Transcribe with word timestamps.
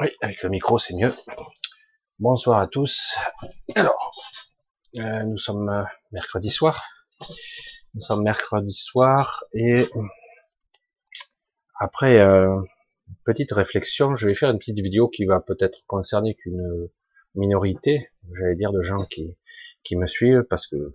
Oui, 0.00 0.10
avec 0.20 0.44
le 0.44 0.48
micro, 0.48 0.78
c'est 0.78 0.94
mieux. 0.94 1.12
Bonsoir 2.20 2.60
à 2.60 2.68
tous. 2.68 3.16
Alors, 3.74 4.12
euh, 4.96 5.24
nous 5.24 5.38
sommes 5.38 5.68
euh, 5.68 5.82
mercredi 6.12 6.50
soir. 6.50 6.84
Nous 7.94 8.00
sommes 8.00 8.22
mercredi 8.22 8.74
soir 8.74 9.42
et 9.52 9.88
après 11.80 12.20
euh, 12.20 12.60
petite 13.24 13.50
réflexion, 13.50 14.14
je 14.14 14.28
vais 14.28 14.36
faire 14.36 14.50
une 14.50 14.60
petite 14.60 14.78
vidéo 14.78 15.08
qui 15.08 15.24
va 15.24 15.40
peut-être 15.40 15.78
concerner 15.88 16.36
qu'une 16.36 16.88
minorité, 17.34 18.08
j'allais 18.34 18.54
dire, 18.54 18.70
de 18.70 18.82
gens 18.82 19.04
qui 19.04 19.36
qui 19.82 19.96
me 19.96 20.06
suivent 20.06 20.44
parce 20.48 20.68
que 20.68 20.92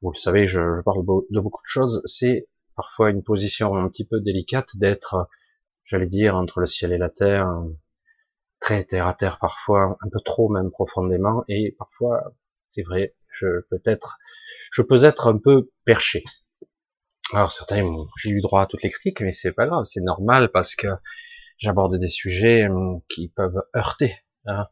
vous 0.00 0.12
le 0.12 0.18
savez, 0.18 0.46
je, 0.46 0.60
je 0.60 0.80
parle 0.80 1.04
de 1.04 1.40
beaucoup 1.40 1.62
de 1.62 1.68
choses. 1.68 2.00
C'est 2.06 2.48
parfois 2.74 3.10
une 3.10 3.22
position 3.22 3.76
un 3.76 3.86
petit 3.90 4.06
peu 4.06 4.18
délicate 4.18 4.68
d'être 4.76 5.28
j'allais 5.92 6.06
dire, 6.06 6.36
entre 6.36 6.60
le 6.60 6.66
ciel 6.66 6.92
et 6.92 6.98
la 6.98 7.10
terre, 7.10 7.46
très 8.60 8.82
terre 8.84 9.06
à 9.06 9.12
terre 9.12 9.38
parfois, 9.38 9.98
un 10.00 10.08
peu 10.10 10.20
trop 10.24 10.48
même 10.48 10.70
profondément, 10.70 11.44
et 11.48 11.76
parfois, 11.78 12.34
c'est 12.70 12.82
vrai, 12.82 13.14
je 13.28 13.60
peux 13.68 13.82
être, 13.84 14.18
je 14.72 14.80
peux 14.80 15.04
être 15.04 15.28
un 15.28 15.36
peu 15.36 15.70
perché. 15.84 16.24
Alors 17.34 17.52
certains, 17.52 17.84
j'ai 18.22 18.30
eu 18.30 18.40
droit 18.40 18.62
à 18.62 18.66
toutes 18.66 18.82
les 18.82 18.90
critiques, 18.90 19.20
mais 19.20 19.32
c'est 19.32 19.52
pas 19.52 19.66
grave, 19.66 19.84
c'est 19.84 20.00
normal 20.00 20.50
parce 20.50 20.74
que 20.74 20.88
j'aborde 21.58 21.98
des 21.98 22.08
sujets 22.08 22.68
hum, 22.68 23.02
qui 23.10 23.28
peuvent 23.28 23.62
heurter 23.76 24.16
hein, 24.46 24.66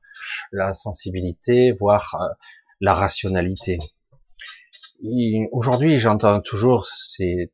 la 0.53 0.73
sensibilité, 0.73 1.73
voire 1.73 2.17
euh, 2.19 2.35
la 2.81 2.95
rationalité. 2.95 3.79
Aujourd'hui, 5.53 5.99
j'entends 6.01 6.41
toujours 6.41 6.87
ces 6.87 7.53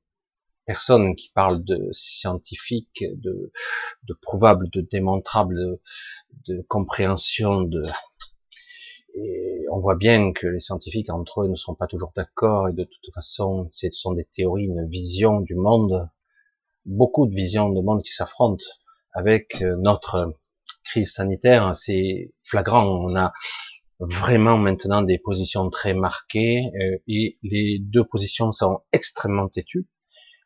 personnes 0.66 1.14
qui 1.14 1.30
parlent 1.32 1.64
de 1.64 1.88
scientifique, 1.92 3.04
de, 3.22 3.52
de 4.08 4.14
prouvable, 4.20 4.68
de 4.70 4.80
démontrable, 4.80 5.78
de, 6.48 6.64
compréhension, 6.68 7.62
de 7.62 7.82
et 9.18 9.64
on 9.72 9.80
voit 9.80 9.94
bien 9.94 10.32
que 10.34 10.46
les 10.46 10.60
scientifiques 10.60 11.08
entre 11.08 11.42
eux 11.42 11.48
ne 11.48 11.56
sont 11.56 11.74
pas 11.74 11.86
toujours 11.86 12.12
d'accord 12.14 12.68
et 12.68 12.74
de 12.74 12.84
toute 12.84 13.14
façon, 13.14 13.66
ce 13.70 13.90
sont 13.90 14.12
des 14.12 14.26
théories, 14.34 14.66
une 14.66 14.86
vision 14.90 15.40
du 15.40 15.54
monde, 15.54 16.10
beaucoup 16.84 17.26
de 17.26 17.34
visions 17.34 17.70
de 17.70 17.80
monde 17.80 18.02
qui 18.02 18.12
s'affrontent 18.12 18.64
avec 19.14 19.62
euh, 19.62 19.74
notre 19.78 20.34
crise 20.84 21.12
sanitaire. 21.12 21.74
C'est 21.74 22.34
flagrant. 22.42 22.84
On 22.84 23.16
a 23.16 23.32
vraiment 23.98 24.58
maintenant 24.58 25.00
des 25.00 25.18
positions 25.18 25.70
très 25.70 25.94
marquées 25.94 26.70
euh, 26.78 26.98
et 27.08 27.36
les 27.42 27.78
deux 27.80 28.04
positions 28.04 28.52
sont 28.52 28.82
extrêmement 28.92 29.48
têtues. 29.48 29.86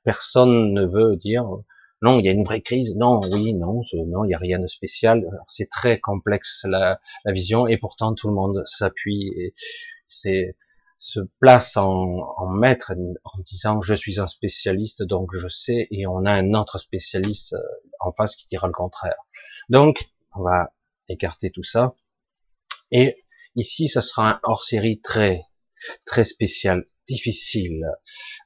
Personne 0.04 0.72
ne 0.72 0.86
veut 0.86 1.16
dire 1.16 1.44
non, 2.02 2.18
il 2.18 2.24
y 2.24 2.28
a 2.30 2.32
une 2.32 2.44
vraie 2.44 2.62
crise. 2.62 2.96
Non, 2.96 3.20
oui, 3.30 3.52
non, 3.52 3.82
non, 3.92 4.24
il 4.24 4.28
n'y 4.28 4.34
a 4.34 4.38
rien 4.38 4.58
de 4.58 4.66
spécial. 4.66 5.22
C'est 5.48 5.68
très 5.68 6.00
complexe 6.00 6.64
la, 6.68 6.98
vision 7.26 7.66
et 7.66 7.76
pourtant 7.76 8.14
tout 8.14 8.28
le 8.28 8.34
monde 8.34 8.62
s'appuie 8.66 9.32
et 9.36 9.54
se 10.08 11.20
place 11.40 11.76
en, 11.76 12.34
en 12.36 12.46
maître 12.48 12.92
en 13.24 13.38
disant 13.40 13.80
je 13.80 13.94
suis 13.94 14.20
un 14.20 14.26
spécialiste 14.26 15.02
donc 15.02 15.30
je 15.34 15.48
sais 15.48 15.88
et 15.90 16.06
on 16.06 16.26
a 16.26 16.30
un 16.30 16.52
autre 16.52 16.78
spécialiste 16.78 17.54
euh, 17.54 17.62
en 18.00 18.12
face 18.12 18.36
qui 18.36 18.46
dira 18.48 18.66
le 18.66 18.72
contraire. 18.72 19.16
Donc 19.70 20.10
on 20.34 20.42
va 20.42 20.72
écarter 21.08 21.50
tout 21.50 21.62
ça 21.62 21.94
et 22.90 23.16
ici 23.56 23.88
ça 23.88 24.02
sera 24.02 24.30
un 24.30 24.40
hors 24.42 24.64
série 24.64 25.00
très 25.00 25.42
très 26.04 26.24
spécial 26.24 26.86
difficile 27.10 27.84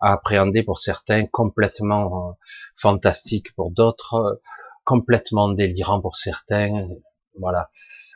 à 0.00 0.12
appréhender 0.14 0.62
pour 0.62 0.78
certains, 0.78 1.26
complètement 1.26 2.30
euh, 2.30 2.32
fantastique 2.76 3.54
pour 3.54 3.70
d'autres, 3.70 4.14
euh, 4.14 4.42
complètement 4.84 5.50
délirant 5.50 6.00
pour 6.00 6.16
certains. 6.16 6.88
Voilà. 7.38 7.70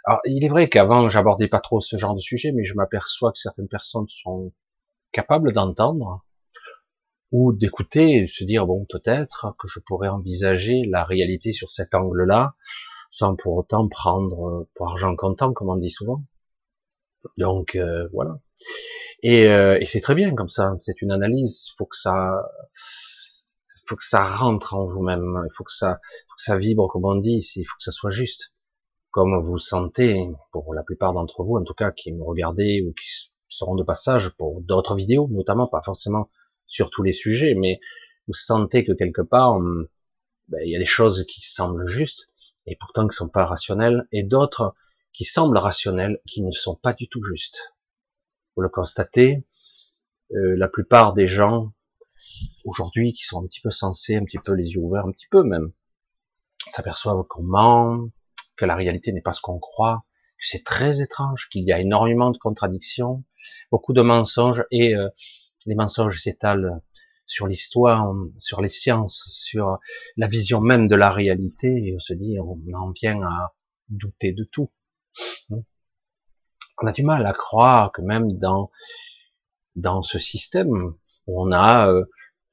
Alors, 0.05 0.21
il 0.25 0.45
est 0.45 0.49
vrai 0.49 0.69
qu'avant, 0.69 1.09
j'abordais 1.09 1.49
pas 1.49 1.61
trop 1.61 1.81
ce 1.81 1.97
genre 1.99 2.15
de 2.15 2.21
sujet, 2.21 2.53
mais 2.53 2.65
je 2.65 2.75
m'aperçois 2.75 3.31
que 3.33 3.39
certaines 3.39 3.69
personnes 3.69 4.07
sont 4.09 4.53
capables 5.13 5.53
d'entendre 5.53 6.25
ou 7.31 7.53
d'écouter 7.53 8.15
et 8.15 8.29
se 8.29 8.45
dire, 8.45 8.67
bon, 8.67 8.87
peut-être 8.89 9.55
que 9.59 9.69
je 9.69 9.81
pourrais 9.87 10.09
envisager 10.09 10.85
la 10.89 11.05
réalité 11.05 11.53
sur 11.53 11.71
cet 11.71 11.95
angle-là, 11.95 12.55
sans 13.11 13.37
pour 13.37 13.55
autant 13.57 13.87
prendre 13.89 14.49
euh, 14.49 14.69
pour 14.75 14.91
argent 14.91 15.15
comptant, 15.15 15.53
comme 15.53 15.69
on 15.69 15.77
dit 15.77 15.91
souvent. 15.91 16.23
Donc, 17.37 17.77
voilà. 18.13 18.39
Euh, 19.25 19.79
et, 19.81 19.87
c'est 19.87 20.01
très 20.01 20.15
bien 20.15 20.35
comme 20.35 20.49
ça. 20.49 20.75
C'est 20.81 21.03
une 21.03 21.13
analyse. 21.13 21.69
Il 21.69 21.75
faut 21.77 21.87
que 21.87 21.97
ça, 21.97 22.49
faut 23.87 23.97
que 23.97 24.05
ça 24.05 24.25
rentre 24.25 24.75
en 24.75 24.87
vous-même. 24.87 25.43
Il 25.45 25.53
faut 25.55 25.65
que 25.65 25.73
ça, 25.73 25.99
faut 26.29 26.37
que 26.37 26.43
ça 26.43 26.59
vibre, 26.59 26.89
comme 26.89 27.05
on 27.05 27.17
dit. 27.17 27.45
Il 27.57 27.65
faut 27.65 27.77
que 27.77 27.85
ça 27.85 27.93
soit 27.93 28.11
juste, 28.11 28.57
comme 29.11 29.41
vous 29.41 29.59
sentez. 29.59 30.29
Pour 30.53 30.75
la 30.75 30.83
plupart 30.83 31.13
d'entre 31.13 31.43
vous, 31.43 31.57
en 31.57 31.65
tout 31.65 31.75
cas, 31.75 31.91
qui 31.91 32.13
me 32.13 32.23
regardez 32.23 32.83
ou 32.83 32.93
qui 32.93 33.33
seront 33.49 33.75
de 33.75 33.85
passage 33.85 34.31
pour 34.31 34.61
d'autres 34.63 34.95
vidéos, 34.95 35.29
notamment 35.31 35.67
pas 35.67 35.83
forcément 35.83 36.31
sur 36.67 36.91
tous 36.91 37.03
les 37.03 37.15
sujets, 37.15 37.55
mais 37.55 37.81
vous 38.27 38.35
sentez 38.35 38.85
que 38.85 38.93
quelque 38.93 39.23
part, 39.23 39.55
hum, 39.57 39.89
ben, 40.49 40.61
il 40.65 40.71
y 40.71 40.77
a 40.77 40.79
des 40.79 40.87
choses 40.87 41.25
qui 41.27 41.41
semblent 41.41 41.87
justes 41.87 42.29
et 42.67 42.77
pourtant 42.77 43.09
qui 43.09 43.17
sont 43.17 43.29
pas 43.29 43.47
rationnelles, 43.47 44.07
et 44.13 44.23
d'autres 44.23 44.75
qui 45.15 45.25
semblent 45.25 45.57
rationnelles, 45.57 46.21
qui 46.27 46.43
ne 46.43 46.51
sont 46.51 46.75
pas 46.75 46.93
du 46.93 47.09
tout 47.09 47.23
justes 47.23 47.73
vous 48.59 48.63
le 48.63 48.69
constatez, 48.69 49.47
euh, 50.33 50.57
la 50.57 50.67
plupart 50.67 51.15
des 51.15 51.29
gens 51.29 51.73
aujourd'hui 52.65 53.13
qui 53.13 53.23
sont 53.23 53.41
un 53.41 53.47
petit 53.47 53.61
peu 53.61 53.71
sensés, 53.71 54.17
un 54.17 54.25
petit 54.25 54.41
peu 54.45 54.53
les 54.53 54.73
yeux 54.73 54.81
ouverts, 54.81 55.07
un 55.07 55.13
petit 55.13 55.29
peu 55.31 55.45
même, 55.45 55.71
s'aperçoivent 56.73 57.23
qu'on 57.29 57.45
ment, 57.45 58.11
que 58.57 58.65
la 58.65 58.75
réalité 58.75 59.13
n'est 59.13 59.21
pas 59.21 59.33
ce 59.33 59.41
qu'on 59.41 59.61
croit, 59.61 60.05
que 60.41 60.45
c'est 60.49 60.65
très 60.65 61.01
étrange, 61.01 61.49
qu'il 61.51 61.63
y 61.63 61.73
a 61.73 61.79
énormément 61.79 62.33
de 62.33 62.39
contradictions, 62.39 63.23
beaucoup 63.71 63.93
de 63.93 64.03
mensonges 64.03 64.65
et 64.73 64.97
euh, 64.97 65.09
les 65.67 65.77
mensonges 65.77 66.21
s'étalent 66.21 66.81
sur 67.27 67.47
l'histoire, 67.47 68.13
sur 68.39 68.61
les 68.61 68.69
sciences, 68.69 69.29
sur 69.31 69.79
la 70.17 70.27
vision 70.27 70.61
même 70.61 70.89
de 70.89 70.97
la 70.97 71.13
réalité 71.13 71.69
et 71.69 71.95
on 71.95 72.01
se 72.01 72.13
dit 72.13 72.41
on 72.41 72.59
en 72.75 72.91
vient 72.91 73.23
à 73.23 73.55
douter 73.89 74.33
de 74.33 74.43
tout 74.43 74.73
on 76.83 76.87
a 76.87 76.93
du 76.93 77.03
mal 77.03 77.27
à 77.27 77.33
croire 77.33 77.93
que 77.93 78.03
même 78.03 78.33
dans 78.33 78.71
dans 79.77 80.03
ce 80.03 80.19
système 80.19 80.95
on 81.27 81.53
a 81.53 81.91
euh, 81.91 82.05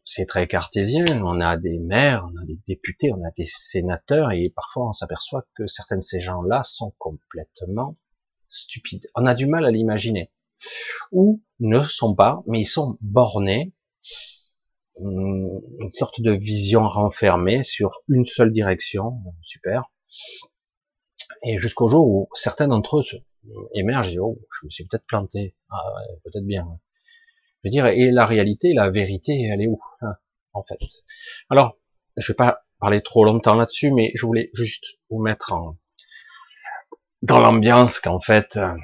c'est 0.08 0.28
très 0.28 0.48
cartésien, 0.48 1.04
on 1.24 1.42
a 1.42 1.58
des 1.58 1.80
maires, 1.80 2.30
on 2.32 2.38
a 2.40 2.46
des 2.46 2.60
députés, 2.68 3.12
on 3.12 3.24
a 3.26 3.32
des 3.36 3.48
sénateurs 3.48 4.32
et 4.32 4.52
parfois 4.56 4.90
on 4.90 4.94
s'aperçoit 4.94 5.46
que 5.56 5.66
certains 5.66 5.98
de 5.98 6.04
ces 6.04 6.22
gens-là 6.22 6.64
sont 6.64 6.94
complètement 7.00 7.98
stupides. 8.50 9.10
On 9.16 9.26
a 9.26 9.34
du 9.34 9.48
mal 9.48 9.66
à 9.66 9.72
l'imaginer. 9.72 10.32
Ou 11.12 11.42
ne 11.60 11.82
sont 11.82 12.14
pas, 12.14 12.44
mais 12.46 12.62
ils 12.62 12.68
sont 12.68 12.98
bornés, 13.02 13.74
hum, 14.98 15.60
une 15.82 15.90
sorte 15.90 16.22
de 16.22 16.32
vision 16.32 16.88
renfermée 16.88 17.64
sur 17.64 18.02
une 18.08 18.26
seule 18.26 18.52
direction, 18.52 19.24
super. 19.42 19.92
Et 21.44 21.58
jusqu'au 21.58 21.88
jour 21.88 22.08
où 22.08 22.30
certains 22.36 22.68
d'entre 22.68 23.00
eux 23.00 23.04
émerge, 23.74 24.18
oh, 24.20 24.40
je 24.60 24.66
me 24.66 24.70
suis 24.70 24.86
peut-être 24.86 25.06
planté. 25.06 25.56
Ah 25.70 25.84
peut-être 26.24 26.46
bien. 26.46 26.66
Je 27.64 27.70
veux 27.70 27.72
dire, 27.72 27.88
et 27.88 28.12
la 28.12 28.26
réalité, 28.26 28.74
la 28.74 28.90
vérité, 28.90 29.50
elle 29.52 29.62
est 29.62 29.68
où, 29.68 29.80
hein, 30.02 30.16
en 30.54 30.64
fait? 30.64 30.78
Alors, 31.50 31.78
je 32.18 32.32
vais 32.32 32.36
pas 32.36 32.64
parler 32.80 33.02
trop 33.02 33.26
longtemps 33.26 33.56
là-dessus, 33.56 33.92
mais 33.92 34.12
je 34.16 34.26
voulais 34.26 34.50
juste 34.54 34.86
vous 35.10 35.20
mettre 35.22 35.54
en, 35.54 35.78
dans 37.22 37.40
l'ambiance 37.40 38.00
qu'en 38.00 38.20
fait, 38.20 38.58
euh, 38.58 38.76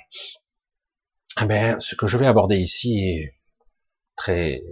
eh 1.42 1.46
ben, 1.46 1.80
ce 1.80 1.96
que 1.96 2.08
je 2.08 2.18
vais 2.18 2.26
aborder 2.26 2.58
ici 2.58 2.98
est 3.00 3.38
très, 4.16 4.64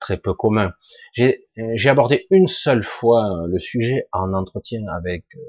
très 0.00 0.16
peu 0.16 0.34
commun. 0.34 0.72
J'ai 1.14 1.88
abordé 1.88 2.26
une 2.30 2.48
seule 2.48 2.84
fois 2.84 3.46
le 3.46 3.58
sujet 3.58 4.08
en 4.12 4.34
entretien 4.34 4.80
avec 4.96 5.24
euh, 5.36 5.40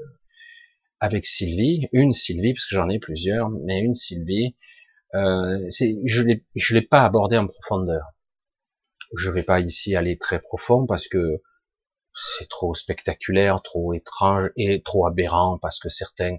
avec 1.00 1.26
Sylvie, 1.26 1.88
une 1.92 2.12
Sylvie, 2.12 2.54
parce 2.54 2.66
que 2.66 2.76
j'en 2.76 2.88
ai 2.88 2.98
plusieurs, 2.98 3.50
mais 3.50 3.80
une 3.80 3.94
Sylvie, 3.94 4.56
euh, 5.14 5.68
je 5.70 6.22
ne 6.22 6.74
l'ai 6.74 6.82
pas 6.82 7.04
abordé 7.04 7.38
en 7.38 7.46
profondeur. 7.46 8.04
Je 9.16 9.30
vais 9.30 9.42
pas 9.42 9.60
ici 9.60 9.96
aller 9.96 10.18
très 10.18 10.40
profond 10.40 10.86
parce 10.86 11.08
que 11.08 11.40
c'est 12.14 12.48
trop 12.48 12.74
spectaculaire, 12.74 13.62
trop 13.62 13.94
étrange 13.94 14.50
et 14.56 14.82
trop 14.82 15.06
aberrant 15.06 15.58
parce 15.58 15.78
que 15.78 15.88
certains 15.88 16.38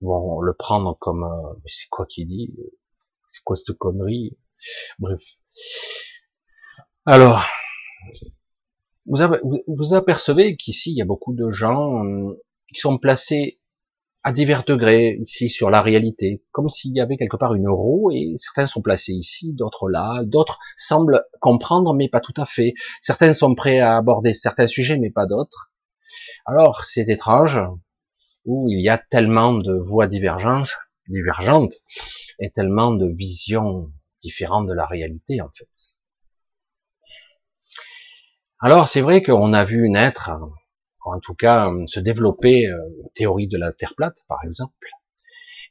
vont 0.00 0.40
le 0.40 0.52
prendre 0.54 0.98
comme 0.98 1.24
euh, 1.24 1.60
c'est 1.66 1.88
quoi 1.88 2.06
qui 2.06 2.26
dit, 2.26 2.52
c'est 3.28 3.42
quoi 3.44 3.56
cette 3.56 3.76
connerie, 3.78 4.36
bref. 4.98 5.22
Alors, 7.06 7.44
vous, 9.06 9.62
vous 9.66 9.94
apercevez 9.94 10.56
qu'ici 10.56 10.90
il 10.90 10.96
y 10.96 11.02
a 11.02 11.06
beaucoup 11.06 11.34
de 11.34 11.50
gens 11.50 12.04
qui 12.72 12.80
sont 12.80 12.98
placés 12.98 13.60
à 14.24 14.32
divers 14.32 14.64
degrés 14.64 15.16
ici 15.18 15.48
sur 15.48 15.68
la 15.68 15.82
réalité, 15.82 16.44
comme 16.52 16.68
s'il 16.68 16.94
y 16.94 17.00
avait 17.00 17.16
quelque 17.16 17.36
part 17.36 17.54
une 17.54 17.68
roue 17.68 18.10
et 18.12 18.34
certains 18.38 18.68
sont 18.68 18.80
placés 18.80 19.12
ici, 19.12 19.52
d'autres 19.52 19.88
là, 19.88 20.22
d'autres 20.24 20.58
semblent 20.76 21.24
comprendre 21.40 21.92
mais 21.94 22.08
pas 22.08 22.20
tout 22.20 22.34
à 22.36 22.46
fait. 22.46 22.74
Certains 23.00 23.32
sont 23.32 23.54
prêts 23.54 23.80
à 23.80 23.96
aborder 23.96 24.32
certains 24.32 24.68
sujets 24.68 24.98
mais 24.98 25.10
pas 25.10 25.26
d'autres. 25.26 25.72
Alors 26.46 26.84
c'est 26.84 27.08
étrange. 27.08 27.60
où 28.44 28.68
il 28.68 28.80
y 28.80 28.88
a 28.88 28.98
tellement 28.98 29.54
de 29.54 29.74
voies 29.74 30.06
divergentes, 30.06 30.76
divergentes 31.08 31.74
et 32.38 32.50
tellement 32.50 32.92
de 32.92 33.06
visions 33.06 33.92
différentes 34.20 34.68
de 34.68 34.72
la 34.72 34.86
réalité 34.86 35.40
en 35.40 35.50
fait. 35.50 35.68
Alors 38.60 38.88
c'est 38.88 39.00
vrai 39.00 39.22
qu'on 39.22 39.52
a 39.52 39.64
vu 39.64 39.88
naître, 39.90 40.30
en 41.04 41.20
tout 41.20 41.34
cas 41.34 41.70
se 41.86 42.00
développer 42.00 42.66
euh, 42.66 42.76
une 43.02 43.10
théorie 43.14 43.48
de 43.48 43.58
la 43.58 43.72
Terre 43.72 43.94
plate 43.96 44.18
par 44.28 44.38
exemple. 44.44 44.88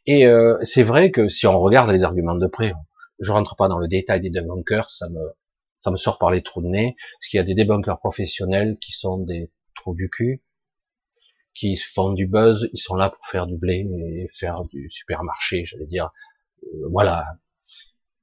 Et 0.06 0.26
euh, 0.26 0.58
c'est 0.64 0.84
vrai 0.84 1.12
que 1.12 1.30
si 1.30 1.48
on 1.48 1.60
regarde 1.60 1.90
les 1.92 2.04
arguments 2.04 2.36
de 2.36 2.48
près, 2.48 2.74
je 3.20 3.32
rentre 3.32 3.56
pas 3.56 3.68
dans 3.68 3.78
le 3.78 3.88
détail 3.88 4.22
des 4.22 4.30
debunkers, 4.30 4.90
ça 4.90 5.10
me 5.10 5.20
ça 5.80 5.92
me 5.92 5.98
sort 5.98 6.20
par 6.20 6.30
les 6.30 6.44
trous 6.44 6.62
de 6.62 6.68
nez, 6.68 6.96
parce 7.20 7.30
qu'il 7.30 7.38
y 7.38 7.42
a 7.42 7.44
des 7.44 7.56
debunkers 7.56 8.00
professionnels 8.00 8.78
qui 8.80 8.92
sont 8.92 9.18
des 9.18 9.52
trous 9.76 9.96
du 9.96 10.10
cul, 10.10 10.44
qui 11.56 11.76
font 11.76 12.14
du 12.14 12.28
buzz, 12.28 12.70
ils 12.74 12.80
sont 12.80 12.96
là 12.96 13.10
pour 13.10 13.26
faire 13.28 13.48
du 13.48 13.58
blé 13.58 13.88
et 14.00 14.30
faire 14.34 14.64
du 14.66 14.90
supermarché, 14.92 15.66
j'allais 15.66 15.88
dire. 15.88 16.12
Euh, 16.64 16.88
voilà. 16.90 17.26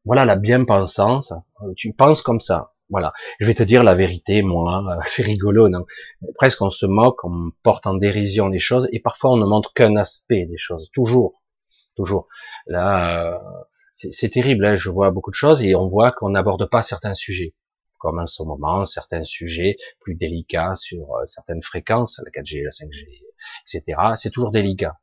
Voilà 0.04 0.24
la 0.24 0.36
bien-pensance. 0.36 1.32
Tu 1.76 1.92
penses 1.92 2.22
comme 2.22 2.40
ça. 2.40 2.72
Voilà. 2.90 3.12
Je 3.40 3.46
vais 3.46 3.54
te 3.54 3.62
dire 3.62 3.84
la 3.84 3.94
vérité, 3.94 4.42
moi. 4.42 4.82
C'est 5.04 5.22
rigolo, 5.22 5.68
non? 5.68 5.84
Presque 6.36 6.62
on 6.62 6.70
se 6.70 6.86
moque, 6.86 7.24
on 7.24 7.50
porte 7.62 7.86
en 7.86 7.94
dérision 7.94 8.48
les 8.48 8.58
choses 8.58 8.88
et 8.92 9.00
parfois 9.00 9.32
on 9.32 9.36
ne 9.36 9.46
montre 9.46 9.72
qu'un 9.72 9.96
aspect 9.96 10.46
des 10.46 10.56
choses. 10.56 10.90
Toujours. 10.92 11.42
Toujours. 11.96 12.28
Là, 12.66 13.34
euh, 13.34 13.38
c'est 13.92 14.30
terrible. 14.30 14.64
Hein. 14.66 14.76
Je 14.76 14.90
vois 14.90 15.10
beaucoup 15.10 15.30
de 15.30 15.36
choses 15.36 15.62
et 15.62 15.74
on 15.74 15.88
voit 15.88 16.12
qu'on 16.12 16.30
n'aborde 16.30 16.68
pas 16.70 16.82
certains 16.82 17.14
sujets 17.14 17.54
comme 17.98 18.18
en 18.18 18.26
ce 18.26 18.42
moment, 18.42 18.84
certains 18.84 19.24
sujets 19.24 19.76
plus 20.00 20.14
délicats 20.14 20.74
sur 20.76 21.16
euh, 21.16 21.26
certaines 21.26 21.62
fréquences, 21.62 22.20
la 22.24 22.30
4G, 22.30 22.62
la 22.62 22.70
5G, 22.70 23.06
etc. 23.66 24.00
C'est 24.16 24.30
toujours 24.30 24.50
délicat. 24.50 24.98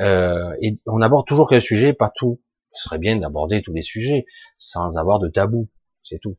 Euh, 0.00 0.52
et 0.60 0.74
on 0.86 1.00
aborde 1.00 1.26
toujours 1.26 1.48
qu'un 1.48 1.60
sujet, 1.60 1.92
pas 1.92 2.10
tout. 2.14 2.42
Ce 2.74 2.84
serait 2.84 2.98
bien 2.98 3.16
d'aborder 3.16 3.62
tous 3.62 3.72
les 3.72 3.82
sujets 3.82 4.26
sans 4.56 4.96
avoir 4.98 5.20
de 5.20 5.28
tabou, 5.28 5.68
c'est 6.02 6.18
tout. 6.18 6.36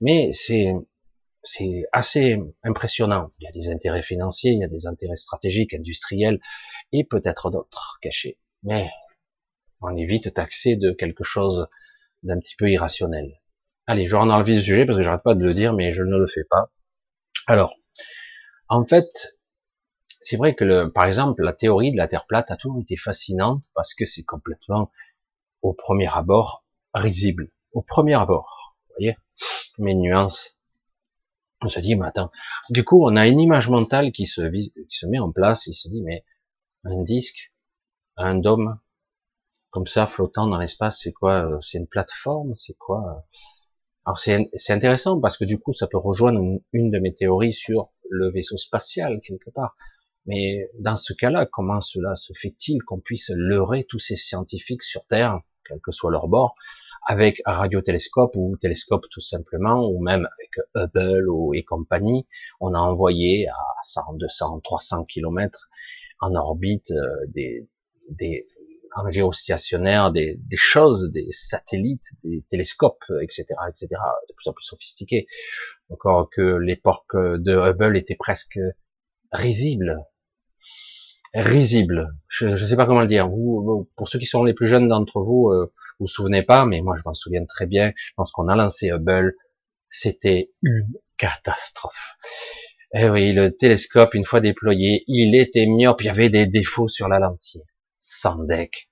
Mais 0.00 0.32
c'est 0.32 0.74
c'est 1.44 1.84
assez 1.92 2.38
impressionnant. 2.62 3.30
Il 3.38 3.44
y 3.44 3.48
a 3.48 3.50
des 3.50 3.68
intérêts 3.70 4.02
financiers, 4.02 4.52
il 4.52 4.60
y 4.60 4.64
a 4.64 4.68
des 4.68 4.86
intérêts 4.86 5.16
stratégiques, 5.16 5.74
industriels 5.74 6.40
et 6.92 7.04
peut-être 7.04 7.50
d'autres 7.50 7.98
cachés. 8.00 8.38
Mais 8.62 8.90
on 9.80 9.94
est 9.96 10.06
vite 10.06 10.32
taxé 10.32 10.76
de 10.76 10.92
quelque 10.92 11.24
chose 11.24 11.68
d'un 12.22 12.38
petit 12.38 12.56
peu 12.56 12.70
irrationnel. 12.70 13.40
Allez, 13.86 14.06
je 14.06 14.16
rentre 14.16 14.28
dans 14.28 14.38
le 14.38 14.60
sujet 14.60 14.86
parce 14.86 14.96
que 14.96 15.04
j'arrête 15.04 15.22
pas 15.22 15.34
de 15.34 15.44
le 15.44 15.52
dire, 15.52 15.74
mais 15.74 15.92
je 15.92 16.02
ne 16.02 16.16
le 16.16 16.26
fais 16.26 16.44
pas. 16.48 16.70
Alors, 17.46 17.74
en 18.68 18.86
fait, 18.86 19.38
c'est 20.22 20.38
vrai 20.38 20.54
que, 20.54 20.64
le, 20.64 20.90
par 20.90 21.04
exemple, 21.04 21.42
la 21.42 21.52
théorie 21.52 21.92
de 21.92 21.98
la 21.98 22.08
Terre 22.08 22.24
plate 22.26 22.50
a 22.50 22.56
toujours 22.56 22.80
été 22.80 22.96
fascinante 22.96 23.62
parce 23.74 23.94
que 23.94 24.06
c'est 24.06 24.24
complètement, 24.24 24.90
au 25.60 25.74
premier 25.74 26.08
abord, 26.10 26.64
risible. 26.94 27.50
Au 27.72 27.82
premier 27.82 28.14
abord, 28.14 28.74
vous 28.88 28.94
voyez, 28.98 29.18
mes 29.78 29.94
nuances. 29.94 30.58
On 31.62 31.68
se 31.68 31.80
dit, 31.80 31.96
mais 31.96 32.06
attends, 32.06 32.30
du 32.70 32.84
coup, 32.84 33.04
on 33.06 33.16
a 33.16 33.26
une 33.26 33.40
image 33.40 33.68
mentale 33.68 34.12
qui 34.12 34.26
se, 34.26 34.42
met 35.06 35.18
en 35.18 35.32
place, 35.32 35.66
il 35.66 35.74
se 35.74 35.88
dit, 35.88 36.02
mais 36.02 36.24
un 36.84 37.02
disque, 37.02 37.52
un 38.16 38.34
dôme, 38.34 38.78
comme 39.70 39.86
ça, 39.86 40.06
flottant 40.06 40.46
dans 40.46 40.58
l'espace, 40.58 41.00
c'est 41.02 41.12
quoi 41.12 41.46
euh, 41.46 41.60
C'est 41.62 41.78
une 41.78 41.86
plateforme 41.86 42.54
C'est 42.56 42.76
quoi 42.76 43.02
euh? 43.08 43.38
Alors 44.06 44.20
c'est 44.20 44.70
intéressant 44.72 45.18
parce 45.18 45.38
que 45.38 45.46
du 45.46 45.58
coup, 45.58 45.72
ça 45.72 45.86
peut 45.86 45.98
rejoindre 45.98 46.40
une, 46.72 46.90
de 46.90 46.98
mes 46.98 47.14
théories 47.14 47.54
sur 47.54 47.90
le 48.10 48.30
vaisseau 48.30 48.58
spatial 48.58 49.20
quelque 49.22 49.48
part. 49.48 49.76
Mais 50.26 50.68
dans 50.78 50.96
ce 50.96 51.14
cas-là, 51.14 51.46
comment 51.46 51.80
cela 51.80 52.14
se 52.14 52.34
fait-il 52.34 52.82
qu'on 52.82 53.00
puisse 53.00 53.30
leurrer 53.34 53.84
tous 53.88 53.98
ces 53.98 54.16
scientifiques 54.16 54.82
sur 54.82 55.06
Terre, 55.06 55.40
quel 55.66 55.80
que 55.80 55.90
soit 55.90 56.10
leur 56.10 56.28
bord, 56.28 56.54
avec 57.06 57.42
un 57.44 57.52
radiotélescope 57.52 58.32
ou 58.36 58.56
télescope 58.56 59.06
tout 59.10 59.20
simplement, 59.20 59.88
ou 59.88 60.02
même 60.02 60.26
avec 60.38 60.50
Hubble 60.74 61.26
et 61.54 61.64
compagnie, 61.64 62.26
on 62.60 62.74
a 62.74 62.78
envoyé 62.78 63.48
à 63.48 63.56
100, 63.82 64.14
200, 64.14 64.60
300 64.60 65.04
kilomètres 65.04 65.68
en 66.20 66.34
orbite 66.34 66.90
euh, 66.90 67.06
des, 67.28 67.68
des, 68.08 68.46
en 68.96 69.10
géostationnaire 69.10 70.12
des, 70.12 70.36
des 70.38 70.56
choses, 70.56 71.10
des 71.12 71.28
satellites, 71.30 72.06
des 72.22 72.44
télescopes, 72.48 73.04
etc., 73.22 73.46
etc., 73.68 73.88
de 74.28 74.34
plus 74.34 74.48
en 74.48 74.52
plus 74.52 74.64
sophistiqués. 74.64 75.26
Encore 75.90 76.30
que 76.30 76.56
l'époque 76.56 77.14
de 77.14 77.56
Hubble 77.56 77.96
était 77.96 78.14
presque 78.14 78.58
risible, 79.32 80.04
risible. 81.34 82.14
Je 82.28 82.48
ne 82.48 82.56
sais 82.56 82.76
pas 82.76 82.86
comment 82.86 83.00
le 83.00 83.08
dire. 83.08 83.28
Vous, 83.28 83.90
pour 83.96 84.08
ceux 84.08 84.18
qui 84.18 84.26
sont 84.26 84.44
les 84.44 84.54
plus 84.54 84.68
jeunes 84.68 84.88
d'entre 84.88 85.20
vous, 85.20 85.50
euh, 85.50 85.72
vous 85.98 86.04
vous 86.04 86.06
souvenez 86.06 86.42
pas, 86.42 86.66
mais 86.66 86.80
moi 86.80 86.96
je 86.98 87.02
m'en 87.04 87.14
souviens 87.14 87.44
très 87.44 87.66
bien. 87.66 87.92
Lorsqu'on 88.18 88.48
a 88.48 88.56
lancé 88.56 88.90
Hubble, 88.90 89.34
c'était 89.88 90.50
une 90.62 90.92
catastrophe. 91.16 92.16
Eh 92.94 93.08
oui, 93.08 93.32
le 93.32 93.56
télescope, 93.56 94.14
une 94.14 94.24
fois 94.24 94.40
déployé, 94.40 95.04
il 95.08 95.34
était 95.34 95.66
myope, 95.66 96.02
il 96.02 96.06
y 96.06 96.10
avait 96.10 96.30
des 96.30 96.46
défauts 96.46 96.88
sur 96.88 97.08
la 97.08 97.18
lentille 97.18 97.64
sans 98.04 98.44
deck. 98.44 98.90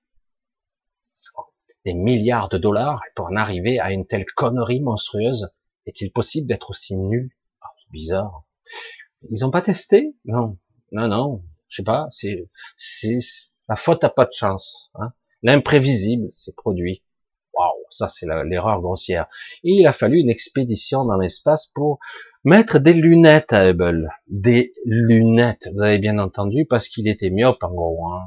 Des 1.85 1.93
milliards 1.93 2.49
de 2.49 2.57
dollars 2.57 3.01
pour 3.15 3.27
en 3.27 3.35
arriver 3.35 3.79
à 3.79 3.91
une 3.91 4.07
telle 4.07 4.25
connerie 4.35 4.81
monstrueuse. 4.81 5.49
Est-il 5.85 6.11
possible 6.11 6.47
d'être 6.47 6.71
aussi 6.71 6.97
nul? 6.97 7.29
Ah, 7.61 7.67
bizarre. 7.91 8.45
Ils 9.29 9.41
n'ont 9.41 9.51
pas 9.51 9.61
testé? 9.61 10.15
Non, 10.25 10.57
non, 10.91 11.07
non. 11.07 11.43
Je 11.67 11.77
sais 11.77 11.83
pas. 11.83 12.07
C'est, 12.11 12.47
la 13.67 13.75
faute 13.75 14.03
a 14.03 14.09
pas 14.09 14.25
de 14.25 14.33
chance. 14.33 14.89
Hein. 14.95 15.13
L'imprévisible 15.43 16.31
s'est 16.33 16.53
produit. 16.53 17.03
Waouh, 17.53 17.85
ça 17.91 18.07
c'est 18.07 18.25
l'erreur 18.45 18.81
grossière. 18.81 19.27
Il 19.61 19.85
a 19.85 19.93
fallu 19.93 20.19
une 20.19 20.29
expédition 20.29 21.05
dans 21.05 21.17
l'espace 21.17 21.67
pour 21.67 21.99
mettre 22.43 22.79
des 22.79 22.93
lunettes 22.93 23.53
à 23.53 23.69
Hubble. 23.69 24.09
Des 24.27 24.73
lunettes, 24.85 25.69
vous 25.73 25.81
avez 25.81 25.99
bien 25.99 26.17
entendu, 26.17 26.65
parce 26.65 26.87
qu'il 26.87 27.07
était 27.07 27.29
myope 27.29 27.63
en 27.63 27.73
gros. 27.73 28.11
Hein 28.13 28.21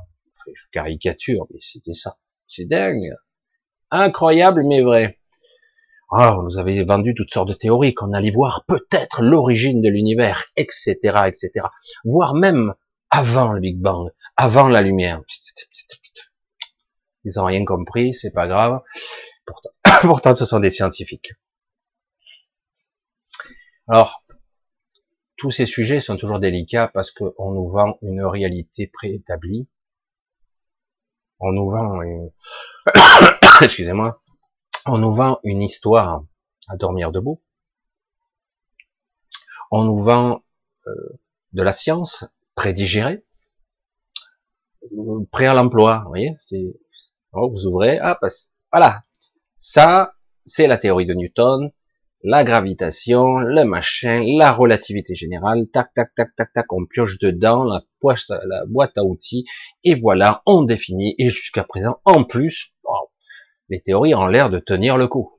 caricature, 0.73 1.47
mais 1.51 1.59
c'était 1.61 1.95
ça. 1.95 2.17
C'est 2.47 2.67
dingue. 2.67 3.15
Incroyable, 3.91 4.65
mais 4.65 4.83
vrai. 4.83 5.19
Oh, 6.11 6.37
on 6.39 6.43
nous 6.43 6.59
avait 6.59 6.85
vendu 6.85 7.15
toutes 7.15 7.33
sortes 7.33 7.49
de 7.49 7.55
théories, 7.55 7.95
qu'on 7.95 8.13
allait 8.13 8.31
voir 8.31 8.65
peut-être 8.69 9.23
l'origine 9.23 9.83
de 9.83 9.89
l'univers, 9.89 10.45
etc., 10.57 10.97
etc. 11.27 11.67
Voire 12.05 12.35
même 12.35 12.75
avant 13.11 13.53
le 13.53 13.61
Big 13.61 13.79
Bang, 13.79 14.11
avant 14.37 14.69
la 14.69 14.83
lumière. 14.83 15.21
Ils 17.26 17.38
ont 17.38 17.45
rien 17.45 17.66
compris, 17.66 18.14
c'est 18.14 18.33
pas 18.33 18.49
grave. 18.49 18.80
Pourtant, 19.45 19.71
pourtant, 20.00 20.35
ce 20.35 20.47
sont 20.47 20.61
des 20.61 20.71
scientifiques. 20.71 21.33
Alors, 23.88 24.25
tous 25.37 25.50
ces 25.50 25.66
sujets 25.66 26.00
sont 26.00 26.16
toujours 26.16 26.40
délicats 26.40 26.88
parce 26.88 27.11
qu'on 27.11 27.52
nous 27.52 27.68
vend 27.68 27.99
une 28.00 28.25
réalité 28.25 28.87
préétablie 28.87 29.68
on 31.38 31.52
nous 31.52 31.71
vend 31.71 32.02
une... 32.02 32.30
excusez-moi, 33.62 34.23
on 34.87 34.99
nous 34.99 35.12
vend 35.12 35.38
une 35.45 35.62
histoire 35.62 36.25
à 36.68 36.76
dormir 36.76 37.12
debout. 37.12 37.42
On 39.71 39.85
nous 39.85 39.99
vend 39.99 40.42
euh, 40.87 41.18
de 41.52 41.62
la 41.62 41.73
science 41.73 42.25
prédigérée, 42.54 43.25
prêt 45.30 45.47
à 45.47 45.54
l'emploi. 45.54 46.02
Vous 46.04 46.09
voyez, 46.09 46.37
oh, 47.37 47.50
vous 47.50 47.66
ouvrez, 47.66 47.99
ah, 48.00 48.19
voilà, 48.73 49.02
ça 49.59 50.12
c'est 50.40 50.66
la 50.66 50.78
théorie 50.78 51.07
de 51.07 51.14
Newton, 51.14 51.71
la 52.23 52.45
gravitation, 52.45 53.38
le 53.38 53.64
machin, 53.64 54.23
la 54.38 54.52
relativité 54.52 55.14
générale, 55.14 55.66
tac, 55.73 55.93
tac, 55.95 56.14
tac, 56.14 56.35
tac, 56.37 56.52
tac, 56.52 56.73
on 56.73 56.87
pioche 56.87 57.19
dedans 57.19 57.64
la, 57.64 57.83
poche, 58.00 58.28
la 58.28 58.64
boîte 58.66 58.97
à 58.99 59.05
outils, 59.05 59.45
et 59.85 59.95
voilà, 59.95 60.43
on 60.47 60.62
définit, 60.62 61.14
et 61.19 61.28
jusqu'à 61.28 61.64
présent, 61.64 62.00
en 62.05 62.25
plus, 62.25 62.73
les 63.69 63.81
théories 63.81 64.14
ont 64.14 64.26
l'air 64.26 64.50
de 64.50 64.59
tenir 64.59 64.97
le 64.97 65.09
coup. 65.09 65.33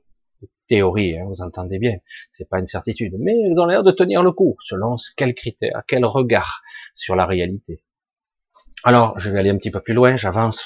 Théorie, 0.68 1.18
hein, 1.18 1.24
vous 1.28 1.42
entendez 1.42 1.80
bien, 1.80 1.96
c'est 2.32 2.48
pas 2.50 2.60
une 2.60 2.66
certitude, 2.66 3.14
mais 3.20 3.32
elles 3.32 3.58
ont 3.58 3.66
l'air 3.66 3.84
de 3.84 3.92
tenir 3.92 4.22
le 4.22 4.34
coup, 4.34 4.58
selon 4.66 4.98
quels 5.16 5.34
critères, 5.34 5.84
quel 5.88 6.04
regard 6.04 6.62
sur 6.94 7.16
la 7.16 7.26
réalité. 7.26 7.82
Alors, 8.84 9.18
je 9.18 9.30
vais 9.30 9.40
aller 9.40 9.50
un 9.50 9.58
petit 9.58 9.72
peu 9.72 9.80
plus 9.80 9.94
loin, 9.94 10.18
j'avance, 10.18 10.66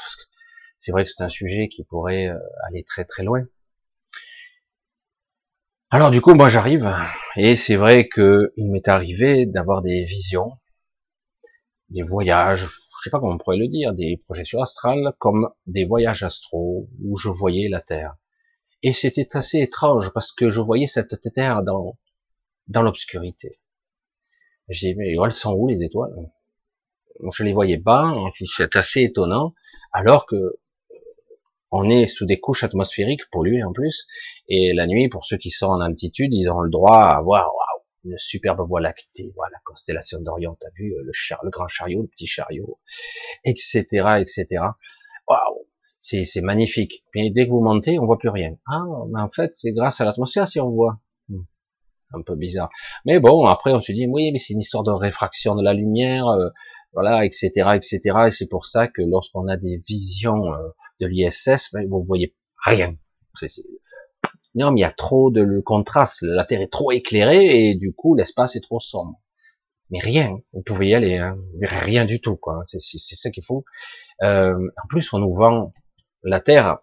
c'est 0.82 0.92
vrai 0.92 1.06
que 1.06 1.12
c'est 1.12 1.24
un 1.24 1.30
sujet 1.30 1.70
qui 1.70 1.84
pourrait 1.84 2.30
euh, 2.30 2.40
aller 2.68 2.84
très 2.84 3.06
très 3.06 3.22
loin. 3.22 3.46
Alors 5.92 6.10
du 6.10 6.22
coup, 6.22 6.34
moi 6.34 6.50
j'arrive, 6.50 6.92
et 7.38 7.56
c'est 7.56 7.76
vrai 7.76 8.08
que 8.08 8.52
il 8.58 8.72
m'est 8.72 8.88
arrivé 8.88 9.46
d'avoir 9.46 9.84
des 9.84 10.06
visions, 10.06 10.54
des 11.90 12.02
voyages, 12.02 12.66
je 12.66 13.04
sais 13.04 13.12
pas 13.12 13.20
comment 13.20 13.34
on 13.34 13.38
pourrait 13.38 13.58
le 13.58 13.68
dire, 13.68 13.94
des 13.94 14.24
projections 14.26 14.60
astrales, 14.60 15.14
comme 15.20 15.50
des 15.68 15.86
voyages 15.86 16.24
astraux, 16.24 16.90
où 17.04 17.16
je 17.16 17.30
voyais 17.30 17.70
la 17.70 17.82
Terre. 17.82 18.16
Et 18.82 18.94
c'était 18.94 19.38
assez 19.38 19.60
étrange, 19.60 20.12
parce 20.16 20.32
que 20.32 20.50
je 20.50 20.62
voyais 20.62 20.88
cette 20.88 21.16
Terre 21.36 21.62
dans, 21.62 22.00
dans 22.68 22.82
l'obscurité. 22.82 23.50
J'ai 24.70 24.94
dit, 24.94 24.96
mais 24.98 25.14
elles 25.14 25.34
sont 25.34 25.54
où 25.54 25.68
les 25.68 25.84
étoiles? 25.84 26.16
Je 27.32 27.44
les 27.44 27.54
voyais 27.54 27.78
pas, 27.78 28.16
c'est 28.56 28.76
assez 28.76 29.04
étonnant, 29.04 29.54
alors 29.92 30.26
que 30.26 30.58
on 31.72 31.90
est 31.90 32.06
sous 32.06 32.26
des 32.26 32.40
couches 32.40 32.64
atmosphériques 32.64 33.30
polluées 33.32 33.64
en 33.64 33.72
plus, 33.72 34.08
et 34.48 34.74
la 34.74 34.88
nuit, 34.88 35.10
pour 35.10 35.26
ceux 35.26 35.38
qui 35.38 35.52
sont 35.52 35.68
en 35.68 35.80
altitude, 35.80 36.34
ils 36.34 36.50
ont 36.50 36.62
le 36.62 36.70
droit 36.70 37.00
à 37.02 37.22
voir 37.22 37.52
une 38.04 38.18
superbe 38.18 38.62
voie 38.68 38.82
lactée, 38.82 39.32
voilà, 39.36 39.52
la 39.54 39.60
constellation 39.64 40.20
d'Orion, 40.22 40.58
t'as 40.60 40.70
vu 40.76 40.94
le, 41.04 41.12
char, 41.14 41.40
le 41.44 41.50
grand 41.50 41.68
chariot, 41.68 42.02
le 42.02 42.08
petit 42.08 42.28
chariot, 42.28 42.80
etc., 43.44 43.86
etc. 44.20 44.48
Waouh, 45.28 45.68
c'est 46.00 46.42
magnifique. 46.42 47.04
Mais 47.14 47.30
dès 47.30 47.46
que 47.46 47.52
vous 47.52 47.62
montez, 47.62 48.00
on 48.00 48.06
voit 48.06 48.18
plus 48.18 48.30
rien. 48.30 48.56
Ah, 48.68 48.84
mais 49.10 49.22
en 49.22 49.30
fait, 49.30 49.54
c'est 49.54 49.72
grâce 49.72 50.02
à 50.02 50.06
l'atmosphère 50.06 50.48
si 50.48 50.60
on 50.60 50.72
voit. 50.72 51.00
Hmm. 51.30 51.44
Un 52.14 52.22
peu 52.24 52.36
bizarre. 52.36 52.70
Mais 53.06 53.20
bon, 53.20 53.46
après 53.46 53.72
on 53.72 53.82
se 53.82 53.92
dit, 53.92 54.08
oui, 54.08 54.32
mais 54.32 54.40
c'est 54.40 54.54
une 54.54 54.60
histoire 54.60 54.84
de 54.84 54.92
réfraction 54.92 55.56
de 55.56 55.64
la 55.64 55.74
lumière, 55.74 56.28
euh, 56.28 56.50
voilà, 56.94 57.26
etc., 57.26 57.50
etc. 57.76 58.00
Et 58.28 58.32
c'est 58.32 58.50
pour 58.50 58.66
ça 58.66 58.88
que 58.88 59.02
lorsqu'on 59.02 59.48
a 59.48 59.58
des 59.58 59.82
visions 59.88 60.54
euh, 60.54 60.70
de 61.02 61.08
l'ISS, 61.08 61.74
ben, 61.74 61.88
vous 61.90 62.04
voyez 62.04 62.36
rien. 62.66 62.96
Non, 64.54 64.72
mais 64.72 64.82
il 64.82 64.84
y 64.84 64.86
a 64.86 64.92
trop 64.92 65.32
de 65.32 65.60
contraste. 65.62 66.22
La 66.22 66.46
Terre 66.46 66.62
est 66.62 66.72
trop 66.72 66.92
éclairée 66.92 67.70
et 67.70 67.76
du 67.76 67.94
coup 67.94 68.16
l'espace 68.16 68.56
est 68.56 68.62
trop 68.62 68.80
sombre. 68.80 69.20
Mais 69.90 70.00
rien, 70.00 70.38
vous 70.54 70.62
pouvez 70.62 70.90
y 70.90 70.96
aller, 70.96 71.18
hein. 71.18 71.38
rien 71.62 72.06
du 72.06 72.22
tout, 72.22 72.38
quoi. 72.38 72.64
C'est 72.66 72.80
ça 72.80 73.30
qu'il 73.30 73.44
faut. 73.44 73.66
Euh, 74.24 74.54
en 74.54 74.88
plus, 74.88 75.12
on 75.12 75.20
nous 75.20 75.34
vend 75.34 75.74
la 76.24 76.40
Terre 76.40 76.78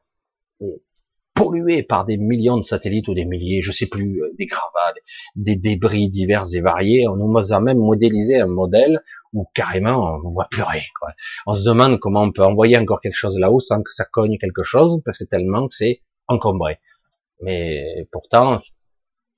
polluée 1.39 1.83
par 1.85 2.05
des 2.05 2.17
millions 2.17 2.57
de 2.57 2.63
satellites 2.63 3.07
ou 3.09 3.15
des 3.15 3.25
milliers, 3.25 3.63
je 3.63 3.71
sais 3.71 3.87
plus, 3.87 4.23
euh, 4.23 4.35
des 4.39 4.47
gravats, 4.47 4.95
des 5.37 5.57
débris 5.57 6.11
divers 6.11 6.47
et 6.53 6.61
variés. 6.61 7.07
On 7.07 7.17
nous 7.17 7.53
a 7.53 7.61
même 7.61 7.79
modélisé 7.79 8.41
un 8.41 8.47
modèle 8.47 9.01
où 9.33 9.47
carrément 9.55 10.19
on 10.25 10.31
voit 10.31 10.49
plus 10.51 10.63
rien. 10.63 10.83
Quoi. 10.99 11.11
On 11.47 11.55
se 11.55 11.65
demande 11.69 12.01
comment 12.01 12.23
on 12.23 12.33
peut 12.33 12.43
envoyer 12.45 12.77
encore 12.77 13.01
quelque 13.01 13.17
chose 13.17 13.39
là-haut 13.39 13.61
sans 13.61 13.83
que 13.83 13.93
ça 13.93 14.05
cogne 14.05 14.37
quelque 14.39 14.65
chose, 14.65 15.01
parce 15.05 15.19
que 15.19 15.25
tellement 15.25 15.69
que 15.69 15.75
c'est 15.75 16.03
encombré. 16.27 16.79
Mais 17.41 18.09
pourtant, 18.11 18.61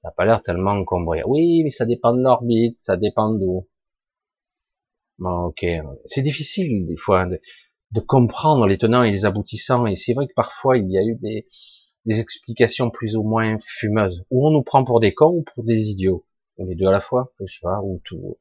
ça 0.03 0.09
n'a 0.09 0.11
pas 0.13 0.25
l'air 0.25 0.43
tellement 0.43 0.73
encombré. 0.73 1.23
Oui, 1.27 1.63
mais 1.65 1.71
ça 1.71 1.85
dépend 1.85 2.15
de 2.15 2.23
l'orbite, 2.23 2.79
ça 2.79 2.97
dépend 2.97 3.31
d'où. 3.35 3.69
Bon, 5.19 5.49
ok. 5.49 5.67
C'est 6.07 6.23
difficile 6.23 6.87
des 6.87 6.97
fois 6.97 7.27
de 7.27 8.01
comprendre 8.01 8.67
les 8.67 8.79
tenants 8.79 9.03
et 9.03 9.11
les 9.11 9.27
aboutissants. 9.27 9.87
Et 9.87 9.97
c'est 9.97 10.15
vrai 10.15 10.27
que 10.27 10.33
parfois 10.35 10.79
il 10.79 10.91
y 10.91 10.97
a 10.97 11.03
eu 11.03 11.17
des, 11.21 11.47
des 12.07 12.21
explications 12.21 12.91
plus 12.91 13.17
ou 13.17 13.23
moins 13.23 13.59
fumeuses, 13.65 14.25
où 14.31 14.47
on 14.47 14.51
nous 14.51 14.63
prend 14.63 14.85
pour 14.85 15.01
des 15.01 15.15
cons 15.15 15.35
ou 15.37 15.43
pour 15.43 15.65
des 15.65 15.91
idiots, 15.91 16.25
ou 16.59 16.67
les 16.67 16.75
deux 16.75 16.87
à 16.87 16.91
la 16.91 17.01
fois, 17.01 17.33
je 17.41 17.53
sais 17.53 17.61
pas, 17.63 17.81
ou 17.83 18.01
tout. 18.05 18.37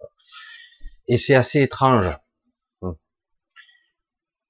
Et 1.07 1.17
c'est 1.17 1.35
assez 1.35 1.61
étrange. 1.61 2.09
Hmm. 2.81 2.93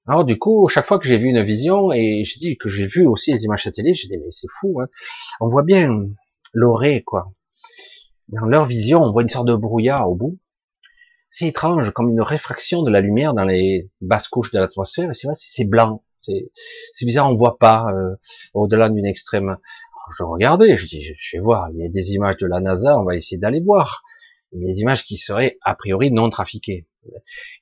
Alors 0.06 0.24
du 0.24 0.38
coup, 0.38 0.68
chaque 0.68 0.86
fois 0.86 0.98
que 0.98 1.08
j'ai 1.08 1.18
vu 1.18 1.28
une 1.28 1.42
vision, 1.42 1.92
et 1.92 2.24
j'ai 2.24 2.38
dit 2.38 2.56
que 2.56 2.68
j'ai 2.68 2.86
vu 2.86 3.06
aussi 3.06 3.32
les 3.32 3.44
images 3.44 3.64
satellite, 3.64 3.96
j'ai 3.96 4.08
dit 4.08 4.18
mais 4.18 4.30
c'est 4.30 4.48
fou, 4.60 4.80
hein. 4.80 4.86
on 5.40 5.48
voit 5.48 5.62
bien 5.64 5.90
l'orée, 6.52 7.02
quoi. 7.02 7.32
Dans 8.28 8.46
leur 8.46 8.64
vision, 8.64 9.02
on 9.02 9.10
voit 9.10 9.22
une 9.22 9.28
sorte 9.28 9.48
de 9.48 9.56
brouillard 9.56 10.08
au 10.08 10.14
bout. 10.14 10.38
C'est 11.28 11.46
étrange, 11.46 11.92
comme 11.92 12.10
une 12.10 12.20
réfraction 12.20 12.82
de 12.82 12.90
la 12.90 13.00
lumière 13.00 13.34
dans 13.34 13.44
les 13.44 13.90
basses 14.00 14.28
couches 14.28 14.52
de 14.52 14.58
l'atmosphère, 14.58 15.10
et 15.10 15.14
c'est 15.14 15.26
vrai, 15.26 15.34
c'est 15.36 15.68
blanc. 15.68 16.04
C'est 16.22 17.06
bizarre, 17.06 17.30
on 17.30 17.34
voit 17.34 17.58
pas 17.58 17.86
euh, 17.92 18.16
au-delà 18.54 18.88
d'une 18.88 19.06
extrême. 19.06 19.56
je 20.18 20.22
regardais, 20.22 20.76
je 20.76 20.86
dis, 20.86 21.14
je 21.18 21.36
vais 21.36 21.42
voir. 21.42 21.70
Il 21.70 21.80
y 21.80 21.84
a 21.84 21.88
des 21.88 22.12
images 22.12 22.36
de 22.38 22.46
la 22.46 22.60
NASA, 22.60 22.98
on 22.98 23.04
va 23.04 23.16
essayer 23.16 23.38
d'aller 23.38 23.60
voir. 23.60 24.02
Des 24.52 24.80
images 24.80 25.04
qui 25.04 25.16
seraient 25.16 25.58
a 25.62 25.74
priori 25.74 26.10
non 26.10 26.28
trafiquées. 26.28 26.86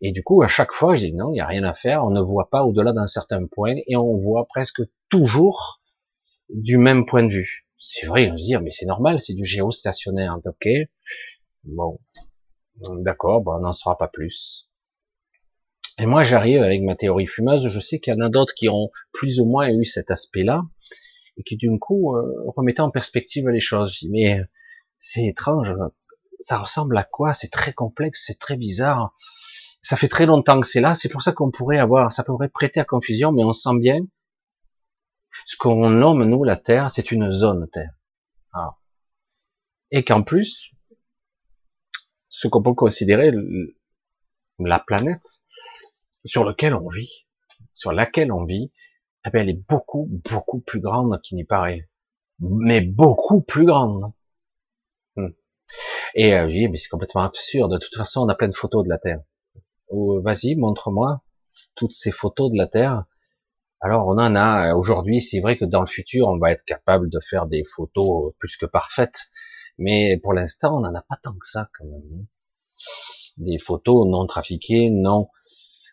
Et 0.00 0.12
du 0.12 0.22
coup, 0.22 0.42
à 0.42 0.48
chaque 0.48 0.72
fois, 0.72 0.96
je 0.96 1.06
dis 1.06 1.12
non, 1.12 1.30
il 1.30 1.34
n'y 1.34 1.40
a 1.40 1.46
rien 1.46 1.64
à 1.64 1.74
faire. 1.74 2.04
On 2.04 2.10
ne 2.10 2.20
voit 2.20 2.48
pas 2.50 2.64
au-delà 2.64 2.92
d'un 2.92 3.06
certain 3.06 3.46
point 3.46 3.74
et 3.86 3.96
on 3.96 4.16
voit 4.16 4.46
presque 4.46 4.82
toujours 5.08 5.80
du 6.48 6.78
même 6.78 7.04
point 7.06 7.22
de 7.22 7.32
vue. 7.32 7.66
C'est 7.78 8.06
vrai, 8.06 8.30
on 8.30 8.38
se 8.38 8.44
dit, 8.44 8.56
mais 8.56 8.70
c'est 8.70 8.86
normal, 8.86 9.20
c'est 9.20 9.34
du 9.34 9.44
géostationnaire, 9.44 10.38
ok? 10.44 10.68
Bon, 11.64 12.00
d'accord, 12.80 13.42
bon, 13.42 13.56
on 13.56 13.60
n'en 13.60 13.72
saura 13.72 13.96
pas 13.96 14.08
plus. 14.08 14.68
Et 15.98 16.06
moi, 16.06 16.22
j'arrive 16.22 16.62
avec 16.62 16.82
ma 16.82 16.94
théorie 16.94 17.26
fumeuse. 17.26 17.68
Je 17.68 17.80
sais 17.80 17.98
qu'il 17.98 18.14
y 18.14 18.16
en 18.16 18.24
a 18.24 18.28
d'autres 18.28 18.54
qui 18.54 18.68
ont 18.68 18.90
plus 19.12 19.40
ou 19.40 19.46
moins 19.46 19.68
eu 19.68 19.84
cet 19.84 20.10
aspect-là 20.10 20.62
et 21.36 21.42
qui, 21.42 21.56
du 21.56 21.76
coup, 21.78 22.16
euh, 22.16 22.44
remettaient 22.56 22.80
en 22.80 22.90
perspective 22.90 23.48
les 23.48 23.60
choses. 23.60 24.06
Mais 24.10 24.40
c'est 24.96 25.24
étrange. 25.24 25.72
Ça 26.38 26.58
ressemble 26.58 26.96
à 26.96 27.04
quoi? 27.04 27.32
C'est 27.32 27.50
très 27.50 27.72
complexe, 27.72 28.24
c'est 28.26 28.38
très 28.38 28.56
bizarre. 28.56 29.12
Ça 29.82 29.96
fait 29.96 30.08
très 30.08 30.26
longtemps 30.26 30.60
que 30.60 30.66
c'est 30.68 30.80
là. 30.80 30.94
C'est 30.94 31.08
pour 31.08 31.22
ça 31.22 31.32
qu'on 31.32 31.50
pourrait 31.50 31.78
avoir, 31.78 32.12
ça 32.12 32.22
pourrait 32.22 32.48
prêter 32.48 32.78
à 32.78 32.84
confusion, 32.84 33.32
mais 33.32 33.42
on 33.42 33.52
sent 33.52 33.78
bien 33.80 34.00
ce 35.46 35.56
qu'on 35.56 35.90
nomme 35.90 36.24
nous 36.24 36.44
la 36.44 36.56
Terre, 36.56 36.90
c'est 36.90 37.10
une 37.10 37.30
zone 37.30 37.68
Terre. 37.72 37.92
Ah. 38.52 38.76
Et 39.90 40.04
qu'en 40.04 40.22
plus, 40.22 40.74
ce 42.28 42.48
qu'on 42.48 42.62
peut 42.62 42.74
considérer 42.74 43.32
la 44.58 44.78
planète, 44.78 45.24
sur 46.24 46.44
lequel 46.44 46.74
on 46.74 46.88
vit, 46.88 47.26
sur 47.74 47.92
laquelle 47.92 48.32
on 48.32 48.44
vit, 48.44 48.72
eh 49.26 49.30
bien, 49.30 49.42
elle 49.42 49.50
est 49.50 49.68
beaucoup, 49.68 50.08
beaucoup 50.30 50.60
plus 50.60 50.80
grande 50.80 51.20
qu'il 51.22 51.36
n'y 51.36 51.44
paraît. 51.44 51.88
Mais 52.40 52.80
beaucoup 52.80 53.42
plus 53.42 53.66
grande. 53.66 54.12
Hmm. 55.16 55.30
Et 56.14 56.34
euh, 56.34 56.46
oui, 56.46 56.68
mais 56.68 56.78
c'est 56.78 56.88
complètement 56.88 57.22
absurde. 57.22 57.72
De 57.72 57.78
toute 57.78 57.96
façon, 57.96 58.22
on 58.22 58.28
a 58.28 58.34
plein 58.34 58.48
de 58.48 58.54
photos 58.54 58.84
de 58.84 58.88
la 58.88 58.98
Terre. 58.98 59.20
Oh, 59.88 60.20
vas-y, 60.22 60.54
montre-moi 60.54 61.22
toutes 61.74 61.92
ces 61.92 62.10
photos 62.10 62.50
de 62.50 62.56
la 62.56 62.66
Terre. 62.66 63.04
Alors, 63.80 64.08
on 64.08 64.18
en 64.18 64.34
a 64.34 64.74
aujourd'hui. 64.74 65.20
C'est 65.20 65.40
vrai 65.40 65.56
que 65.56 65.64
dans 65.64 65.80
le 65.80 65.86
futur, 65.86 66.26
on 66.28 66.38
va 66.38 66.50
être 66.50 66.64
capable 66.64 67.08
de 67.08 67.20
faire 67.20 67.46
des 67.46 67.64
photos 67.64 68.34
plus 68.38 68.56
que 68.56 68.66
parfaites. 68.66 69.30
Mais 69.78 70.18
pour 70.22 70.32
l'instant, 70.32 70.78
on 70.78 70.80
n'en 70.80 70.94
a 70.94 71.02
pas 71.02 71.16
tant 71.22 71.34
que 71.34 71.46
ça, 71.46 71.70
quand 71.78 71.84
même. 71.84 72.26
Des 73.36 73.58
photos 73.58 74.06
non 74.08 74.26
trafiquées, 74.26 74.90
non 74.90 75.28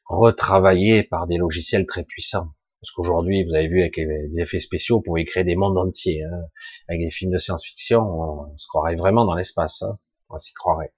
retravaillé 0.05 1.03
par 1.03 1.27
des 1.27 1.37
logiciels 1.37 1.85
très 1.85 2.03
puissants. 2.03 2.49
Parce 2.81 2.91
qu'aujourd'hui, 2.91 3.43
vous 3.43 3.55
avez 3.55 3.67
vu 3.67 3.81
avec 3.81 3.97
les 3.97 4.39
effets 4.39 4.59
spéciaux, 4.59 4.97
vous 4.97 5.01
pouvez 5.01 5.25
créer 5.25 5.43
des 5.43 5.55
mondes 5.55 5.77
entiers. 5.77 6.23
Hein. 6.23 6.43
Avec 6.87 7.01
des 7.01 7.09
films 7.09 7.31
de 7.31 7.39
science-fiction, 7.39 8.01
on 8.01 8.57
se 8.57 8.67
croirait 8.67 8.95
vraiment 8.95 9.25
dans 9.25 9.33
l'espace. 9.33 9.81
Hein. 9.81 9.97
On 10.29 10.37
s'y 10.37 10.53
croirait. 10.53 10.93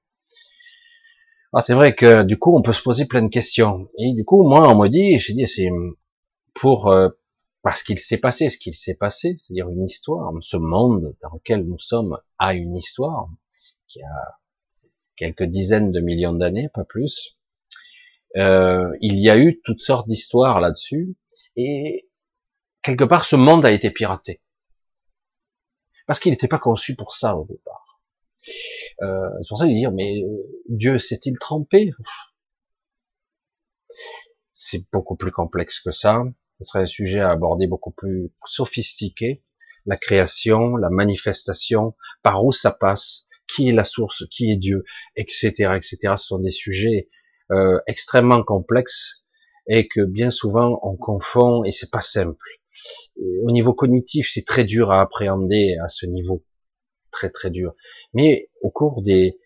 Ah, 1.54 1.62
c'est 1.62 1.74
vrai 1.74 1.96
que 1.96 2.24
du 2.24 2.38
coup, 2.38 2.56
on 2.56 2.62
peut 2.62 2.74
se 2.74 2.84
poser 2.84 3.06
plein 3.06 3.22
de 3.22 3.30
questions. 3.30 3.90
Et 3.98 4.14
du 4.14 4.26
coup, 4.26 4.44
moi, 4.44 4.68
on 4.70 4.78
me 4.78 4.90
dit, 4.90 5.18
j'ai 5.20 5.34
dit, 5.34 5.48
c'est 5.48 5.70
pour 6.54 6.88
euh, 6.88 7.10
parce 7.62 7.84
qu'il 7.84 8.00
s'est 8.00 8.18
passé 8.18 8.50
ce 8.50 8.58
qu'il 8.58 8.76
s'est 8.76 8.96
passé, 8.96 9.36
c'est-à-dire 9.38 9.70
une 9.70 9.86
histoire. 9.86 10.32
Ce 10.42 10.58
monde 10.58 11.16
dans 11.22 11.30
lequel 11.34 11.64
nous 11.64 11.80
sommes 11.80 12.20
a 12.38 12.54
une 12.54 12.76
histoire 12.76 13.30
qui 13.88 14.02
a 14.02 14.40
quelques 15.16 15.44
dizaines 15.44 15.92
de 15.92 16.00
millions 16.02 16.34
d'années, 16.34 16.70
pas 16.74 16.84
plus. 16.84 17.38
Euh, 18.38 18.96
il 19.02 19.18
y 19.20 19.30
a 19.30 19.38
eu 19.38 19.62
toutes 19.64 19.82
sortes 19.82 20.08
d'histoires 20.08 20.60
là-dessus, 20.60 21.16
et 21.56 22.08
quelque 22.84 23.04
part 23.04 23.26
ce 23.26 23.36
monde 23.36 23.66
a 23.66 23.72
été 23.72 23.90
piraté. 23.90 24.42
Parce 26.06 26.20
qu'il 26.20 26.32
n'était 26.32 26.48
pas 26.48 26.60
conçu 26.60 26.96
pour 26.96 27.14
ça 27.14 27.36
au 27.36 27.46
départ. 27.46 28.00
Euh, 29.02 29.30
c'est 29.42 29.50
pour 29.50 29.58
ça 29.58 29.66
de 29.66 29.74
dire, 29.74 29.92
mais 29.92 30.22
euh, 30.24 30.62
Dieu 30.70 31.00
s'est-il 31.00 31.38
trompé? 31.40 31.92
C'est 34.54 34.86
beaucoup 34.92 35.16
plus 35.16 35.32
complexe 35.32 35.80
que 35.80 35.92
ça. 35.92 36.24
Ce 36.60 36.64
serait 36.64 36.82
un 36.82 36.88
sujet 36.88 37.20
à 37.20 37.32
aborder 37.32 37.68
beaucoup 37.68 37.92
plus 37.92 38.32
sophistiqué. 38.46 39.44
La 39.86 39.98
création, 39.98 40.76
la 40.76 40.90
manifestation, 40.90 41.96
par 42.24 42.44
où 42.44 42.52
ça 42.52 42.72
passe, 42.72 43.28
qui 43.48 43.70
est 43.70 43.74
la 43.74 43.84
source, 43.84 44.28
qui 44.30 44.52
est 44.52 44.58
Dieu, 44.58 44.84
etc., 45.16 45.74
etc. 45.76 45.98
Ce 46.18 46.28
sont 46.28 46.40
des 46.40 46.52
sujets 46.52 47.10
euh, 47.52 47.80
extrêmement 47.88 48.44
complexe 48.44 49.24
et 49.68 49.88
que 49.88 50.02
bien 50.02 50.32
souvent 50.32 50.80
on 50.84 50.96
confond 50.96 51.64
et 51.64 51.72
c'est 51.72 51.92
pas 51.92 52.02
simple. 52.02 52.46
au 53.44 53.52
niveau 53.52 53.74
cognitif, 53.74 54.30
c'est 54.32 54.46
très 54.46 54.64
dur 54.64 54.92
à 54.92 55.02
appréhender 55.02 55.78
à 55.84 55.90
ce 55.90 56.06
niveau, 56.06 56.44
très 57.12 57.30
très 57.30 57.50
dur. 57.50 57.74
Mais 58.14 58.50
au 58.62 58.70
cours 58.70 59.02
des 59.02 59.38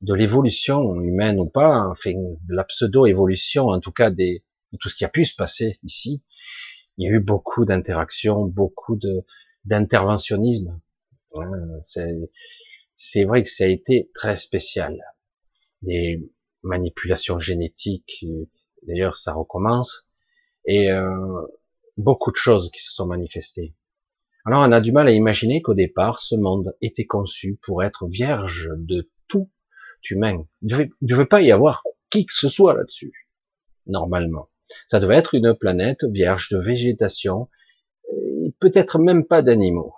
de 0.00 0.14
l'évolution 0.14 1.00
humaine 1.00 1.38
ou 1.38 1.46
pas, 1.46 1.86
enfin 1.90 2.12
de 2.12 2.54
la 2.54 2.64
pseudo-évolution, 2.64 3.66
en 3.66 3.80
tout 3.80 3.92
cas 3.92 4.10
des, 4.10 4.44
de 4.72 4.78
tout 4.78 4.88
ce 4.88 4.94
qui 4.96 5.04
a 5.04 5.08
pu 5.08 5.24
se 5.24 5.36
passer 5.36 5.78
ici, 5.82 6.22
il 6.96 7.04
y 7.04 7.08
a 7.08 7.16
eu 7.16 7.20
beaucoup 7.20 7.64
d'interactions, 7.64 8.44
beaucoup 8.44 8.96
de 8.96 9.24
d'interventionnisme. 9.64 10.80
C'est 12.94 13.24
vrai 13.24 13.42
que 13.42 13.50
ça 13.50 13.64
a 13.64 13.66
été 13.68 14.10
très 14.14 14.36
spécial. 14.36 14.98
Manipulation 16.62 17.38
génétique, 17.38 18.24
d'ailleurs 18.82 19.16
ça 19.16 19.32
recommence, 19.32 20.10
et 20.64 20.90
euh, 20.90 21.10
beaucoup 21.96 22.30
de 22.30 22.36
choses 22.36 22.70
qui 22.70 22.82
se 22.82 22.92
sont 22.92 23.06
manifestées. 23.06 23.74
Alors 24.44 24.62
on 24.66 24.72
a 24.72 24.80
du 24.80 24.92
mal 24.92 25.08
à 25.08 25.12
imaginer 25.12 25.62
qu'au 25.62 25.74
départ, 25.74 26.20
ce 26.20 26.34
monde 26.34 26.74
était 26.80 27.06
conçu 27.06 27.58
pour 27.62 27.82
être 27.82 28.06
vierge 28.08 28.70
de 28.76 29.10
tout 29.28 29.50
humain. 30.08 30.46
Il 30.62 30.76
ne 30.76 30.86
devait 31.02 31.26
pas 31.26 31.42
y 31.42 31.52
avoir 31.52 31.82
qui 32.10 32.26
que 32.26 32.34
ce 32.34 32.48
soit 32.48 32.74
là-dessus. 32.74 33.28
normalement. 33.86 34.48
Ça 34.86 35.00
devait 35.00 35.16
être 35.16 35.34
une 35.34 35.54
planète 35.54 36.04
vierge 36.04 36.48
de 36.50 36.58
végétation, 36.58 37.48
peut-être 38.60 38.98
même 38.98 39.26
pas 39.26 39.42
d'animaux, 39.42 39.94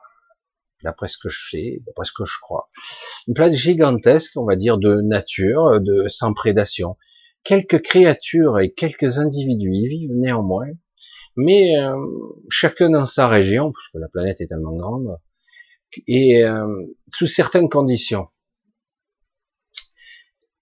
d'après 0.82 1.08
ce 1.08 1.18
que 1.18 1.28
je 1.28 1.50
sais, 1.50 1.82
d'après 1.86 2.04
ce 2.04 2.12
que 2.12 2.24
je 2.24 2.38
crois. 2.40 2.70
Une 3.28 3.34
planète 3.34 3.58
gigantesque, 3.58 4.36
on 4.36 4.44
va 4.44 4.56
dire, 4.56 4.78
de 4.78 5.00
nature, 5.00 5.80
de 5.80 6.08
sans 6.08 6.32
prédation. 6.34 6.96
Quelques 7.44 7.82
créatures 7.82 8.60
et 8.60 8.72
quelques 8.72 9.18
individus 9.18 9.72
y 9.72 9.88
vivent 9.88 10.14
néanmoins, 10.14 10.68
mais 11.36 11.78
euh, 11.78 11.96
chacun 12.50 12.90
dans 12.90 13.06
sa 13.06 13.26
région, 13.28 13.72
parce 13.72 13.88
que 13.92 13.98
la 13.98 14.08
planète 14.08 14.40
est 14.40 14.46
tellement 14.46 14.76
grande, 14.76 15.18
et 16.06 16.44
euh, 16.44 16.66
sous 17.08 17.26
certaines 17.26 17.68
conditions. 17.68 18.28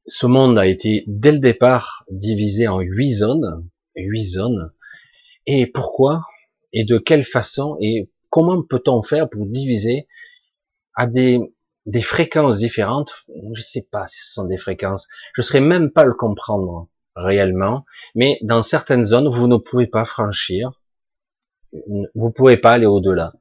Ce 0.06 0.26
monde 0.26 0.58
a 0.58 0.66
été 0.66 1.04
dès 1.06 1.32
le 1.32 1.38
départ 1.38 2.04
divisé 2.10 2.66
en 2.66 2.80
huit 2.80 3.14
zones, 3.14 3.68
huit 3.94 4.24
zones. 4.24 4.72
Et 5.46 5.66
pourquoi? 5.66 6.22
Et 6.72 6.84
de 6.84 6.98
quelle 6.98 7.24
façon? 7.24 7.76
Et 7.80 8.10
comment 8.30 8.62
peut-on 8.62 9.02
faire 9.02 9.28
pour 9.28 9.46
diviser 9.46 10.08
à 10.94 11.06
des, 11.06 11.40
des 11.86 12.02
fréquences 12.02 12.58
différentes? 12.58 13.26
Je 13.54 13.62
sais 13.62 13.86
pas 13.90 14.06
si 14.06 14.20
ce 14.20 14.32
sont 14.32 14.44
des 14.44 14.58
fréquences. 14.58 15.08
Je 15.34 15.42
ne 15.42 15.44
saurais 15.44 15.60
même 15.60 15.90
pas 15.90 16.04
le 16.04 16.14
comprendre 16.14 16.88
réellement. 17.16 17.84
Mais 18.14 18.38
dans 18.42 18.62
certaines 18.62 19.04
zones, 19.04 19.28
vous 19.28 19.46
ne 19.46 19.56
pouvez 19.56 19.86
pas 19.86 20.04
franchir. 20.04 20.80
Vous 22.14 22.30
pouvez 22.30 22.56
pas 22.56 22.70
aller 22.72 22.86
au-delà. 22.86 23.32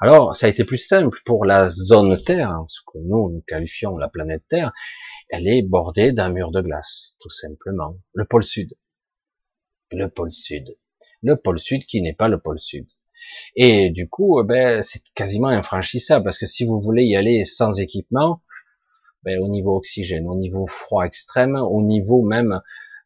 Alors, 0.00 0.36
ça 0.36 0.46
a 0.46 0.48
été 0.48 0.64
plus 0.64 0.78
simple 0.78 1.18
pour 1.24 1.44
la 1.44 1.70
zone 1.70 2.22
Terre, 2.22 2.50
hein, 2.50 2.66
ce 2.68 2.80
que 2.86 2.98
nous, 2.98 3.30
nous 3.30 3.42
qualifions 3.46 3.96
la 3.96 4.08
planète 4.08 4.44
Terre. 4.48 4.72
Elle 5.28 5.48
est 5.48 5.62
bordée 5.62 6.12
d'un 6.12 6.30
mur 6.30 6.52
de 6.52 6.60
glace, 6.60 7.16
tout 7.20 7.30
simplement. 7.30 7.96
Le 8.14 8.24
pôle 8.24 8.44
Sud. 8.44 8.74
Le 9.90 10.08
pôle 10.08 10.30
Sud. 10.30 10.76
Le 11.22 11.36
pôle 11.36 11.58
Sud 11.58 11.84
qui 11.84 12.00
n'est 12.00 12.14
pas 12.14 12.28
le 12.28 12.38
pôle 12.38 12.60
Sud. 12.60 12.86
Et 13.56 13.90
du 13.90 14.08
coup, 14.08 14.40
eh 14.40 14.46
ben, 14.46 14.82
c'est 14.82 15.02
quasiment 15.14 15.48
infranchissable, 15.48 16.24
parce 16.24 16.38
que 16.38 16.46
si 16.46 16.64
vous 16.64 16.80
voulez 16.80 17.04
y 17.04 17.16
aller 17.16 17.44
sans 17.44 17.80
équipement, 17.80 18.42
ben, 19.24 19.40
au 19.40 19.48
niveau 19.48 19.76
oxygène, 19.76 20.26
au 20.28 20.36
niveau 20.36 20.66
froid 20.66 21.04
extrême, 21.04 21.56
au 21.56 21.82
niveau 21.82 22.22
même 22.22 22.60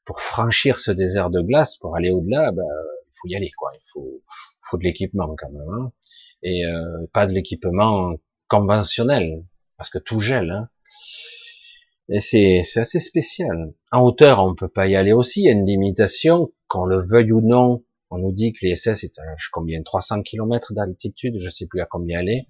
pour 0.04 0.20
franchir 0.20 0.80
ce 0.80 0.90
désert 0.90 1.30
de 1.30 1.40
glace, 1.40 1.76
pour 1.76 1.96
aller 1.96 2.10
au-delà, 2.10 2.52
ben, 2.52 2.64
il 3.06 3.12
faut 3.20 3.28
y 3.28 3.36
aller, 3.36 3.50
quoi. 3.56 3.70
Il 3.74 3.84
faut, 3.92 4.22
faut 4.70 4.78
de 4.78 4.84
l'équipement 4.84 5.34
quand 5.38 5.50
même. 5.50 5.68
Hein 5.68 5.92
et 6.42 6.64
euh, 6.66 7.06
pas 7.12 7.26
de 7.26 7.32
l'équipement 7.32 8.14
conventionnel, 8.48 9.44
parce 9.76 9.90
que 9.90 9.98
tout 9.98 10.20
gèle. 10.20 10.50
Hein. 10.50 10.68
Et 12.08 12.20
c'est 12.20 12.62
assez 12.76 13.00
spécial. 13.00 13.72
En 13.90 14.00
hauteur, 14.02 14.44
on 14.44 14.54
peut 14.54 14.68
pas 14.68 14.86
y 14.86 14.96
aller 14.96 15.12
aussi. 15.12 15.42
Il 15.42 15.44
y 15.44 15.48
a 15.48 15.52
une 15.52 15.66
limitation, 15.66 16.52
qu'on 16.66 16.84
le 16.84 16.98
veuille 16.98 17.32
ou 17.32 17.40
non. 17.40 17.84
On 18.14 18.18
nous 18.18 18.32
dit 18.32 18.52
que 18.52 18.58
les 18.66 18.76
SS 18.76 19.04
est 19.04 19.18
à 19.18 19.22
combien 19.52 19.82
300 19.82 20.22
km 20.22 20.74
d'altitude, 20.74 21.36
je 21.40 21.48
sais 21.48 21.66
plus 21.66 21.80
à 21.80 21.86
combien 21.86 22.18
aller. 22.18 22.42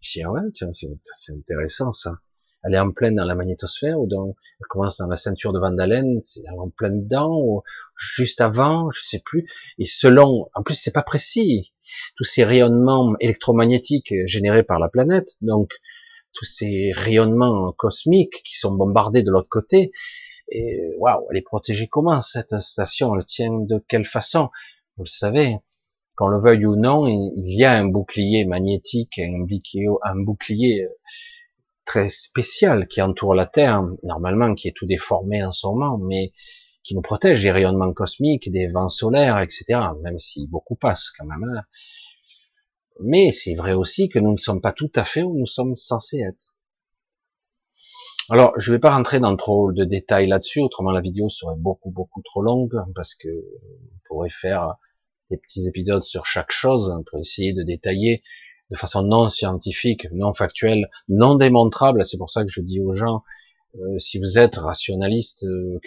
Je 0.00 0.12
dis 0.12 0.22
ah 0.22 0.30
ouais, 0.30 0.40
c'est 0.54 1.32
intéressant 1.32 1.90
ça. 1.90 2.20
Elle 2.62 2.74
est 2.74 2.78
en 2.78 2.92
pleine 2.92 3.16
dans 3.16 3.24
la 3.24 3.34
magnétosphère 3.34 3.98
ou 3.98 4.06
dans, 4.06 4.28
elle 4.28 4.66
commence 4.68 4.98
dans 4.98 5.08
la 5.08 5.16
ceinture 5.16 5.52
de 5.52 5.58
Van 5.58 5.74
c'est 6.22 6.48
en 6.56 6.70
pleine 6.70 7.02
dedans 7.02 7.40
ou 7.42 7.62
juste 7.96 8.40
avant, 8.40 8.88
je 8.90 9.02
sais 9.02 9.20
plus. 9.24 9.50
Et 9.78 9.84
selon, 9.84 10.48
en 10.54 10.62
plus 10.62 10.76
c'est 10.76 10.92
pas 10.92 11.02
précis 11.02 11.72
tous 12.16 12.24
ces 12.24 12.44
rayonnements 12.44 13.14
électromagnétiques 13.18 14.14
générés 14.26 14.62
par 14.62 14.78
la 14.78 14.88
planète, 14.88 15.30
donc 15.40 15.72
tous 16.32 16.44
ces 16.44 16.92
rayonnements 16.94 17.72
cosmiques 17.72 18.42
qui 18.44 18.56
sont 18.56 18.76
bombardés 18.76 19.24
de 19.24 19.32
l'autre 19.32 19.48
côté. 19.50 19.90
Et 20.52 20.80
waouh, 20.98 21.26
elle 21.30 21.38
est 21.38 21.42
protégée 21.42 21.88
comment 21.88 22.20
cette 22.20 22.60
station? 22.60 23.16
Elle 23.16 23.24
tient 23.24 23.58
de 23.58 23.82
quelle 23.88 24.06
façon? 24.06 24.50
Vous 24.96 25.04
le 25.04 25.08
savez, 25.08 25.58
qu'on 26.16 26.28
le 26.28 26.40
veuille 26.40 26.66
ou 26.66 26.76
non, 26.76 27.06
il 27.06 27.56
y 27.56 27.64
a 27.64 27.72
un 27.72 27.86
bouclier 27.86 28.44
magnétique, 28.44 29.18
un 29.18 29.40
bouclier, 29.40 29.88
un 30.02 30.16
bouclier 30.16 30.88
très 31.86 32.08
spécial 32.08 32.86
qui 32.86 33.02
entoure 33.02 33.34
la 33.34 33.46
Terre, 33.46 33.82
normalement 34.02 34.54
qui 34.54 34.68
est 34.68 34.76
tout 34.76 34.86
déformé 34.86 35.42
en 35.42 35.52
ce 35.52 35.66
moment, 35.66 35.98
mais 35.98 36.32
qui 36.82 36.94
nous 36.94 37.02
protège 37.02 37.42
des 37.42 37.50
rayonnements 37.50 37.92
cosmiques, 37.92 38.50
des 38.50 38.68
vents 38.68 38.88
solaires, 38.88 39.38
etc. 39.38 39.80
Même 40.02 40.18
si 40.18 40.46
beaucoup 40.46 40.76
passent 40.76 41.10
quand 41.10 41.26
même. 41.26 41.42
Hein. 41.44 41.62
Mais 43.00 43.32
c'est 43.32 43.54
vrai 43.54 43.72
aussi 43.72 44.08
que 44.08 44.18
nous 44.18 44.32
ne 44.32 44.38
sommes 44.38 44.60
pas 44.60 44.72
tout 44.72 44.92
à 44.94 45.04
fait 45.04 45.22
où 45.22 45.38
nous 45.38 45.46
sommes 45.46 45.76
censés 45.76 46.20
être. 46.20 46.49
Alors, 48.32 48.52
je 48.60 48.70
ne 48.70 48.76
vais 48.76 48.80
pas 48.80 48.94
rentrer 48.94 49.18
dans 49.18 49.34
trop 49.34 49.72
de 49.72 49.84
détails 49.84 50.28
là-dessus, 50.28 50.60
autrement 50.60 50.92
la 50.92 51.00
vidéo 51.00 51.28
serait 51.28 51.56
beaucoup 51.56 51.90
beaucoup 51.90 52.22
trop 52.22 52.42
longue 52.42 52.80
parce 52.94 53.16
que 53.16 53.28
on 53.28 53.98
pourrait 54.06 54.30
faire 54.30 54.76
des 55.30 55.36
petits 55.36 55.66
épisodes 55.66 56.04
sur 56.04 56.26
chaque 56.26 56.52
chose 56.52 56.94
pour 57.10 57.18
essayer 57.18 57.52
de 57.52 57.64
détailler 57.64 58.22
de 58.70 58.76
façon 58.76 59.02
non 59.02 59.28
scientifique, 59.30 60.06
non 60.12 60.32
factuelle, 60.32 60.88
non 61.08 61.34
démontrable. 61.34 62.06
C'est 62.06 62.18
pour 62.18 62.30
ça 62.30 62.44
que 62.44 62.50
je 62.50 62.60
dis 62.60 62.80
aux 62.80 62.94
gens, 62.94 63.24
euh, 63.74 63.98
si 63.98 64.20
vous 64.20 64.38
êtes 64.38 64.54
rationaliste, 64.54 65.42
euh, 65.42 65.80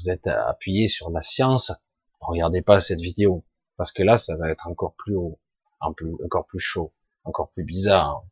vous 0.00 0.10
êtes 0.10 0.26
appuyé 0.26 0.88
sur 0.88 1.10
la 1.10 1.20
science, 1.20 1.70
regardez 2.18 2.60
pas 2.60 2.80
cette 2.80 3.00
vidéo, 3.00 3.44
parce 3.76 3.92
que 3.92 4.02
là, 4.02 4.18
ça 4.18 4.36
va 4.36 4.50
être 4.50 4.66
encore 4.66 4.94
plus 4.98 5.14
haut, 5.14 5.38
encore 5.80 6.46
plus 6.46 6.58
chaud, 6.58 6.92
encore 7.22 7.50
plus 7.50 7.62
bizarre. 7.62 8.24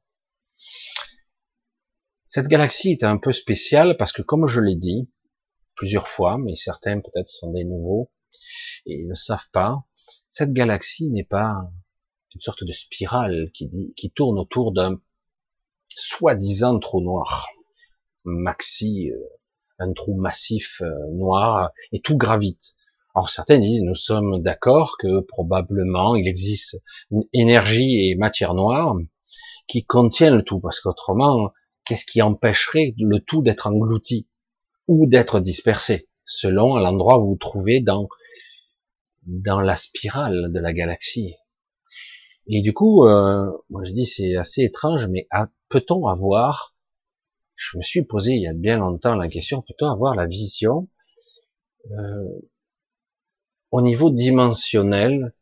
Cette 2.29 2.49
galaxie 2.49 2.91
est 2.91 3.05
un 3.05 3.19
peu 3.19 3.33
spéciale 3.33 3.97
parce 3.97 4.12
que, 4.12 4.23
comme 4.23 4.49
je 4.49 4.61
l'ai 4.61 4.75
dit 4.75 5.09
plusieurs 5.77 6.09
fois, 6.09 6.39
mais 6.39 6.57
certains 6.57 7.01
peut-être 7.01 7.29
sont 7.29 7.53
des 7.53 7.65
nouveaux 7.65 8.11
et 8.85 9.05
ne 9.05 9.15
savent 9.15 9.49
pas, 9.53 9.85
cette 10.31 10.53
galaxie 10.53 11.09
n'est 11.11 11.25
pas 11.25 11.71
une 12.35 12.41
sorte 12.41 12.65
de 12.65 12.73
spirale 12.73 13.51
qui, 13.55 14.12
tourne 14.15 14.39
autour 14.39 14.73
d'un 14.73 15.01
soi-disant 15.89 16.79
trou 16.79 17.01
noir. 17.01 17.49
Maxi, 18.25 19.11
euh, 19.11 19.19
un 19.79 19.93
trou 19.93 20.17
massif 20.17 20.83
euh, 20.83 20.91
noir 21.12 21.71
et 21.93 22.01
tout 22.01 22.17
gravite. 22.17 22.75
Alors 23.15 23.31
certains 23.31 23.59
disent 23.59 23.83
nous 23.83 23.95
sommes 23.95 24.43
d'accord 24.43 24.97
que 24.99 25.21
probablement 25.21 26.17
il 26.17 26.27
existe 26.27 26.83
énergie 27.33 28.11
et 28.11 28.17
matière 28.17 28.53
noire 28.53 28.97
qui 29.69 29.85
contiennent 29.87 30.37
le 30.37 30.43
tout 30.43 30.61
parce 30.61 30.81
qu'autrement 30.81 31.53
qu'est-ce 31.87 32.05
qui 32.05 32.22
empêcherait 32.22 32.94
le 32.99 33.18
tout 33.20 33.42
d'être 33.42 33.66
englouti 33.66 34.29
ou 34.88 35.07
d'être 35.07 35.40
dispersé 35.40 36.09
selon 36.25 36.77
l'endroit 36.77 37.18
où 37.18 37.22
vous 37.22 37.31
vous 37.31 37.37
trouvez 37.37 37.81
dans 37.81 38.09
dans 39.22 39.61
la 39.61 39.75
spirale 39.75 40.53
de 40.53 40.61
la 40.61 40.72
galaxie. 40.72 41.35
Et 42.49 42.62
du 42.62 42.72
coup, 42.72 43.05
euh, 43.07 43.51
moi 43.70 43.83
je 43.85 43.92
dis 43.92 44.07
c'est 44.07 44.37
assez 44.37 44.62
étrange, 44.62 45.09
mais 45.09 45.27
peut-on 45.68 46.07
avoir 46.07 46.75
je 47.57 47.79
me 47.79 47.83
suis 47.83 48.05
posé 48.05 48.33
il 48.35 48.42
y 48.42 48.46
a 48.46 48.53
bien 48.53 48.79
longtemps 48.79 49.14
la 49.14 49.29
question, 49.29 49.62
peut-on 49.62 49.90
avoir 49.90 50.14
la 50.14 50.27
vision 50.27 50.88
euh, 51.90 52.40
au 53.70 53.81
niveau 53.81 54.11
dimensionnel 54.11 55.35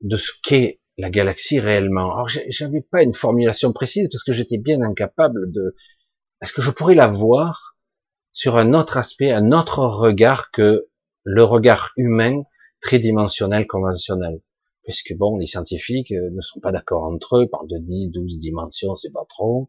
de 0.00 0.16
ce 0.16 0.32
qu'est 0.42 0.79
la 1.00 1.10
galaxie 1.10 1.60
réellement. 1.60 2.12
Alors 2.14 2.28
j'avais 2.28 2.82
pas 2.82 3.02
une 3.02 3.14
formulation 3.14 3.72
précise 3.72 4.08
parce 4.10 4.24
que 4.24 4.32
j'étais 4.32 4.58
bien 4.58 4.82
incapable 4.82 5.50
de. 5.52 5.74
Est-ce 6.42 6.52
que 6.52 6.62
je 6.62 6.70
pourrais 6.70 6.94
la 6.94 7.08
voir 7.08 7.76
sur 8.32 8.56
un 8.56 8.74
autre 8.74 8.96
aspect, 8.96 9.30
un 9.30 9.52
autre 9.52 9.80
regard 9.80 10.50
que 10.50 10.88
le 11.24 11.44
regard 11.44 11.92
humain 11.96 12.42
tridimensionnel 12.80 13.66
conventionnel? 13.66 14.40
Puisque 14.84 15.14
bon, 15.14 15.36
les 15.36 15.46
scientifiques 15.46 16.12
euh, 16.12 16.30
ne 16.30 16.40
sont 16.40 16.60
pas 16.60 16.72
d'accord 16.72 17.04
entre 17.04 17.42
eux, 17.42 17.48
parlent 17.48 17.68
de 17.68 17.78
10, 17.78 18.12
12 18.12 18.40
dimensions, 18.40 18.94
c'est 18.94 19.12
pas 19.12 19.26
trop 19.28 19.68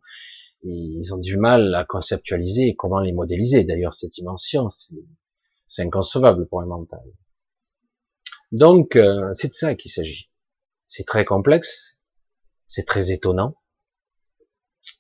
ils 0.64 1.14
ont 1.14 1.18
du 1.18 1.38
mal 1.38 1.74
à 1.76 1.86
conceptualiser 1.86 2.76
comment 2.76 3.00
les 3.00 3.14
modéliser. 3.14 3.64
D'ailleurs, 3.64 3.94
cette 3.94 4.12
dimension, 4.12 4.68
c'est 4.70 5.82
inconcevable 5.82 6.48
pour 6.48 6.62
un 6.62 6.68
mental. 6.68 7.04
Donc, 8.52 8.96
euh, 8.96 9.34
c'est 9.34 9.50
de 9.50 9.54
ça 9.54 9.76
qu'il 9.76 9.92
s'agit. 9.92 10.30
C'est 10.94 11.06
très 11.06 11.24
complexe, 11.24 12.02
c'est 12.68 12.86
très 12.86 13.14
étonnant. 13.14 13.56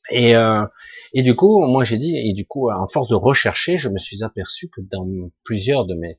Et, 0.09 0.37
euh, 0.37 0.65
et 1.11 1.21
du 1.21 1.35
coup, 1.35 1.65
moi 1.65 1.83
j'ai 1.83 1.97
dit, 1.97 2.15
et 2.15 2.31
du 2.31 2.47
coup, 2.47 2.71
en 2.71 2.87
force 2.87 3.09
de 3.09 3.15
rechercher, 3.15 3.77
je 3.77 3.89
me 3.89 3.97
suis 3.97 4.23
aperçu 4.23 4.69
que 4.69 4.79
dans 4.79 5.05
plusieurs 5.43 5.85
de 5.85 5.95
mes 5.95 6.17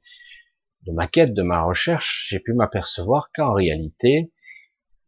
de 0.83 0.93
ma 0.93 1.07
quête, 1.07 1.33
de 1.33 1.43
ma 1.43 1.63
recherche, 1.63 2.27
j'ai 2.29 2.39
pu 2.39 2.53
m'apercevoir 2.53 3.31
qu'en 3.35 3.55
réalité, 3.55 4.31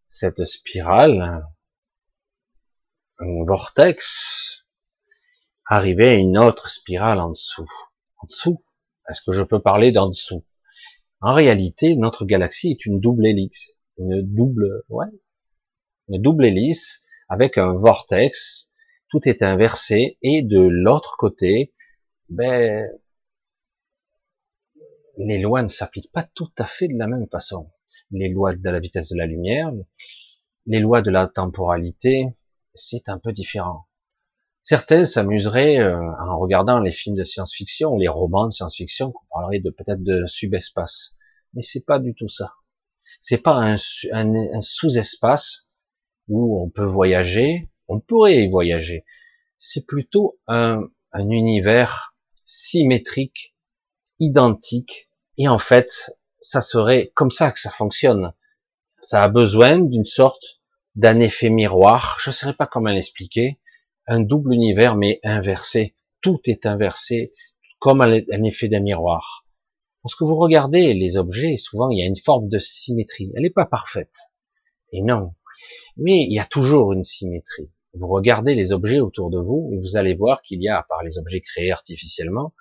cette 0.09 0.47
spirale, 0.47 1.45
un 3.19 3.45
vortex, 3.45 4.65
arriver 5.67 6.09
à 6.09 6.15
une 6.15 6.39
autre 6.39 6.71
spirale 6.71 7.21
en 7.21 7.29
dessous. 7.29 7.69
En 8.17 8.27
dessous 8.29 8.65
Est-ce 9.11 9.21
que 9.21 9.33
je 9.33 9.43
peux 9.43 9.61
parler 9.61 9.93
d'en 9.93 10.09
dessous? 10.09 10.47
En 11.21 11.35
réalité, 11.35 11.97
notre 11.97 12.25
galaxie 12.25 12.71
est 12.71 12.87
une 12.87 12.99
double 12.99 13.27
hélice. 13.27 13.79
Une 13.99 14.23
double, 14.23 14.85
hélice 16.45 17.05
avec 17.29 17.59
un 17.59 17.73
vortex. 17.73 18.73
Tout 19.09 19.29
est 19.29 19.43
inversé 19.43 20.19
et 20.23 20.43
de 20.43 20.61
l'autre 20.61 21.17
côté, 21.17 21.73
ben, 22.29 22.89
les 25.19 25.39
lois 25.39 25.63
ne 25.63 25.69
s'appliquent 25.69 26.11
pas 26.11 26.29
tout 26.35 26.51
à 26.59 26.67
fait 26.67 26.89
de 26.89 26.99
la 26.99 27.07
même 27.07 27.29
façon. 27.31 27.71
Les 28.11 28.29
lois 28.29 28.55
de 28.55 28.69
la 28.69 28.81
vitesse 28.81 29.09
de 29.11 29.17
la 29.17 29.27
lumière, 29.27 29.73
les 30.67 30.81
lois 30.81 31.03
de 31.03 31.11
la 31.11 31.29
temporalité, 31.29 32.35
c'est 32.75 33.09
un 33.09 33.19
peu 33.19 33.33
différent. 33.33 33.87
Certains 34.63 35.05
s'amuseraient 35.05 35.79
euh, 35.79 35.95
en 35.95 36.39
regardant 36.39 36.81
les 36.81 36.91
films 36.91 37.17
de 37.17 37.25
science-fiction 37.25 37.97
les 37.99 38.09
romans 38.09 38.47
de 38.47 38.53
science-fiction 38.53 39.13
qu'on 39.13 39.27
parlerait 39.31 39.61
de 39.61 39.71
peut-être 39.71 40.03
de 40.03 40.25
subespace, 40.27 41.19
mais 41.53 41.63
c'est 41.63 41.85
pas 41.85 41.99
du 41.99 42.15
tout 42.15 42.29
ça. 42.29 42.55
C'est 43.27 43.39
pas 43.39 43.57
un, 43.57 43.79
sous-espace 44.61 45.71
où 46.29 46.63
on 46.63 46.69
peut 46.69 46.85
voyager, 46.85 47.71
on 47.89 47.99
pourrait 47.99 48.43
y 48.43 48.51
voyager. 48.51 49.07
C'est 49.57 49.87
plutôt 49.87 50.39
un, 50.47 50.91
un 51.11 51.31
univers 51.31 52.15
symétrique, 52.45 53.57
identique, 54.19 55.09
et 55.39 55.49
en 55.49 55.59
fait, 55.59 56.15
ça 56.39 56.61
serait 56.61 57.13
comme 57.15 57.31
ça 57.31 57.51
que 57.51 57.59
ça 57.59 57.71
fonctionne. 57.71 58.35
Ça 59.01 59.23
a 59.23 59.29
besoin 59.29 59.79
d'une 59.79 60.05
sorte 60.05 60.61
d'un 60.95 61.19
effet 61.19 61.49
miroir. 61.49 62.19
Je 62.21 62.29
ne 62.29 62.35
saurais 62.35 62.53
pas 62.53 62.67
comment 62.67 62.91
l'expliquer. 62.91 63.59
Un 64.07 64.21
double 64.21 64.53
univers, 64.53 64.97
mais 64.97 65.21
inversé. 65.25 65.97
Tout 66.21 66.43
est 66.45 66.67
inversé, 66.67 67.33
comme 67.79 68.03
un 68.03 68.43
effet 68.43 68.69
d'un 68.69 68.81
miroir. 68.81 69.44
Lorsque 70.05 70.23
vous 70.23 70.37
regardez 70.37 70.93
les 70.93 71.17
objets, 71.17 71.57
souvent 71.57 71.89
il 71.89 71.99
y 71.99 72.03
a 72.03 72.07
une 72.07 72.19
forme 72.19 72.49
de 72.49 72.59
symétrie. 72.59 73.33
Elle 73.35 73.43
n'est 73.43 73.51
pas 73.51 73.65
parfaite. 73.65 74.15
Et 74.93 75.03
non. 75.03 75.35
Mais 75.97 76.25
il 76.25 76.33
y 76.33 76.39
a 76.39 76.45
toujours 76.45 76.93
une 76.93 77.05
symétrie. 77.05 77.71
Vous 77.95 78.09
regardez 78.09 78.55
les 78.55 78.73
objets 78.73 79.01
autour 79.01 79.31
de 79.31 79.39
vous 79.39 79.71
et 79.73 79.79
vous 79.79 79.97
allez 79.97 80.15
voir 80.15 80.43
qu'il 80.43 80.63
y 80.63 80.69
a, 80.69 80.79
à 80.79 80.83
part 80.83 81.03
les 81.05 81.17
objets 81.17 81.41
créés 81.41 81.73
artificiellement, 81.73 82.53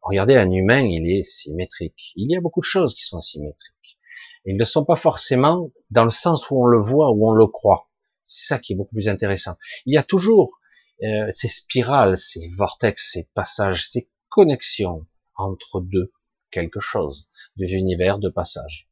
regardez 0.00 0.34
un 0.36 0.50
humain, 0.50 0.80
il 0.80 1.08
est 1.08 1.22
symétrique. 1.22 2.12
Il 2.16 2.30
y 2.30 2.36
a 2.36 2.40
beaucoup 2.40 2.60
de 2.60 2.64
choses 2.64 2.94
qui 2.94 3.04
sont 3.04 3.20
symétriques. 3.20 3.98
Ils 4.46 4.56
ne 4.56 4.64
sont 4.64 4.84
pas 4.84 4.96
forcément 4.96 5.70
dans 5.90 6.04
le 6.04 6.10
sens 6.10 6.50
où 6.50 6.60
on 6.60 6.66
le 6.66 6.80
voit, 6.80 7.10
où 7.12 7.28
on 7.28 7.32
le 7.32 7.46
croit. 7.46 7.88
C'est 8.24 8.46
ça 8.46 8.58
qui 8.58 8.72
est 8.72 8.76
beaucoup 8.76 8.94
plus 8.94 9.08
intéressant. 9.08 9.56
Il 9.86 9.94
y 9.94 9.98
a 9.98 10.02
toujours 10.02 10.58
euh, 11.02 11.30
ces 11.30 11.48
spirales, 11.48 12.16
ces 12.16 12.48
vortex, 12.56 13.12
ces 13.12 13.28
passages, 13.34 13.88
ces 13.88 14.10
connexions 14.28 15.06
entre 15.36 15.80
deux, 15.80 16.12
quelque 16.50 16.80
chose, 16.80 17.28
des 17.56 17.72
univers 17.72 18.18
de 18.18 18.28
passage. 18.28 18.88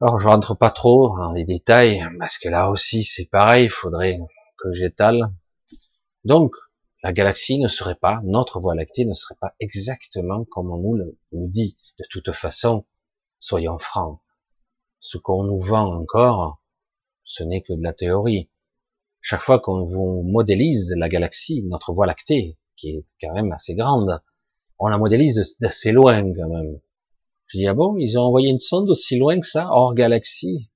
Alors 0.00 0.20
je 0.20 0.28
rentre 0.28 0.54
pas 0.54 0.70
trop 0.70 1.16
dans 1.16 1.32
les 1.32 1.44
détails, 1.44 2.02
parce 2.18 2.38
que 2.38 2.48
là 2.48 2.70
aussi 2.70 3.04
c'est 3.04 3.28
pareil, 3.30 3.64
il 3.64 3.70
faudrait 3.70 4.18
que 4.58 4.72
j'étale. 4.72 5.32
Donc, 6.24 6.54
la 7.02 7.12
galaxie 7.12 7.58
ne 7.58 7.68
serait 7.68 7.94
pas, 7.94 8.20
notre 8.24 8.60
Voie 8.60 8.74
lactée 8.74 9.04
ne 9.04 9.14
serait 9.14 9.36
pas 9.40 9.54
exactement 9.60 10.44
comme 10.44 10.70
on 10.70 10.78
nous 10.78 10.94
le 10.96 11.16
nous 11.32 11.48
dit. 11.48 11.76
De 11.98 12.04
toute 12.10 12.32
façon, 12.32 12.86
soyons 13.38 13.78
francs, 13.78 14.20
ce 15.00 15.16
qu'on 15.16 15.44
nous 15.44 15.60
vend 15.60 15.94
encore, 15.94 16.60
ce 17.24 17.44
n'est 17.44 17.62
que 17.62 17.72
de 17.72 17.82
la 17.82 17.92
théorie. 17.92 18.50
Chaque 19.20 19.42
fois 19.42 19.60
qu'on 19.60 19.84
vous 19.84 20.22
modélise 20.22 20.94
la 20.96 21.08
galaxie, 21.08 21.62
notre 21.64 21.92
Voie 21.92 22.06
lactée, 22.06 22.58
qui 22.76 22.90
est 22.90 23.06
quand 23.20 23.32
même 23.32 23.52
assez 23.52 23.76
grande, 23.76 24.20
on 24.78 24.88
la 24.88 24.98
modélise 24.98 25.56
d'assez 25.60 25.92
loin 25.92 26.22
quand 26.34 26.48
même. 26.48 26.80
Je 27.48 27.58
dis, 27.58 27.66
ah 27.66 27.74
bon, 27.74 27.96
ils 27.96 28.18
ont 28.18 28.22
envoyé 28.22 28.50
une 28.50 28.60
sonde 28.60 28.90
aussi 28.90 29.18
loin 29.18 29.40
que 29.40 29.46
ça, 29.46 29.68
hors 29.70 29.94
galaxie, 29.94 30.70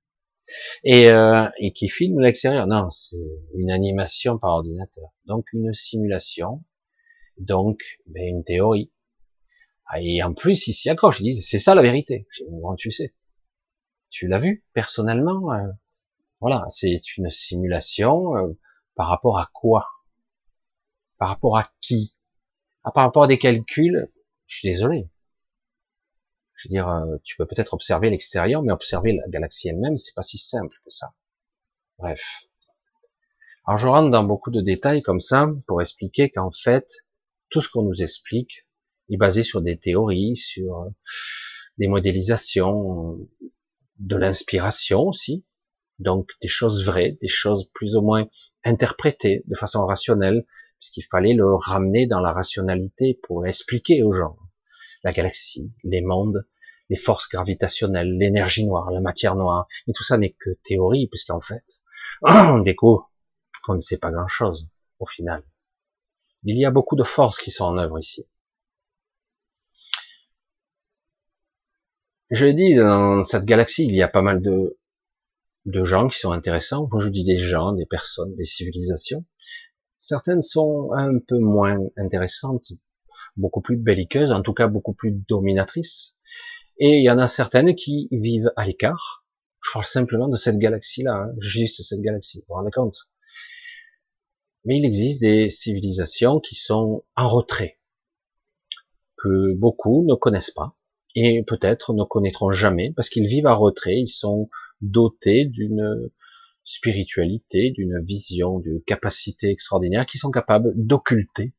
et, 0.85 1.11
euh, 1.11 1.47
et 1.59 1.73
qui 1.73 1.89
filme 1.89 2.21
l'extérieur. 2.21 2.67
Non, 2.67 2.91
c'est 2.91 3.17
une 3.55 3.71
animation 3.71 4.39
par 4.39 4.53
ordinateur. 4.53 5.11
Donc 5.27 5.47
une 5.53 5.73
simulation, 5.75 6.65
donc 7.39 7.83
ben, 8.07 8.23
une 8.25 8.45
théorie. 8.45 8.91
Ah, 9.87 10.01
et 10.01 10.23
en 10.23 10.33
plus, 10.33 10.67
ils 10.69 10.75
s'y 10.75 10.89
accrochent, 10.89 11.21
ils 11.21 11.25
disent, 11.25 11.47
c'est 11.49 11.59
ça 11.59 11.75
la 11.75 11.83
vérité. 11.83 12.27
Je 12.31 12.45
tu 12.79 12.91
sais. 12.91 13.15
Tu 14.11 14.27
l'as 14.27 14.39
vu 14.39 14.65
personnellement 14.75 15.53
euh, 15.53 15.69
Voilà, 16.41 16.67
c'est 16.71 17.01
une 17.17 17.31
simulation 17.31 18.37
euh, 18.37 18.59
par 18.95 19.09
rapport 19.09 19.39
à 19.39 19.51
quoi? 19.53 19.87
Par 21.19 21.29
rapport 21.29 21.57
à 21.57 21.71
qui? 21.81 22.15
Ah, 22.85 22.91
Par 22.93 23.05
rapport 23.05 23.25
à 23.25 23.27
des 23.27 23.39
calculs, 23.39 24.09
je 24.47 24.57
suis 24.57 24.69
désolé. 24.69 25.09
Je 26.57 26.69
veux 26.69 26.73
dire, 26.73 26.89
euh, 26.89 27.17
tu 27.25 27.37
peux 27.37 27.47
peut-être 27.47 27.75
observer 27.75 28.11
l'extérieur, 28.11 28.63
mais 28.63 28.73
observer 28.73 29.13
la 29.13 29.29
galaxie 29.29 29.69
elle-même, 29.69 29.99
c'est 29.99 30.15
pas 30.15 30.23
si 30.23 30.39
simple 30.39 30.77
que 30.85 30.91
ça. 30.91 31.15
Bref. 31.99 32.23
Alors 33.67 33.79
je 33.79 33.87
rentre 33.87 34.11
dans 34.11 34.25
beaucoup 34.25 34.51
de 34.51 34.61
détails 34.61 35.03
comme 35.03 35.21
ça 35.21 35.49
pour 35.67 35.81
expliquer 35.81 36.31
qu'en 36.31 36.51
fait, 36.51 36.89
tout 37.49 37.61
ce 37.61 37.69
qu'on 37.69 37.83
nous 37.83 38.03
explique 38.03 38.67
est 39.09 39.17
basé 39.17 39.43
sur 39.43 39.61
des 39.61 39.79
théories, 39.79 40.37
sur 40.37 40.91
des 41.79 41.87
modélisations, 41.87 43.19
de 43.99 44.17
l'inspiration 44.17 45.03
aussi, 45.03 45.45
donc 45.99 46.31
des 46.41 46.49
choses 46.49 46.85
vraies, 46.85 47.19
des 47.21 47.29
choses 47.29 47.71
plus 47.73 47.97
ou 47.97 48.03
moins 48.03 48.29
interprétées 48.65 49.43
de 49.47 49.55
façon 49.55 49.87
rationnelle, 49.87 50.45
puisqu'il 50.83 51.05
fallait 51.05 51.35
le 51.35 51.55
ramener 51.55 52.09
dans 52.09 52.19
la 52.19 52.33
rationalité 52.33 53.17
pour 53.23 53.47
expliquer 53.47 54.03
aux 54.03 54.11
gens 54.13 54.37
la 55.05 55.13
galaxie, 55.13 55.73
les 55.85 56.01
mondes, 56.01 56.45
les 56.91 56.97
forces 56.97 57.29
gravitationnelles, 57.29 58.19
l'énergie 58.19 58.67
noire, 58.67 58.91
la 58.91 59.01
matière 59.01 59.37
noire. 59.37 59.69
Et 59.87 59.93
tout 59.93 60.03
ça 60.03 60.19
n'est 60.19 60.33
que 60.33 60.51
théorie, 60.65 61.07
puisqu'en 61.07 61.41
fait, 61.41 61.65
on 62.23 62.65
qu'on 62.75 63.75
ne 63.75 63.81
sait 63.81 63.99
pas 63.99 64.11
grand-chose 64.11 64.69
au 64.99 65.07
final. 65.07 65.45
Il 66.43 66.59
y 66.59 66.65
a 66.65 66.73
beaucoup 66.73 66.97
de 66.97 67.05
forces 67.05 67.39
qui 67.39 67.53
sont 67.53 67.65
en 67.65 67.79
œuvre 67.79 68.01
ici. 68.01 68.27
Je 72.31 72.45
l'ai 72.45 72.55
dit, 72.55 72.75
dans 72.75 73.23
cette 73.23 73.45
galaxie, 73.45 73.85
il 73.85 73.95
y 73.95 74.03
a 74.03 74.09
pas 74.09 74.23
mal 74.23 74.43
de, 74.43 74.81
de 75.67 75.85
gens 75.85 76.09
qui 76.09 76.19
sont 76.19 76.33
intéressants. 76.33 76.89
Moi, 76.91 77.01
je 77.01 77.09
dis 77.09 77.25
des 77.25 77.39
gens, 77.39 77.73
des 77.73 77.87
personnes, 77.87 78.35
des 78.35 78.45
civilisations. 78.45 79.25
Certaines 80.05 80.43
sont 80.43 80.91
un 80.95 81.21
peu 81.21 81.39
moins 81.39 81.79
intéressantes, 81.97 82.73
beaucoup 83.37 83.61
plus 83.61 83.77
belliqueuses, 83.77 84.33
en 84.33 84.43
tout 84.43 84.53
cas 84.53 84.67
beaucoup 84.67 84.95
plus 84.95 85.13
dominatrices. 85.13 86.17
Et 86.79 86.97
il 86.97 87.05
y 87.05 87.11
en 87.11 87.19
a 87.19 87.29
certaines 87.29 87.77
qui 87.77 88.09
vivent 88.11 88.51
à 88.57 88.67
l'écart. 88.67 89.25
Je 89.65 89.71
parle 89.73 89.85
simplement 89.85 90.27
de 90.27 90.37
cette 90.37 90.59
galaxie-là, 90.59 91.15
hein, 91.15 91.35
juste 91.39 91.83
cette 91.83 92.01
galaxie, 92.01 92.41
vous 92.41 92.47
vous 92.49 92.55
rendez 92.55 92.73
compte? 92.73 92.97
Mais 94.65 94.79
il 94.79 94.85
existe 94.85 95.21
des 95.21 95.51
civilisations 95.51 96.41
qui 96.41 96.57
sont 96.57 97.05
en 97.15 97.29
retrait, 97.29 97.79
que 99.19 99.55
beaucoup 99.55 100.05
ne 100.05 100.17
connaissent 100.17 100.51
pas, 100.51 100.75
et 101.15 101.45
peut-être 101.45 101.95
ne 101.95 102.03
connaîtront 102.03 102.51
jamais, 102.51 102.93
parce 102.97 103.09
qu'ils 103.09 103.29
vivent 103.29 103.47
en 103.47 103.57
retrait, 103.57 104.01
ils 104.01 104.09
sont 104.09 104.51
dotés 104.81 105.45
d'une 105.45 106.11
spiritualité, 106.65 107.71
d'une 107.71 108.03
vision, 108.05 108.61
d'une 108.61 108.83
capacité 108.83 109.51
extraordinaire, 109.51 110.07
qui 110.07 110.19
sont 110.19 110.31
capables 110.31 110.73
d'occulter 110.77 111.53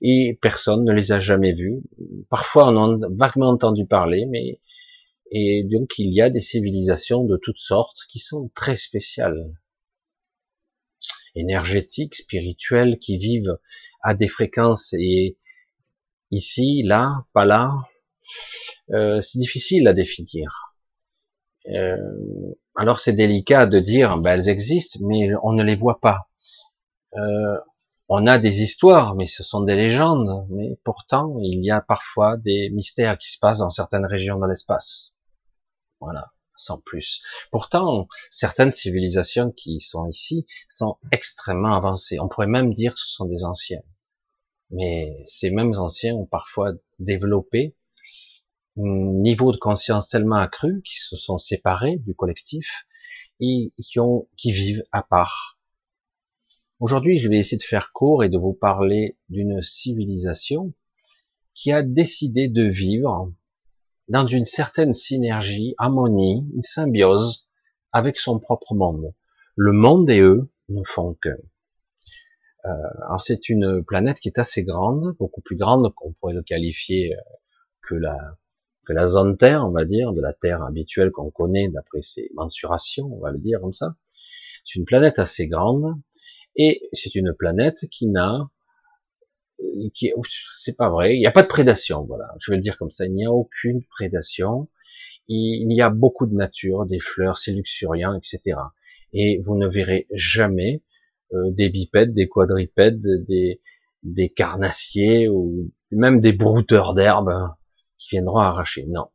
et 0.00 0.38
personne 0.40 0.84
ne 0.84 0.92
les 0.92 1.12
a 1.12 1.20
jamais 1.20 1.52
vus. 1.52 1.82
Parfois 2.30 2.68
on 2.68 2.76
en 2.76 3.02
a 3.02 3.08
vaguement 3.10 3.48
entendu 3.48 3.86
parler, 3.86 4.26
mais 4.26 4.60
et 5.32 5.64
donc 5.64 5.98
il 5.98 6.12
y 6.12 6.20
a 6.20 6.30
des 6.30 6.40
civilisations 6.40 7.24
de 7.24 7.36
toutes 7.36 7.58
sortes 7.58 7.98
qui 8.08 8.20
sont 8.20 8.50
très 8.54 8.76
spéciales, 8.76 9.52
énergétiques, 11.34 12.14
spirituelles, 12.14 12.98
qui 12.98 13.18
vivent 13.18 13.58
à 14.02 14.14
des 14.14 14.28
fréquences 14.28 14.92
et 14.94 15.36
ici, 16.30 16.82
là, 16.84 17.26
pas 17.32 17.44
là. 17.44 17.72
Euh, 18.90 19.20
c'est 19.20 19.38
difficile 19.38 19.88
à 19.88 19.92
définir. 19.92 20.76
Euh, 21.68 21.96
alors 22.76 23.00
c'est 23.00 23.12
délicat 23.12 23.66
de 23.66 23.78
dire, 23.78 24.18
ben, 24.18 24.38
elles 24.38 24.48
existent, 24.48 25.00
mais 25.02 25.30
on 25.42 25.52
ne 25.52 25.62
les 25.62 25.76
voit 25.76 26.00
pas. 26.00 26.28
Euh, 27.14 27.58
on 28.08 28.26
a 28.26 28.38
des 28.38 28.62
histoires, 28.62 29.14
mais 29.14 29.26
ce 29.26 29.42
sont 29.42 29.62
des 29.62 29.74
légendes. 29.74 30.46
Mais 30.50 30.78
pourtant, 30.84 31.36
il 31.40 31.64
y 31.64 31.70
a 31.70 31.80
parfois 31.80 32.36
des 32.36 32.70
mystères 32.70 33.18
qui 33.18 33.30
se 33.30 33.38
passent 33.38 33.58
dans 33.58 33.70
certaines 33.70 34.06
régions 34.06 34.38
de 34.38 34.46
l'espace. 34.46 35.16
Voilà, 36.00 36.32
sans 36.54 36.80
plus. 36.80 37.22
Pourtant, 37.50 38.06
certaines 38.30 38.70
civilisations 38.70 39.50
qui 39.50 39.80
sont 39.80 40.06
ici 40.06 40.46
sont 40.68 40.98
extrêmement 41.10 41.74
avancées. 41.74 42.20
On 42.20 42.28
pourrait 42.28 42.46
même 42.46 42.72
dire 42.74 42.94
que 42.94 43.00
ce 43.00 43.08
sont 43.08 43.24
des 43.24 43.44
anciens. 43.44 43.82
Mais 44.70 45.24
ces 45.26 45.50
mêmes 45.50 45.74
anciens 45.78 46.14
ont 46.14 46.26
parfois 46.26 46.72
développé 46.98 47.75
niveau 48.76 49.52
de 49.52 49.56
conscience 49.56 50.08
tellement 50.08 50.36
accru 50.36 50.82
qu'ils 50.82 51.00
se 51.00 51.16
sont 51.16 51.38
séparés 51.38 51.96
du 51.98 52.14
collectif 52.14 52.86
et 53.40 53.72
qui 53.82 53.98
ont, 53.98 54.28
qui 54.36 54.52
vivent 54.52 54.84
à 54.92 55.02
part 55.02 55.56
Aujourd'hui, 56.78 57.16
je 57.16 57.30
vais 57.30 57.38
essayer 57.38 57.56
de 57.56 57.62
faire 57.62 57.90
court 57.92 58.22
et 58.22 58.28
de 58.28 58.36
vous 58.36 58.52
parler 58.52 59.16
d'une 59.30 59.62
civilisation 59.62 60.74
qui 61.54 61.72
a 61.72 61.82
décidé 61.82 62.48
de 62.48 62.64
vivre 62.64 63.32
dans 64.08 64.26
une 64.26 64.44
certaine 64.44 64.92
synergie, 64.92 65.74
harmonie, 65.78 66.46
une 66.54 66.62
symbiose 66.62 67.48
avec 67.92 68.18
son 68.18 68.38
propre 68.38 68.74
monde. 68.74 69.14
Le 69.56 69.72
monde 69.72 70.10
et 70.10 70.20
eux 70.20 70.50
ne 70.68 70.82
font 70.84 71.14
qu'un. 71.14 71.38
Euh, 72.66 72.68
alors 73.06 73.22
c'est 73.22 73.48
une 73.48 73.82
planète 73.82 74.20
qui 74.20 74.28
est 74.28 74.38
assez 74.38 74.62
grande, 74.62 75.16
beaucoup 75.18 75.40
plus 75.40 75.56
grande 75.56 75.94
qu'on 75.94 76.12
pourrait 76.12 76.34
le 76.34 76.42
qualifier 76.42 77.14
euh, 77.14 77.20
que 77.88 77.94
la, 77.94 78.36
que 78.86 78.92
la 78.92 79.06
zone 79.06 79.36
Terre, 79.36 79.66
on 79.66 79.72
va 79.72 79.84
dire, 79.84 80.12
de 80.12 80.20
la 80.20 80.32
Terre 80.32 80.62
habituelle 80.62 81.10
qu'on 81.10 81.30
connaît 81.30 81.68
d'après 81.68 82.02
ses 82.02 82.30
mensurations, 82.34 83.12
on 83.12 83.18
va 83.18 83.32
le 83.32 83.38
dire 83.38 83.60
comme 83.60 83.72
ça. 83.72 83.96
C'est 84.64 84.78
une 84.78 84.84
planète 84.84 85.18
assez 85.18 85.48
grande 85.48 85.94
et 86.56 86.88
c'est 86.92 87.14
une 87.14 87.34
planète 87.34 87.86
qui 87.90 88.06
n'a 88.06 88.48
qui 89.94 90.12
c'est 90.58 90.76
pas 90.76 90.90
vrai, 90.90 91.14
il 91.16 91.18
n'y 91.18 91.26
a 91.26 91.30
pas 91.30 91.42
de 91.42 91.48
prédation, 91.48 92.04
voilà, 92.04 92.26
je 92.40 92.50
vais 92.50 92.56
le 92.56 92.62
dire 92.62 92.76
comme 92.76 92.90
ça, 92.90 93.06
il 93.06 93.14
n'y 93.14 93.24
a 93.24 93.32
aucune 93.32 93.82
prédation, 93.84 94.68
il, 95.28 95.72
y 95.72 95.80
a 95.80 95.88
beaucoup 95.88 96.26
de 96.26 96.34
nature, 96.34 96.84
des 96.84 97.00
fleurs, 97.00 97.38
c'est 97.38 97.52
luxuriant, 97.52 98.14
etc. 98.14 98.58
Et 99.14 99.40
vous 99.42 99.56
ne 99.56 99.66
verrez 99.66 100.06
jamais 100.12 100.82
euh, 101.32 101.50
des 101.50 101.70
bipèdes, 101.70 102.12
des 102.12 102.28
quadripèdes, 102.28 103.00
des, 103.26 103.60
des 104.02 104.28
carnassiers 104.28 105.26
ou 105.28 105.70
même 105.90 106.20
des 106.20 106.32
brouteurs 106.32 106.92
d'herbe 106.92 107.32
qui 107.98 108.10
viendront 108.10 108.38
arracher. 108.38 108.86
Non. 108.86 109.08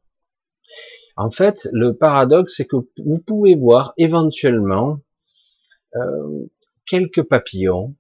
En 1.17 1.32
fait, 1.32 1.67
le 1.72 1.96
paradoxe, 1.96 2.56
c'est 2.58 2.65
que 2.65 2.78
vous 3.06 3.20
pouvez 3.20 3.56
voir 3.56 3.94
éventuellement 3.98 5.00
euh, 5.96 6.48
quelques 6.86 7.24
papillons, 7.24 7.96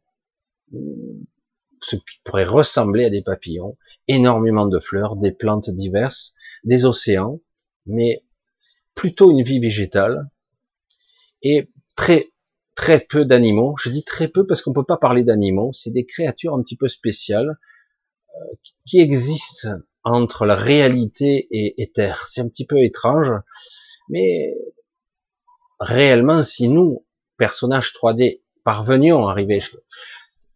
ce 1.81 1.95
qui 1.95 2.19
pourrait 2.23 2.45
ressembler 2.45 3.05
à 3.05 3.09
des 3.09 3.21
papillons, 3.21 3.77
énormément 4.07 4.65
de 4.65 4.79
fleurs, 4.79 5.15
des 5.17 5.31
plantes 5.31 5.69
diverses, 5.69 6.35
des 6.63 6.85
océans, 6.85 7.41
mais 7.85 8.23
plutôt 8.95 9.31
une 9.31 9.43
vie 9.43 9.59
végétale 9.59 10.29
et 11.41 11.69
très 11.95 12.31
très 12.75 12.99
peu 12.99 13.25
d'animaux. 13.25 13.75
Je 13.81 13.89
dis 13.89 14.03
très 14.03 14.27
peu 14.27 14.45
parce 14.45 14.61
qu'on 14.61 14.73
peut 14.73 14.85
pas 14.85 14.97
parler 14.97 15.23
d'animaux. 15.23 15.71
C'est 15.73 15.91
des 15.91 16.05
créatures 16.05 16.53
un 16.53 16.61
petit 16.61 16.77
peu 16.77 16.87
spéciales 16.87 17.59
euh, 18.35 18.55
qui 18.85 18.99
existent 18.99 19.69
entre 20.03 20.45
la 20.45 20.55
réalité 20.55 21.47
et, 21.51 21.91
Terre. 21.93 22.25
C'est 22.27 22.41
un 22.41 22.47
petit 22.47 22.65
peu 22.65 22.83
étrange, 22.83 23.31
mais 24.09 24.53
réellement, 25.79 26.43
si 26.43 26.69
nous, 26.69 27.05
personnages 27.37 27.93
3D, 27.93 28.41
parvenions 28.63 29.27
à 29.27 29.31
arriver, 29.31 29.61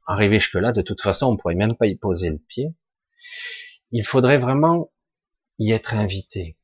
arriver 0.08 0.40
jusque-là, 0.40 0.72
de 0.72 0.82
toute 0.82 1.02
façon, 1.02 1.28
on 1.28 1.38
pourrait 1.38 1.56
même 1.56 1.76
pas 1.76 1.88
y 1.88 1.96
poser 1.96 2.30
le 2.30 2.40
pied. 2.40 2.74
Il 3.92 4.06
faudrait 4.06 4.38
vraiment 4.38 4.92
y 5.60 5.72
être 5.72 5.94
invité. 5.94 6.58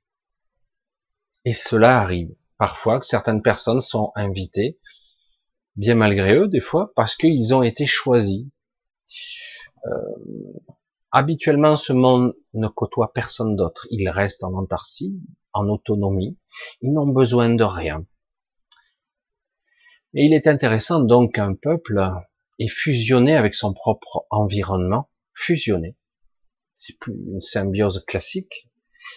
Et 1.45 1.53
cela 1.53 1.99
arrive 1.99 2.35
parfois 2.57 2.99
que 2.99 3.05
certaines 3.05 3.41
personnes 3.41 3.81
sont 3.81 4.11
invitées, 4.15 4.79
bien 5.75 5.95
malgré 5.95 6.35
eux 6.35 6.47
des 6.47 6.61
fois, 6.61 6.91
parce 6.95 7.15
qu'ils 7.15 7.53
ont 7.55 7.63
été 7.63 7.87
choisis. 7.87 8.45
Euh, 9.85 9.89
habituellement, 11.11 11.75
ce 11.75 11.93
monde 11.93 12.35
ne 12.53 12.67
côtoie 12.67 13.13
personne 13.13 13.55
d'autre. 13.55 13.87
Ils 13.91 14.09
restent 14.09 14.43
en 14.43 14.53
antarcie, 14.53 15.19
en 15.53 15.67
autonomie. 15.67 16.37
Ils 16.81 16.93
n'ont 16.93 17.07
besoin 17.07 17.49
de 17.49 17.63
rien. 17.63 18.05
Et 20.13 20.25
il 20.25 20.33
est 20.33 20.47
intéressant 20.47 20.99
donc 20.99 21.35
qu'un 21.35 21.55
peuple 21.55 22.01
est 22.59 22.67
fusionné 22.67 23.35
avec 23.35 23.55
son 23.55 23.73
propre 23.73 24.25
environnement, 24.29 25.09
fusionné. 25.33 25.95
C'est 26.73 26.97
plus 26.99 27.13
une 27.13 27.41
symbiose 27.41 28.03
classique, 28.05 28.69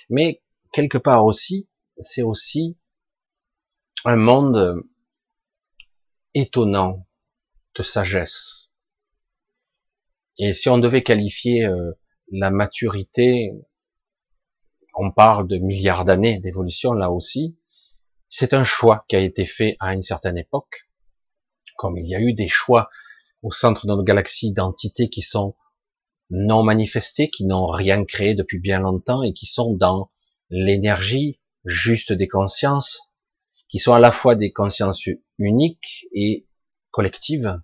mais 0.09 0.43
quelque 0.73 0.99
part 0.99 1.25
aussi, 1.25 1.69
c'est 1.99 2.23
aussi 2.23 2.79
un 4.05 4.17
monde 4.17 4.83
étonnant 6.35 7.07
de 7.77 7.83
sagesse. 7.83 8.64
Et 10.39 10.55
si 10.55 10.69
on 10.69 10.79
devait 10.79 11.03
qualifier 11.03 11.65
euh, 11.65 11.93
la 12.33 12.51
maturité, 12.51 13.53
on 14.97 15.11
parle 15.11 15.49
de 15.49 15.59
milliards 15.59 16.05
d'années 16.05 16.41
d'évolution 16.41 16.93
là 16.93 17.11
aussi, 17.11 17.57
c'est 18.29 18.53
un 18.53 18.65
choix 18.65 19.05
qui 19.09 19.17
a 19.17 19.21
été 19.21 19.47
fait 19.47 19.77
à 19.79 19.95
une 19.95 20.03
certaine 20.03 20.39
époque, 20.39 20.89
comme 21.77 21.97
il 21.97 22.09
y 22.09 22.15
a 22.15 22.21
eu 22.21 22.33
des 22.33 22.49
choix 22.49 22.91
au 23.43 23.53
centre 23.53 23.87
de 23.87 23.93
notre 23.93 24.03
galaxie 24.03 24.53
d'entités 24.53 25.09
qui 25.09 25.23
sont 25.23 25.55
non 26.31 26.63
manifestées, 26.65 27.29
qui 27.31 27.47
n'ont 27.47 27.67
rien 27.67 28.05
créé 28.05 28.35
depuis 28.35 28.59
bien 28.59 28.81
longtemps 28.81 29.23
et 29.23 29.35
qui 29.35 29.47
sont 29.47 29.75
dans 29.75 30.11
l'énergie 30.51 31.39
juste 31.65 32.13
des 32.13 32.29
consciences, 32.29 33.13
qui 33.69 33.79
sont 33.79 33.95
à 33.95 34.01
la 34.01 34.11
fois 34.11 34.35
des 34.35 34.53
consciences 34.53 35.07
uniques 35.39 36.07
et 36.13 36.47
collectives, 36.91 37.61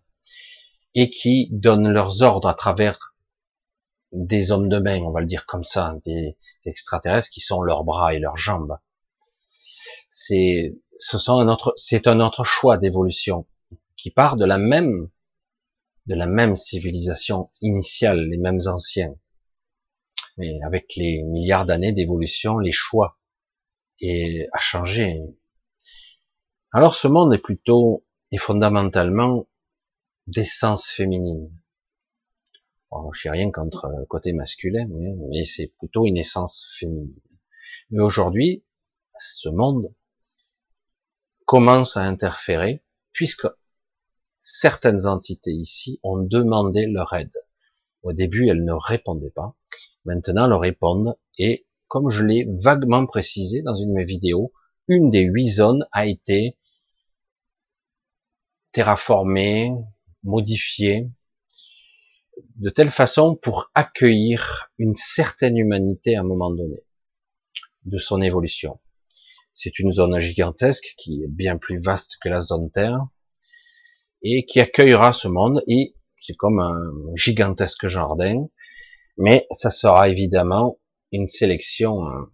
et 0.94 1.10
qui 1.10 1.48
donnent 1.52 1.88
leurs 1.90 2.22
ordres 2.22 2.48
à 2.48 2.54
travers 2.54 3.14
des 4.12 4.50
hommes 4.50 4.68
de 4.68 4.78
main, 4.78 5.00
on 5.02 5.12
va 5.12 5.20
le 5.20 5.26
dire 5.26 5.46
comme 5.46 5.64
ça, 5.64 5.94
des 6.04 6.36
extraterrestres 6.64 7.30
qui 7.30 7.40
sont 7.40 7.62
leurs 7.62 7.84
bras 7.84 8.14
et 8.14 8.18
leurs 8.18 8.36
jambes. 8.36 8.76
C'est, 10.10 10.76
ce 10.98 11.18
sont 11.18 11.38
un 11.38 11.48
autre, 11.48 11.72
c'est 11.76 12.08
un 12.08 12.20
autre 12.20 12.44
choix 12.44 12.76
d'évolution 12.76 13.46
qui 13.96 14.10
part 14.10 14.36
de 14.36 14.44
la 14.44 14.58
même, 14.58 15.10
de 16.06 16.14
la 16.14 16.26
même 16.26 16.56
civilisation 16.56 17.50
initiale, 17.60 18.28
les 18.28 18.38
mêmes 18.38 18.60
anciens. 18.66 19.14
Mais 20.38 20.58
avec 20.64 20.96
les 20.96 21.22
milliards 21.22 21.66
d'années 21.66 21.92
d'évolution, 21.92 22.58
les 22.58 22.72
choix 22.72 23.18
et 24.00 24.48
a 24.52 24.60
changé. 24.60 25.20
Alors 26.72 26.94
ce 26.94 27.08
monde 27.08 27.34
est 27.34 27.38
plutôt 27.38 28.04
et 28.32 28.38
fondamentalement 28.38 29.46
d'essence 30.30 30.88
féminine. 30.88 31.50
Bon, 32.90 33.12
je 33.12 33.28
n'ai 33.28 33.32
rien 33.32 33.50
contre 33.50 33.88
le 33.88 34.04
côté 34.06 34.32
masculin, 34.32 34.86
mais, 35.28 35.44
c'est 35.44 35.72
plutôt 35.78 36.06
une 36.06 36.16
essence 36.16 36.74
féminine. 36.78 37.14
Mais 37.90 38.02
aujourd'hui, 38.02 38.64
ce 39.18 39.48
monde 39.48 39.94
commence 41.46 41.96
à 41.96 42.02
interférer 42.02 42.82
puisque 43.12 43.46
certaines 44.40 45.06
entités 45.06 45.52
ici 45.52 46.00
ont 46.02 46.18
demandé 46.18 46.86
leur 46.86 47.12
aide. 47.12 47.32
Au 48.02 48.12
début, 48.12 48.48
elles 48.48 48.64
ne 48.64 48.72
répondaient 48.72 49.30
pas. 49.30 49.56
Maintenant, 50.04 50.46
elles 50.46 50.54
répondent 50.54 51.16
et 51.38 51.66
comme 51.88 52.08
je 52.08 52.24
l'ai 52.24 52.46
vaguement 52.48 53.04
précisé 53.06 53.62
dans 53.62 53.74
une 53.74 53.88
de 53.88 53.94
mes 53.94 54.04
vidéos, 54.04 54.52
une 54.86 55.10
des 55.10 55.22
huit 55.22 55.48
zones 55.48 55.86
a 55.92 56.06
été 56.06 56.56
terraformée, 58.72 59.72
modifiée, 60.22 61.10
de 62.56 62.70
telle 62.70 62.90
façon 62.90 63.36
pour 63.36 63.70
accueillir 63.74 64.70
une 64.78 64.94
certaine 64.94 65.56
humanité 65.56 66.16
à 66.16 66.20
un 66.20 66.24
moment 66.24 66.50
donné 66.50 66.82
de 67.84 67.98
son 67.98 68.20
évolution. 68.20 68.80
C'est 69.52 69.78
une 69.78 69.92
zone 69.92 70.18
gigantesque 70.20 70.94
qui 70.98 71.22
est 71.22 71.28
bien 71.28 71.56
plus 71.56 71.80
vaste 71.80 72.18
que 72.22 72.28
la 72.28 72.40
zone 72.40 72.70
Terre 72.70 73.06
et 74.22 74.44
qui 74.44 74.60
accueillera 74.60 75.12
ce 75.12 75.28
monde 75.28 75.62
et 75.66 75.94
c'est 76.20 76.36
comme 76.36 76.60
un 76.60 76.92
gigantesque 77.16 77.88
jardin, 77.88 78.48
mais 79.16 79.46
ça 79.50 79.70
sera 79.70 80.08
évidemment 80.08 80.78
une 81.12 81.28
sélection 81.28 82.06
euh, 82.08 82.24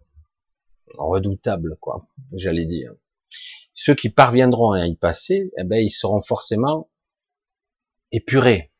redoutable, 0.99 1.77
quoi, 1.81 2.09
j'allais 2.33 2.67
dire. 2.67 2.93
Ceux 3.75 3.95
qui 3.95 4.11
parviendront 4.11 4.73
à 4.73 4.87
y 4.87 4.97
passer, 4.97 5.53
eh 5.59 5.65
ben, 5.65 5.77
ils 5.77 5.91
seront 5.91 6.23
forcément 6.23 6.91
épurés, 8.13 8.73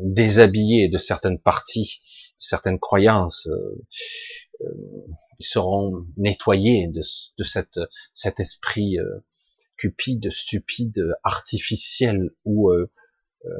déshabillés 0.00 0.88
de 0.88 0.98
certaines 0.98 1.38
parties, 1.38 2.00
de 2.40 2.44
certaines 2.44 2.78
croyances, 2.78 3.46
euh, 3.48 3.86
euh, 4.62 5.06
ils 5.38 5.46
seront 5.46 6.06
nettoyés 6.16 6.88
de, 6.88 7.02
de 7.38 7.44
cette, 7.44 7.78
cet 8.12 8.40
esprit 8.40 8.96
cupide, 9.76 10.32
stupide, 10.32 11.14
artificiel 11.22 12.30
ou 12.44 12.72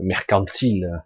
mercantile 0.03 1.05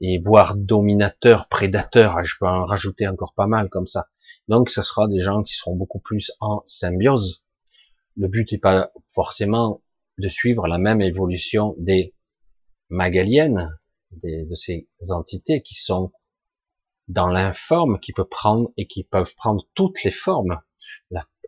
et 0.00 0.18
voire 0.18 0.56
dominateur, 0.56 1.48
prédateur, 1.48 2.24
je 2.24 2.34
peux 2.38 2.46
en 2.46 2.64
rajouter 2.64 3.06
encore 3.06 3.34
pas 3.34 3.46
mal 3.46 3.68
comme 3.68 3.86
ça. 3.86 4.08
Donc 4.48 4.70
ce 4.70 4.82
sera 4.82 5.06
des 5.08 5.20
gens 5.20 5.42
qui 5.42 5.54
seront 5.54 5.76
beaucoup 5.76 6.00
plus 6.00 6.32
en 6.40 6.62
symbiose. 6.64 7.44
Le 8.16 8.28
but 8.28 8.50
n'est 8.50 8.58
pas 8.58 8.92
forcément 9.08 9.82
de 10.18 10.28
suivre 10.28 10.66
la 10.66 10.78
même 10.78 11.00
évolution 11.00 11.74
des 11.78 12.14
magaliennes, 12.90 13.78
de 14.22 14.54
ces 14.54 14.88
entités 15.10 15.62
qui 15.62 15.74
sont 15.74 16.12
dans 17.08 17.28
l'informe, 17.28 17.98
qui 18.00 18.12
peut 18.12 18.26
prendre 18.26 18.72
et 18.76 18.86
qui 18.86 19.04
peuvent 19.04 19.34
prendre 19.36 19.64
toutes 19.74 20.02
les 20.04 20.10
formes. 20.10 20.60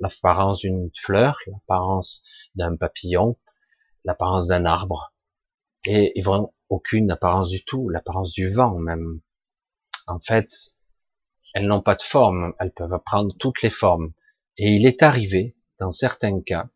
L'apparence 0.00 0.60
d'une 0.60 0.90
fleur, 0.98 1.38
l'apparence 1.46 2.24
d'un 2.54 2.76
papillon, 2.76 3.38
l'apparence 4.04 4.48
d'un 4.48 4.64
arbre. 4.64 5.14
Et 5.86 6.12
ils 6.16 6.24
vont 6.24 6.52
aucune 6.68 7.10
apparence 7.10 7.48
du 7.48 7.64
tout, 7.64 7.88
l'apparence 7.88 8.32
du 8.32 8.52
vent 8.52 8.78
même. 8.78 9.20
En 10.06 10.20
fait, 10.20 10.48
elles 11.54 11.66
n'ont 11.66 11.82
pas 11.82 11.94
de 11.94 12.02
forme, 12.02 12.54
elles 12.58 12.72
peuvent 12.72 12.98
prendre 13.04 13.36
toutes 13.36 13.62
les 13.62 13.70
formes. 13.70 14.12
Et 14.56 14.70
il 14.70 14.86
est 14.86 15.02
arrivé, 15.02 15.56
dans 15.78 15.92
certains 15.92 16.40
cas, 16.40 16.68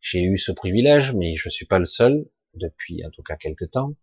j'ai 0.00 0.22
eu 0.22 0.38
ce 0.38 0.52
privilège, 0.52 1.14
mais 1.14 1.36
je 1.36 1.48
suis 1.48 1.66
pas 1.66 1.78
le 1.78 1.86
seul, 1.86 2.28
depuis 2.54 3.04
en 3.04 3.10
tout 3.10 3.22
cas 3.22 3.36
quelques 3.36 3.70
temps, 3.70 3.94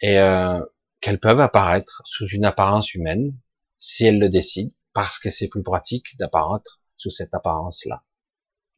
et 0.00 0.18
euh, 0.18 0.60
qu'elles 1.00 1.20
peuvent 1.20 1.40
apparaître 1.40 2.02
sous 2.04 2.26
une 2.28 2.44
apparence 2.44 2.94
humaine, 2.94 3.36
si 3.76 4.06
elles 4.06 4.18
le 4.18 4.28
décident, 4.28 4.72
parce 4.92 5.18
que 5.18 5.30
c'est 5.30 5.48
plus 5.48 5.62
pratique 5.62 6.16
d'apparaître 6.18 6.80
sous 6.96 7.10
cette 7.10 7.34
apparence-là, 7.34 8.04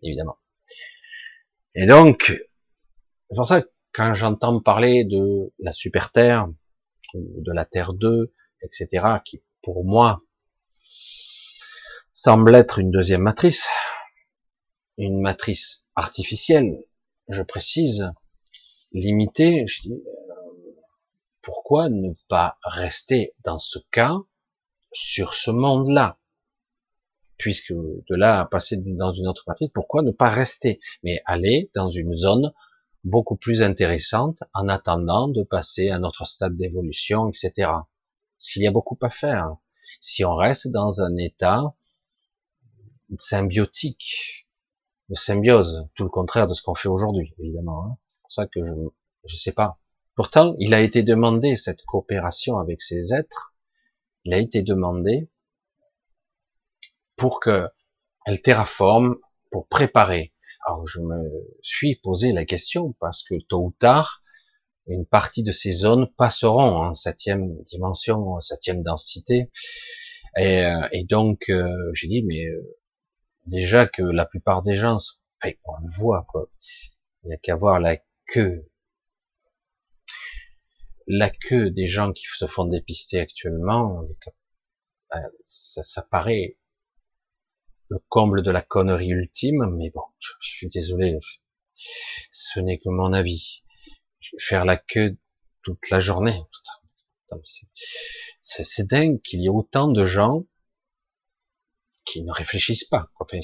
évidemment. 0.03 0.39
Et 1.75 1.87
donc, 1.87 2.33
c'est 3.29 3.37
pour 3.37 3.47
ça 3.47 3.63
que 3.63 3.69
quand 3.93 4.15
j'entends 4.15 4.61
parler 4.61 5.05
de 5.05 5.53
la 5.59 5.73
super 5.73 6.13
Terre, 6.13 6.49
ou 7.15 7.43
de 7.43 7.53
la 7.53 7.65
Terre 7.65 7.93
2, 7.93 8.33
etc., 8.63 9.07
qui 9.25 9.43
pour 9.63 9.85
moi 9.85 10.23
semble 12.13 12.55
être 12.55 12.79
une 12.79 12.91
deuxième 12.91 13.23
matrice, 13.23 13.67
une 14.99 15.21
matrice 15.21 15.89
artificielle, 15.97 16.85
je 17.29 17.43
précise, 17.43 18.13
limitée, 18.95 19.67
je 19.67 19.83
dis, 19.83 19.93
euh, 19.93 20.35
pourquoi 21.43 21.89
ne 21.91 22.15
pas 22.29 22.59
rester 22.63 23.35
dans 23.45 23.59
ce 23.59 23.79
cas 23.91 24.17
sur 24.93 25.35
ce 25.35 25.51
monde-là? 25.51 26.19
Puisque 27.37 27.73
de 27.73 28.15
là 28.15 28.41
à 28.41 28.47
passer 28.47 28.77
dans 28.79 29.13
une 29.13 29.27
autre 29.27 29.45
matrice, 29.47 29.71
pourquoi 29.75 30.03
ne 30.03 30.13
pas 30.13 30.31
rester? 30.31 30.81
Mais 31.03 31.21
aller 31.27 31.71
dans 31.75 31.91
une 31.91 32.15
zone 32.15 32.53
beaucoup 33.03 33.37
plus 33.37 33.63
intéressante 33.63 34.43
en 34.55 34.69
attendant 34.69 35.29
de 35.29 35.43
passer 35.43 35.91
à 35.91 35.99
notre 35.99 36.27
stade 36.27 36.57
d'évolution, 36.57 37.29
etc. 37.29 37.71
Qu'il 38.39 38.63
y 38.63 38.67
a 38.67 38.71
beaucoup 38.71 38.99
à 39.03 39.11
faire. 39.11 39.57
Si 40.01 40.25
on 40.25 40.37
reste 40.37 40.69
dans 40.69 41.03
un 41.03 41.17
état 41.17 41.75
symbiotique, 43.19 44.47
de 45.11 45.15
symbiose, 45.15 45.87
tout 45.95 46.05
le 46.05 46.09
contraire 46.09 46.47
de 46.47 46.55
ce 46.55 46.63
qu'on 46.63 46.75
fait 46.75 46.89
aujourd'hui, 46.89 47.35
évidemment. 47.39 47.85
Hein. 47.85 47.97
Ça 48.35 48.47
que 48.47 48.65
je 48.65 48.73
je 49.27 49.37
sais 49.37 49.53
pas. 49.53 49.79
Pourtant, 50.17 50.55
il 50.59 50.75
a 50.75 50.81
été 50.81 51.03
demandé 51.03 51.57
cette 51.57 51.85
coopération 51.85 52.59
avec 52.59 52.83
ces 52.83 53.15
êtres. 53.15 53.55
Il 54.25 54.35
a 54.35 54.39
été 54.39 54.63
demandé 54.63 55.31
pour 57.17 57.41
que 57.41 57.69
elle 58.27 58.43
terraforme, 58.43 59.17
pour 59.51 59.69
préparer. 59.69 60.33
Alors 60.67 60.87
je 60.87 61.01
me 61.01 61.31
suis 61.63 61.97
posé 61.97 62.33
la 62.33 62.45
question 62.45 62.95
parce 63.01 63.23
que 63.23 63.35
tôt 63.49 63.67
ou 63.67 63.77
tard, 63.79 64.23
une 64.87 65.07
partie 65.07 65.43
de 65.43 65.53
ces 65.53 65.73
zones 65.73 66.11
passeront 66.17 66.77
en 66.77 66.95
septième 66.95 67.63
dimension, 67.65 68.35
en 68.35 68.41
septième 68.41 68.83
densité. 68.83 69.51
Et, 70.37 70.65
euh, 70.65 70.89
et 70.93 71.05
donc 71.05 71.49
euh, 71.51 71.91
j'ai 71.93 72.09
dit 72.09 72.25
mais 72.25 72.47
euh, 72.47 72.77
déjà 73.47 73.87
que 73.87 74.03
la 74.03 74.27
plupart 74.27 74.63
des 74.63 74.77
gens, 74.77 74.99
on 75.43 75.77
le 75.83 75.91
voit 75.93 76.27
quoi. 76.29 76.49
Il 77.23 77.29
n'y 77.29 77.35
a 77.35 77.39
qu'à 77.39 77.57
voir 77.57 77.81
la 77.81 77.97
queue, 78.27 78.71
la 81.07 81.31
queue 81.31 81.71
des 81.71 81.89
gens 81.89 82.13
qui 82.13 82.25
se 82.39 82.47
font 82.47 82.65
dépister 82.65 83.21
actuellement. 83.21 84.07
Ça, 85.45 85.83
ça 85.83 86.03
paraît 86.03 86.59
le 87.89 87.99
comble 88.09 88.43
de 88.43 88.51
la 88.51 88.63
connerie 88.63 89.11
ultime, 89.11 89.67
mais 89.77 89.91
bon, 89.91 90.03
je, 90.19 90.33
suis 90.41 90.69
désolé, 90.69 91.19
ce 92.33 92.61
n'est 92.61 92.79
que 92.79 92.89
mon 92.89 93.13
avis. 93.13 93.63
Faire 94.39 94.65
la 94.65 94.77
queue 94.77 95.17
toute 95.63 95.91
la 95.91 96.01
journée. 96.01 96.41
C'est 98.43 98.87
dingue 98.87 99.21
qu'il 99.23 99.43
y 99.43 99.47
ait 99.47 99.51
autant 99.51 99.89
de 99.89 100.07
gens 100.07 100.45
qui 102.05 102.23
ne 102.23 102.33
réfléchissent 102.33 102.89
pas. 102.89 103.11
Enfin, 103.21 103.39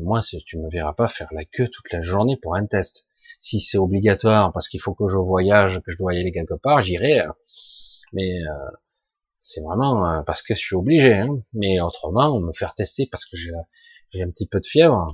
moi, 0.00 0.22
tu 0.22 0.58
me 0.58 0.70
verras 0.70 0.92
pas 0.92 1.08
faire 1.08 1.32
la 1.32 1.44
queue 1.44 1.68
toute 1.68 1.92
la 1.92 2.02
journée 2.02 2.36
pour 2.36 2.56
un 2.56 2.66
test. 2.66 3.07
Si 3.38 3.60
c'est 3.60 3.78
obligatoire 3.78 4.52
parce 4.52 4.68
qu'il 4.68 4.80
faut 4.80 4.94
que 4.94 5.08
je 5.08 5.16
voyage, 5.16 5.80
que 5.84 5.92
je 5.92 5.96
dois 5.98 6.14
y 6.14 6.18
aller 6.18 6.32
quelque 6.32 6.54
part, 6.54 6.82
j'irai. 6.82 7.20
Hein. 7.20 7.34
Mais 8.12 8.42
euh, 8.42 8.70
c'est 9.40 9.60
vraiment 9.60 10.06
euh, 10.10 10.22
parce 10.22 10.42
que 10.42 10.54
je 10.54 10.60
suis 10.60 10.76
obligé. 10.76 11.14
Hein. 11.14 11.42
Mais 11.52 11.80
autrement, 11.80 12.38
me 12.40 12.52
faire 12.52 12.74
tester 12.74 13.06
parce 13.10 13.26
que 13.26 13.36
j'ai 13.36 13.52
un 14.22 14.30
petit 14.30 14.46
peu 14.46 14.60
de 14.60 14.66
fièvre, 14.66 15.04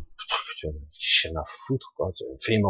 j'ai 0.98 1.30
à 1.37 1.44
foutre. 1.66 1.92
Quoi. 1.96 2.12
C'est 2.38 2.60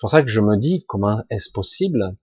pour 0.00 0.10
ça 0.10 0.22
que 0.22 0.28
je 0.28 0.40
me 0.40 0.56
dis 0.56 0.84
comment 0.86 1.22
est-ce 1.30 1.50
possible 1.50 2.16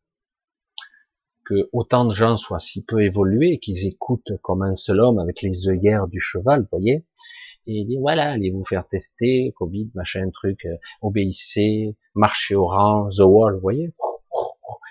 que 1.46 1.70
autant 1.74 2.06
de 2.06 2.14
gens 2.14 2.38
soient 2.38 2.60
si 2.60 2.84
peu 2.84 3.04
évolués, 3.04 3.60
qu'ils 3.60 3.88
écoutent 3.88 4.38
comme 4.44 4.62
un 4.62 4.76
seul 4.76 5.00
homme 5.00 5.20
avec 5.20 5.42
les 5.42 5.68
œillères 5.68 6.08
du 6.08 6.20
cheval, 6.20 6.62
vous 6.62 6.68
voyez, 6.72 7.06
et 7.70 7.86
dit 7.86 7.98
voilà, 7.98 8.32
allez 8.32 8.50
vous 8.50 8.66
faire 8.66 8.88
tester, 8.88 9.54
Covid, 9.56 9.92
machin, 9.94 10.30
truc, 10.32 10.66
euh, 10.66 10.76
obéissez, 11.02 11.96
marchez 12.16 12.56
au 12.56 12.68
rang, 12.68 13.10
the 13.10 13.22
wall, 13.22 13.54
vous 13.56 13.62
voyez, 13.62 13.94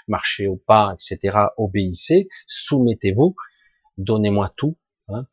marchez 0.06 0.46
au 0.46 0.56
pas, 0.56 0.94
etc., 0.94 1.36
obéissez, 1.56 2.28
soumettez-vous, 2.46 3.34
donnez-moi 3.96 4.52
tout, 4.56 4.76
hein. 5.08 5.26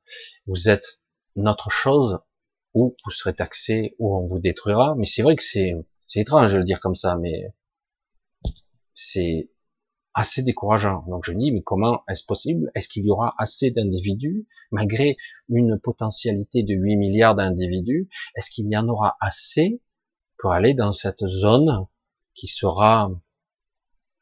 vous 0.48 0.70
êtes 0.70 1.02
notre 1.36 1.70
chose, 1.70 2.20
ou 2.74 2.96
vous 3.06 3.12
serez 3.12 3.36
taxé, 3.36 3.96
ou 4.00 4.16
on 4.16 4.28
vous 4.28 4.40
détruira, 4.40 4.96
mais 4.98 5.06
c'est 5.06 5.22
vrai 5.22 5.36
que 5.36 5.44
c'est, 5.44 5.74
c'est 6.08 6.22
étrange 6.22 6.52
de 6.52 6.58
le 6.58 6.66
dire 6.66 6.80
comme 6.82 6.96
ça, 6.96 7.16
mais 7.16 7.54
c'est 8.94 9.50
assez 10.16 10.42
décourageant. 10.44 11.04
Donc 11.08 11.26
je 11.26 11.34
dis, 11.34 11.52
mais 11.52 11.62
comment 11.62 12.04
est-ce 12.10 12.26
possible? 12.26 12.72
Est-ce 12.74 12.88
qu'il 12.88 13.06
y 13.06 13.12
aura 13.12 13.36
assez 13.38 13.70
d'individus, 13.70 14.48
malgré 14.72 15.18
une 15.50 15.78
potentialité 15.78 16.64
de 16.64 16.74
8 16.74 16.96
milliards 16.96 17.36
d'individus 17.36 18.10
Est-ce 18.36 18.50
qu'il 18.50 18.68
y 18.72 18.78
en 18.78 18.88
aura 18.88 19.18
assez 19.20 19.82
pour 20.40 20.54
aller 20.54 20.74
dans 20.74 20.94
cette 20.94 21.28
zone 21.28 21.86
qui 22.34 22.48
sera 22.48 23.12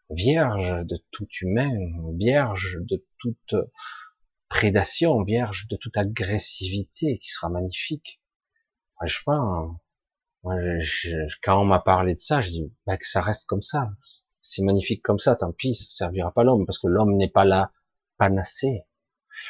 vierge 0.09 0.85
de 0.85 0.99
tout 1.11 1.27
humain, 1.41 1.71
vierge 2.17 2.79
de 2.81 3.05
toute 3.19 3.55
prédation, 4.49 5.23
vierge 5.23 5.67
de 5.69 5.75
toute 5.75 5.95
agressivité, 5.95 7.19
qui 7.19 7.29
sera 7.29 7.49
magnifique? 7.49 8.19
Franchement, 8.95 9.79
moi, 10.43 10.55
quand 11.43 11.61
on 11.61 11.65
m'a 11.65 11.79
parlé 11.79 12.15
de 12.15 12.19
ça, 12.19 12.41
je 12.41 12.49
dis 12.49 12.73
bah, 12.87 12.97
que 12.97 13.07
ça 13.07 13.21
reste 13.21 13.45
comme 13.45 13.61
ça 13.61 13.91
c'est 14.43 14.61
magnifique 14.61 15.01
comme 15.01 15.19
ça, 15.19 15.35
tant 15.37 15.53
pis, 15.53 15.73
ça 15.73 16.05
servira 16.05 16.31
pas 16.33 16.43
l'homme, 16.43 16.65
parce 16.65 16.77
que 16.77 16.87
l'homme 16.87 17.15
n'est 17.15 17.29
pas 17.29 17.45
là 17.45 17.71
panacé. 18.17 18.83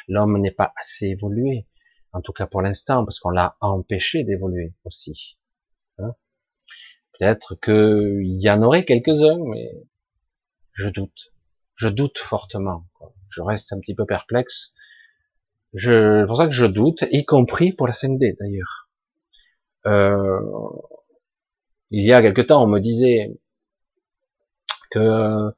L'homme 0.08 0.40
n'est 0.40 0.52
pas 0.52 0.72
assez 0.80 1.06
évolué, 1.08 1.66
en 2.12 2.20
tout 2.20 2.32
cas 2.32 2.46
pour 2.46 2.62
l'instant, 2.62 3.04
parce 3.04 3.18
qu'on 3.18 3.30
l'a 3.30 3.56
empêché 3.60 4.22
d'évoluer 4.22 4.72
aussi. 4.84 5.36
Hein 5.98 6.14
Peut-être 7.18 7.56
qu'il 7.60 8.40
y 8.40 8.48
en 8.48 8.62
aurait 8.62 8.84
quelques-uns, 8.84 9.38
mais 9.44 9.84
je 10.72 10.88
doute. 10.88 11.34
Je 11.74 11.88
doute 11.88 12.18
fortement. 12.18 12.86
Je 13.30 13.42
reste 13.42 13.72
un 13.72 13.80
petit 13.80 13.96
peu 13.96 14.06
perplexe. 14.06 14.76
Je, 15.72 16.20
c'est 16.20 16.26
pour 16.26 16.36
ça 16.36 16.46
que 16.46 16.52
je 16.52 16.66
doute, 16.66 17.04
y 17.10 17.24
compris 17.24 17.72
pour 17.72 17.88
la 17.88 17.92
5D 17.92 18.36
d'ailleurs. 18.38 18.88
Euh, 19.86 20.40
il 21.90 22.04
y 22.04 22.12
a 22.12 22.22
quelque 22.22 22.42
temps, 22.42 22.62
on 22.62 22.68
me 22.68 22.78
disait, 22.78 23.36
il 24.96 25.52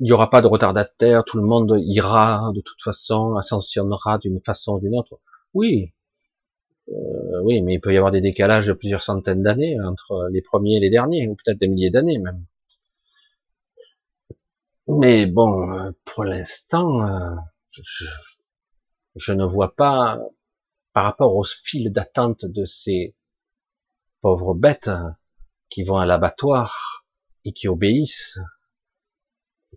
n'y 0.00 0.12
aura 0.12 0.30
pas 0.30 0.42
de 0.42 0.46
retardataire, 0.46 1.24
tout 1.24 1.38
le 1.38 1.44
monde 1.44 1.76
ira 1.80 2.50
de 2.54 2.60
toute 2.60 2.82
façon, 2.82 3.36
ascensionnera 3.36 4.18
d'une 4.18 4.40
façon 4.40 4.74
ou 4.74 4.80
d'une 4.80 4.96
autre. 4.96 5.20
Oui, 5.54 5.94
euh, 6.88 7.40
oui, 7.42 7.62
mais 7.62 7.74
il 7.74 7.80
peut 7.80 7.92
y 7.94 7.96
avoir 7.96 8.12
des 8.12 8.20
décalages 8.20 8.66
de 8.66 8.72
plusieurs 8.72 9.02
centaines 9.02 9.42
d'années 9.42 9.80
entre 9.80 10.28
les 10.30 10.42
premiers 10.42 10.76
et 10.76 10.80
les 10.80 10.90
derniers, 10.90 11.28
ou 11.28 11.36
peut-être 11.36 11.58
des 11.58 11.68
milliers 11.68 11.90
d'années 11.90 12.18
même. 12.18 12.44
Mais 14.86 15.26
bon, 15.26 15.92
pour 16.04 16.24
l'instant, 16.24 17.02
euh, 17.06 17.34
je, 17.72 18.04
je, 19.16 19.32
ne 19.32 19.44
vois 19.44 19.74
pas, 19.74 20.20
par 20.92 21.04
rapport 21.04 21.34
au 21.36 21.44
fil 21.44 21.90
d'attente 21.90 22.44
de 22.44 22.66
ces 22.66 23.14
pauvres 24.20 24.54
bêtes 24.54 24.90
qui 25.70 25.84
vont 25.84 25.96
à 25.96 26.06
l'abattoir 26.06 27.04
et 27.44 27.52
qui 27.52 27.68
obéissent, 27.68 28.38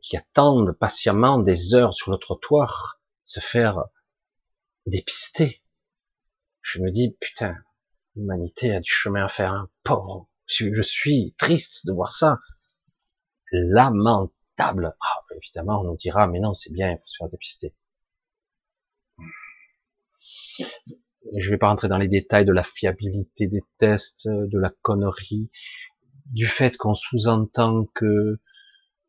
qui 0.02 0.18
attendent 0.18 0.74
patiemment 0.74 1.40
des 1.40 1.74
heures 1.74 1.94
sur 1.94 2.12
le 2.12 2.18
trottoir 2.18 3.00
se 3.26 3.40
faire 3.40 3.86
dépister. 4.86 5.62
Je 6.62 6.82
me 6.82 6.92
dis, 6.92 7.16
putain, 7.20 7.56
l'humanité 8.16 8.74
a 8.74 8.80
du 8.80 8.90
chemin 8.90 9.26
à 9.26 9.30
faire, 9.30 9.54
hein. 9.54 9.70
pauvre. 9.84 10.30
Je 10.48 10.82
suis 10.82 11.36
triste 11.38 11.86
de 11.86 11.92
voir 11.92 12.12
ça. 12.12 12.40
Lamentable. 13.52 14.96
Ah, 15.02 15.24
évidemment, 15.36 15.82
on 15.82 15.84
nous 15.84 15.98
dira, 15.98 16.28
mais 16.28 16.40
non, 16.40 16.54
c'est 16.54 16.74
bien, 16.74 16.92
il 16.92 16.98
faut 16.98 17.08
se 17.08 17.18
faire 17.18 17.30
dépister. 17.30 17.76
Je 21.38 21.50
vais 21.50 21.58
pas 21.58 21.68
rentrer 21.68 21.90
dans 21.90 21.98
les 21.98 22.08
détails 22.08 22.46
de 22.46 22.54
la 22.54 22.64
fiabilité 22.64 23.48
des 23.48 23.64
tests, 23.78 24.28
de 24.28 24.58
la 24.58 24.72
connerie, 24.82 25.50
du 26.32 26.48
fait 26.48 26.78
qu'on 26.78 26.94
sous-entend 26.94 27.86
que 27.94 28.40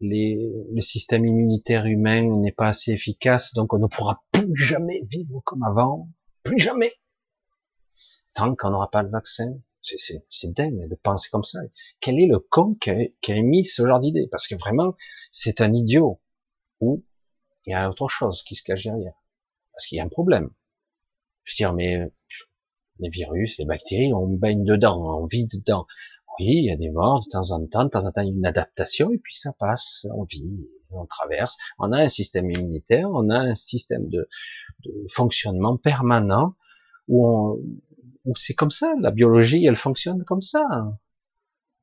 les, 0.01 0.53
le 0.73 0.81
système 0.81 1.27
immunitaire 1.27 1.87
humain 1.87 2.23
n'est 2.41 2.53
pas 2.53 2.69
assez 2.69 2.93
efficace, 2.93 3.53
donc 3.55 3.73
on 3.73 3.79
ne 3.79 3.87
pourra 3.87 4.23
plus 4.33 4.57
jamais 4.57 5.03
vivre 5.11 5.41
comme 5.45 5.63
avant, 5.63 6.09
plus 6.43 6.59
jamais, 6.59 6.93
tant 8.35 8.55
qu'on 8.55 8.71
n'aura 8.71 8.91
pas 8.91 9.03
le 9.03 9.11
vaccin. 9.11 9.59
C'est 9.81 10.53
dingue 10.53 10.89
de 10.89 10.95
penser 10.97 11.31
comme 11.31 11.45
ça. 11.45 11.61
Quel 12.01 12.19
est 12.19 12.27
le 12.27 12.41
con 12.41 12.75
qui 12.75 12.91
a, 12.91 12.97
qui 13.23 13.33
a 13.33 13.37
émis 13.37 13.65
ce 13.65 13.87
genre 13.87 14.01
d'idée? 14.01 14.29
Parce 14.31 14.47
que 14.47 14.55
vraiment, 14.57 14.95
c'est 15.31 15.61
un 15.61 15.73
idiot. 15.73 16.21
Ou 16.81 17.05
il 17.65 17.71
y 17.71 17.75
a 17.75 17.89
autre 17.89 18.09
chose 18.09 18.43
qui 18.43 18.55
se 18.55 18.65
cache 18.65 18.85
derrière. 18.85 19.15
Parce 19.73 19.87
qu'il 19.87 19.97
y 19.97 20.01
a 20.01 20.05
un 20.05 20.09
problème. 20.09 20.51
Je 21.45 21.55
veux 21.55 21.57
dire, 21.57 21.73
mais 21.73 22.13
les 22.99 23.09
virus, 23.09 23.57
les 23.59 23.65
bactéries, 23.65 24.13
on 24.13 24.27
baigne 24.27 24.65
dedans, 24.65 25.21
on 25.21 25.27
vit 25.27 25.47
dedans. 25.47 25.87
Oui, 26.39 26.47
il 26.47 26.65
y 26.67 26.71
a 26.71 26.77
des 26.77 26.91
morts 26.91 27.25
de 27.25 27.31
temps 27.31 27.51
en 27.51 27.67
temps, 27.67 27.85
de 27.85 27.91
temps 27.91 28.07
en 28.07 28.13
temps 28.13 28.23
une 28.23 28.47
adaptation, 28.47 29.11
et 29.13 29.19
puis 29.19 29.35
ça 29.35 29.53
passe, 29.59 30.07
on 30.15 30.25
vit, 30.25 30.69
on 30.91 31.05
traverse. 31.07 31.57
On 31.79 31.93
a 31.93 31.99
un 31.99 32.09
système 32.09 32.51
immunitaire, 32.51 33.11
on 33.11 33.29
a 33.31 33.39
un 33.39 33.55
système 33.55 34.09
de, 34.09 34.29
de 34.85 34.93
fonctionnement 35.11 35.77
permanent 35.77 36.55
où, 37.09 37.59
où 38.25 38.37
c'est 38.37 38.55
comme 38.55 38.71
ça, 38.71 38.93
la 39.01 39.11
biologie, 39.11 39.65
elle 39.67 39.77
fonctionne 39.77 40.25
comme 40.25 40.43
ça. 40.43 40.63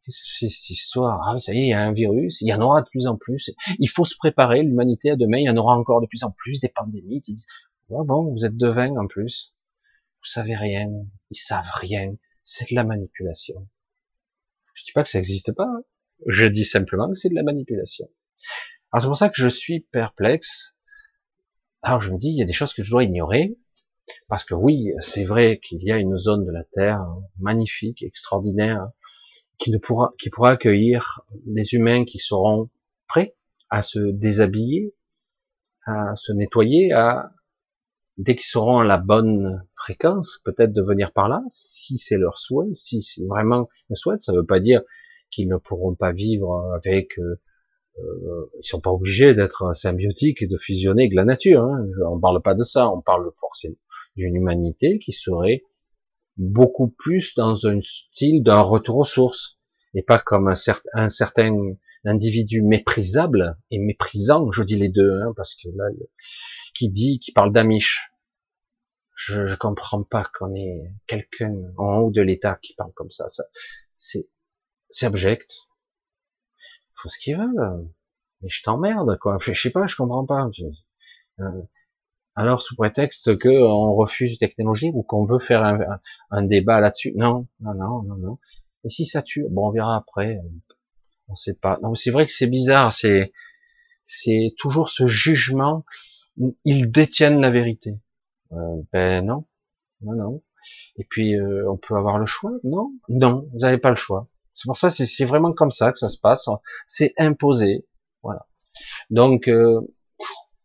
C'est 0.07 0.49
cette 0.49 0.69
histoire. 0.69 1.19
Ah, 1.27 1.39
ça 1.41 1.53
y 1.53 1.57
est, 1.57 1.61
il 1.63 1.69
y 1.69 1.73
a 1.73 1.81
un 1.81 1.91
virus, 1.91 2.39
il 2.41 2.47
y 2.47 2.53
en 2.53 2.61
aura 2.61 2.81
de 2.81 2.87
plus 2.87 3.07
en 3.07 3.17
plus. 3.17 3.51
Il 3.79 3.89
faut 3.89 4.05
se 4.05 4.15
préparer, 4.17 4.61
l'humanité 4.61 5.09
à 5.09 5.15
demain, 5.15 5.39
il 5.39 5.45
y 5.45 5.49
en 5.49 5.57
aura 5.57 5.75
encore 5.75 6.01
de 6.01 6.07
plus 6.07 6.23
en 6.23 6.31
plus, 6.31 6.59
des 6.59 6.69
pandémies. 6.69 7.23
Ils 7.27 7.35
disent, 7.35 7.47
bon, 7.89 8.31
vous 8.31 8.45
êtes 8.45 8.55
devin 8.55 8.95
en 8.97 9.07
plus. 9.07 9.55
Vous 10.21 10.29
savez 10.29 10.55
rien. 10.55 10.87
Ils 11.31 11.37
savent 11.37 11.71
rien. 11.73 12.15
C'est 12.43 12.69
de 12.69 12.75
la 12.75 12.83
manipulation. 12.83 13.67
Je 14.75 14.83
dis 14.83 14.91
pas 14.93 15.03
que 15.03 15.09
ça 15.09 15.17
n'existe 15.17 15.53
pas. 15.53 15.65
Hein. 15.65 15.83
Je 16.27 16.43
dis 16.43 16.65
simplement 16.65 17.09
que 17.09 17.15
c'est 17.15 17.29
de 17.29 17.35
la 17.35 17.43
manipulation. 17.43 18.07
Alors 18.91 19.01
c'est 19.01 19.07
pour 19.07 19.17
ça 19.17 19.29
que 19.29 19.41
je 19.41 19.47
suis 19.47 19.79
perplexe. 19.79 20.77
Alors 21.81 22.01
je 22.01 22.11
me 22.11 22.17
dis, 22.17 22.29
il 22.29 22.37
y 22.37 22.43
a 22.43 22.45
des 22.45 22.53
choses 22.53 22.73
que 22.73 22.83
je 22.83 22.91
dois 22.91 23.03
ignorer. 23.03 23.57
Parce 24.27 24.43
que 24.43 24.53
oui, 24.53 24.91
c'est 24.99 25.23
vrai 25.23 25.59
qu'il 25.59 25.81
y 25.81 25.91
a 25.91 25.97
une 25.97 26.17
zone 26.17 26.45
de 26.45 26.51
la 26.51 26.63
Terre 26.63 27.03
magnifique, 27.39 28.03
extraordinaire, 28.03 28.89
qui 29.57 29.71
ne 29.71 29.77
pourra, 29.77 30.13
qui 30.19 30.29
pourra 30.29 30.51
accueillir 30.51 31.21
des 31.45 31.73
humains 31.73 32.05
qui 32.05 32.19
seront 32.19 32.69
prêts 33.07 33.35
à 33.69 33.81
se 33.81 33.99
déshabiller, 33.99 34.93
à 35.85 36.15
se 36.15 36.33
nettoyer, 36.33 36.91
à 36.91 37.31
dès 38.17 38.35
qu'ils 38.35 38.45
seront 38.45 38.79
à 38.79 38.85
la 38.85 38.97
bonne 38.97 39.63
fréquence, 39.75 40.41
peut-être 40.45 40.73
de 40.73 40.81
venir 40.81 41.11
par 41.11 41.27
là, 41.27 41.43
si 41.49 41.97
c'est 41.97 42.17
leur 42.17 42.37
souhait, 42.37 42.73
si 42.73 43.01
c'est 43.01 43.25
vraiment 43.25 43.69
le 43.89 43.95
souhait, 43.95 44.17
ça 44.19 44.31
ne 44.31 44.37
veut 44.37 44.45
pas 44.45 44.59
dire 44.59 44.81
qu'ils 45.31 45.47
ne 45.47 45.57
pourront 45.57 45.95
pas 45.95 46.11
vivre 46.11 46.71
avec, 46.75 47.19
euh, 47.19 47.41
euh, 47.99 48.51
ils 48.59 48.67
sont 48.67 48.81
pas 48.81 48.91
obligés 48.91 49.33
d'être 49.33 49.73
symbiotiques 49.75 50.41
et 50.41 50.47
de 50.47 50.57
fusionner 50.57 51.03
avec 51.03 51.13
la 51.13 51.25
nature. 51.25 51.63
Hein. 51.63 51.85
On 52.09 52.19
parle 52.19 52.41
pas 52.41 52.55
de 52.55 52.63
ça, 52.63 52.89
on 52.89 53.01
parle 53.01 53.29
forcément 53.39 53.75
d'une 54.15 54.35
humanité 54.35 54.99
qui 54.99 55.11
serait 55.11 55.63
beaucoup 56.37 56.89
plus 56.89 57.35
dans 57.35 57.67
un 57.67 57.79
style 57.81 58.43
d'un 58.43 58.61
retour 58.61 58.97
aux 58.97 59.05
sources 59.05 59.59
et 59.93 60.03
pas 60.03 60.19
comme 60.19 60.47
un, 60.47 60.55
certain, 60.55 60.89
un 60.93 61.09
certain 61.09 61.75
individu 62.05 62.61
méprisable 62.61 63.57
et 63.71 63.79
méprisant, 63.79 64.51
je 64.51 64.63
dis 64.63 64.75
les 64.75 64.89
deux, 64.89 65.21
hein, 65.21 65.33
parce 65.35 65.55
que 65.55 65.69
là, 65.75 65.85
qui 66.73 66.89
dit, 66.89 67.19
qui 67.19 67.31
parle 67.31 67.51
d'Amish. 67.51 68.11
Je, 69.15 69.47
je 69.47 69.55
comprends 69.55 70.03
pas 70.03 70.29
qu'on 70.37 70.53
ait 70.55 70.91
quelqu'un 71.07 71.55
en 71.77 71.99
haut 71.99 72.11
de 72.11 72.21
l'État 72.21 72.59
qui 72.61 72.75
parle 72.75 72.91
comme 72.93 73.11
ça. 73.11 73.29
ça 73.29 73.45
c'est, 73.95 74.27
c'est 74.89 75.05
abject. 75.05 75.49
Faut 76.95 77.09
ce 77.09 77.17
qu'ils 77.17 77.37
veulent. 77.37 77.87
Mais 78.41 78.49
je 78.49 78.61
t'emmerde, 78.63 79.17
quoi. 79.19 79.37
Je 79.41 79.53
sais 79.53 79.71
pas, 79.71 79.87
je 79.87 79.95
comprends 79.95 80.25
pas. 80.25 80.49
Euh, 81.39 81.61
alors, 82.35 82.61
sous 82.61 82.75
prétexte 82.75 83.37
que 83.37 83.49
on 83.49 83.95
refuse 83.95 84.31
une 84.31 84.37
technologie 84.37 84.91
ou 84.93 85.03
qu'on 85.03 85.23
veut 85.23 85.39
faire 85.39 85.63
un, 85.63 85.79
un, 86.31 86.43
débat 86.43 86.81
là-dessus. 86.81 87.13
Non, 87.15 87.47
non, 87.61 87.73
non, 87.73 88.03
non, 88.03 88.17
non. 88.17 88.39
Et 88.83 88.89
si 88.89 89.05
ça 89.05 89.21
tue, 89.23 89.45
bon, 89.49 89.69
on 89.69 89.71
verra 89.71 89.95
après. 89.95 90.39
On 91.27 91.35
sait 91.35 91.55
pas. 91.55 91.79
Non, 91.81 91.95
c'est 91.95 92.11
vrai 92.11 92.25
que 92.25 92.33
c'est 92.33 92.47
bizarre. 92.47 92.93
C'est, 92.93 93.33
c'est 94.03 94.53
toujours 94.57 94.89
ce 94.89 95.07
jugement 95.07 95.83
ils 96.65 96.91
détiennent 96.91 97.41
la 97.41 97.49
vérité. 97.49 97.99
Euh, 98.51 98.81
ben 98.91 99.25
non, 99.25 99.45
non, 100.01 100.13
non. 100.15 100.43
Et 100.97 101.05
puis 101.05 101.35
euh, 101.35 101.69
on 101.69 101.77
peut 101.77 101.95
avoir 101.95 102.17
le 102.17 102.25
choix 102.25 102.51
Non, 102.63 102.91
non, 103.09 103.47
vous 103.51 103.59
n'avez 103.59 103.77
pas 103.77 103.89
le 103.89 103.95
choix. 103.95 104.27
C'est 104.53 104.67
pour 104.67 104.77
ça, 104.77 104.89
c'est 104.89 105.25
vraiment 105.25 105.53
comme 105.53 105.71
ça 105.71 105.91
que 105.91 105.97
ça 105.97 106.09
se 106.09 106.19
passe. 106.19 106.47
C'est 106.87 107.13
imposé, 107.17 107.85
voilà. 108.23 108.47
Donc 109.09 109.47
euh, 109.47 109.81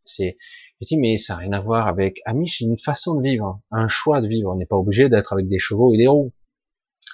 c'est, 0.04 0.38
je 0.80 0.86
dis 0.86 0.96
mais 0.96 1.18
ça 1.18 1.34
n'a 1.34 1.40
rien 1.40 1.52
à 1.52 1.60
voir 1.60 1.88
avec 1.88 2.20
Amish, 2.24 2.58
c'est 2.58 2.64
une 2.64 2.78
façon 2.78 3.16
de 3.16 3.22
vivre, 3.22 3.60
un 3.70 3.88
choix 3.88 4.20
de 4.20 4.28
vivre. 4.28 4.52
On 4.52 4.56
n'est 4.56 4.66
pas 4.66 4.76
obligé 4.76 5.08
d'être 5.08 5.32
avec 5.32 5.48
des 5.48 5.58
chevaux 5.58 5.94
et 5.94 5.98
des 5.98 6.06
roues. 6.06 6.32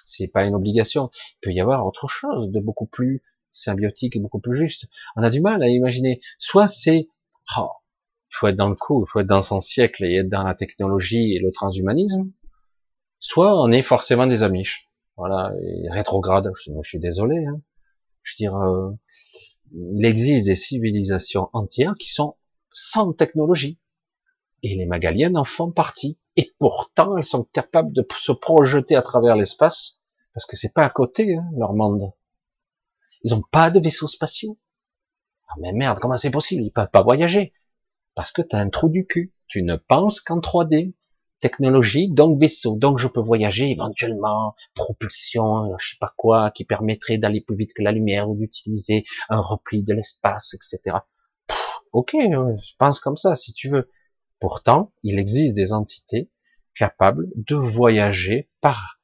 C'est 0.06 0.28
pas 0.28 0.44
une 0.44 0.54
obligation. 0.54 1.10
Il 1.14 1.38
peut 1.42 1.52
y 1.52 1.60
avoir 1.60 1.86
autre 1.86 2.08
chose 2.08 2.50
de 2.52 2.60
beaucoup 2.60 2.86
plus 2.86 3.22
symbiotique 3.56 4.16
et 4.16 4.20
beaucoup 4.20 4.40
plus 4.40 4.56
juste. 4.56 4.86
On 5.16 5.22
a 5.22 5.30
du 5.30 5.40
mal 5.40 5.62
à 5.62 5.68
imaginer. 5.68 6.20
Soit 6.38 6.68
c'est 6.68 7.08
oh, 7.58 7.70
il 8.30 8.36
faut 8.36 8.48
être 8.48 8.56
dans 8.56 8.68
le 8.68 8.74
coup, 8.74 9.04
il 9.06 9.10
faut 9.10 9.20
être 9.20 9.26
dans 9.26 9.42
son 9.42 9.60
siècle 9.60 10.04
et 10.04 10.16
être 10.16 10.28
dans 10.28 10.42
la 10.42 10.54
technologie 10.54 11.34
et 11.34 11.38
le 11.38 11.50
transhumanisme, 11.52 12.30
soit 13.18 13.60
on 13.60 13.70
est 13.72 13.82
forcément 13.82 14.26
des 14.26 14.42
amiches. 14.42 14.88
Voilà, 15.16 15.54
et 15.62 15.88
rétrograde, 15.90 16.52
je, 16.62 16.72
suis 16.82 16.98
désolé. 16.98 17.46
Hein. 17.46 17.62
Je 18.22 18.34
veux 18.34 18.36
dire, 18.36 18.56
euh, 18.56 18.90
il 19.72 20.04
existe 20.04 20.46
des 20.46 20.56
civilisations 20.56 21.48
entières 21.54 21.94
qui 21.98 22.12
sont 22.12 22.36
sans 22.70 23.12
technologie. 23.14 23.78
Et 24.62 24.74
les 24.74 24.84
Magaliennes 24.84 25.38
en 25.38 25.44
font 25.44 25.70
partie. 25.70 26.18
Et 26.36 26.52
pourtant, 26.58 27.16
elles 27.16 27.24
sont 27.24 27.44
capables 27.44 27.92
de 27.92 28.06
se 28.18 28.32
projeter 28.32 28.94
à 28.94 29.02
travers 29.02 29.36
l'espace, 29.36 30.02
parce 30.34 30.44
que 30.44 30.56
c'est 30.56 30.74
pas 30.74 30.84
à 30.84 30.90
côté, 30.90 31.36
hein, 31.36 31.48
leur 31.56 31.72
monde. 31.72 32.12
Ils 33.26 33.34
ont 33.34 33.42
pas 33.50 33.72
de 33.72 33.80
vaisseaux 33.80 34.06
spatiaux. 34.06 34.56
Ah 35.48 35.54
mais 35.60 35.72
merde, 35.72 35.98
comment 35.98 36.16
c'est 36.16 36.30
possible? 36.30 36.62
Ils 36.62 36.70
peuvent 36.70 36.92
pas 36.92 37.02
voyager. 37.02 37.52
Parce 38.14 38.30
que 38.30 38.40
tu 38.40 38.54
as 38.54 38.60
un 38.60 38.68
trou 38.68 38.88
du 38.88 39.04
cul. 39.04 39.34
Tu 39.48 39.64
ne 39.64 39.74
penses 39.74 40.20
qu'en 40.20 40.38
3D. 40.38 40.94
Technologie, 41.40 42.08
donc 42.08 42.40
vaisseau. 42.40 42.76
Donc 42.76 43.00
je 43.00 43.08
peux 43.08 43.20
voyager 43.20 43.68
éventuellement, 43.68 44.54
propulsion, 44.76 45.76
je 45.76 45.90
sais 45.90 45.96
pas 45.98 46.14
quoi, 46.16 46.52
qui 46.52 46.64
permettrait 46.64 47.18
d'aller 47.18 47.40
plus 47.40 47.56
vite 47.56 47.72
que 47.74 47.82
la 47.82 47.90
lumière 47.90 48.30
ou 48.30 48.36
d'utiliser 48.36 49.04
un 49.28 49.40
repli 49.40 49.82
de 49.82 49.92
l'espace, 49.92 50.54
etc. 50.54 50.98
ok, 51.92 52.12
je 52.14 52.72
pense 52.78 53.00
comme 53.00 53.16
ça, 53.16 53.34
si 53.34 53.52
tu 53.52 53.68
veux. 53.70 53.90
Pourtant, 54.38 54.92
il 55.02 55.18
existe 55.18 55.56
des 55.56 55.72
entités 55.72 56.30
capables 56.76 57.26
de 57.34 57.56
voyager 57.56 58.48
par 58.60 58.95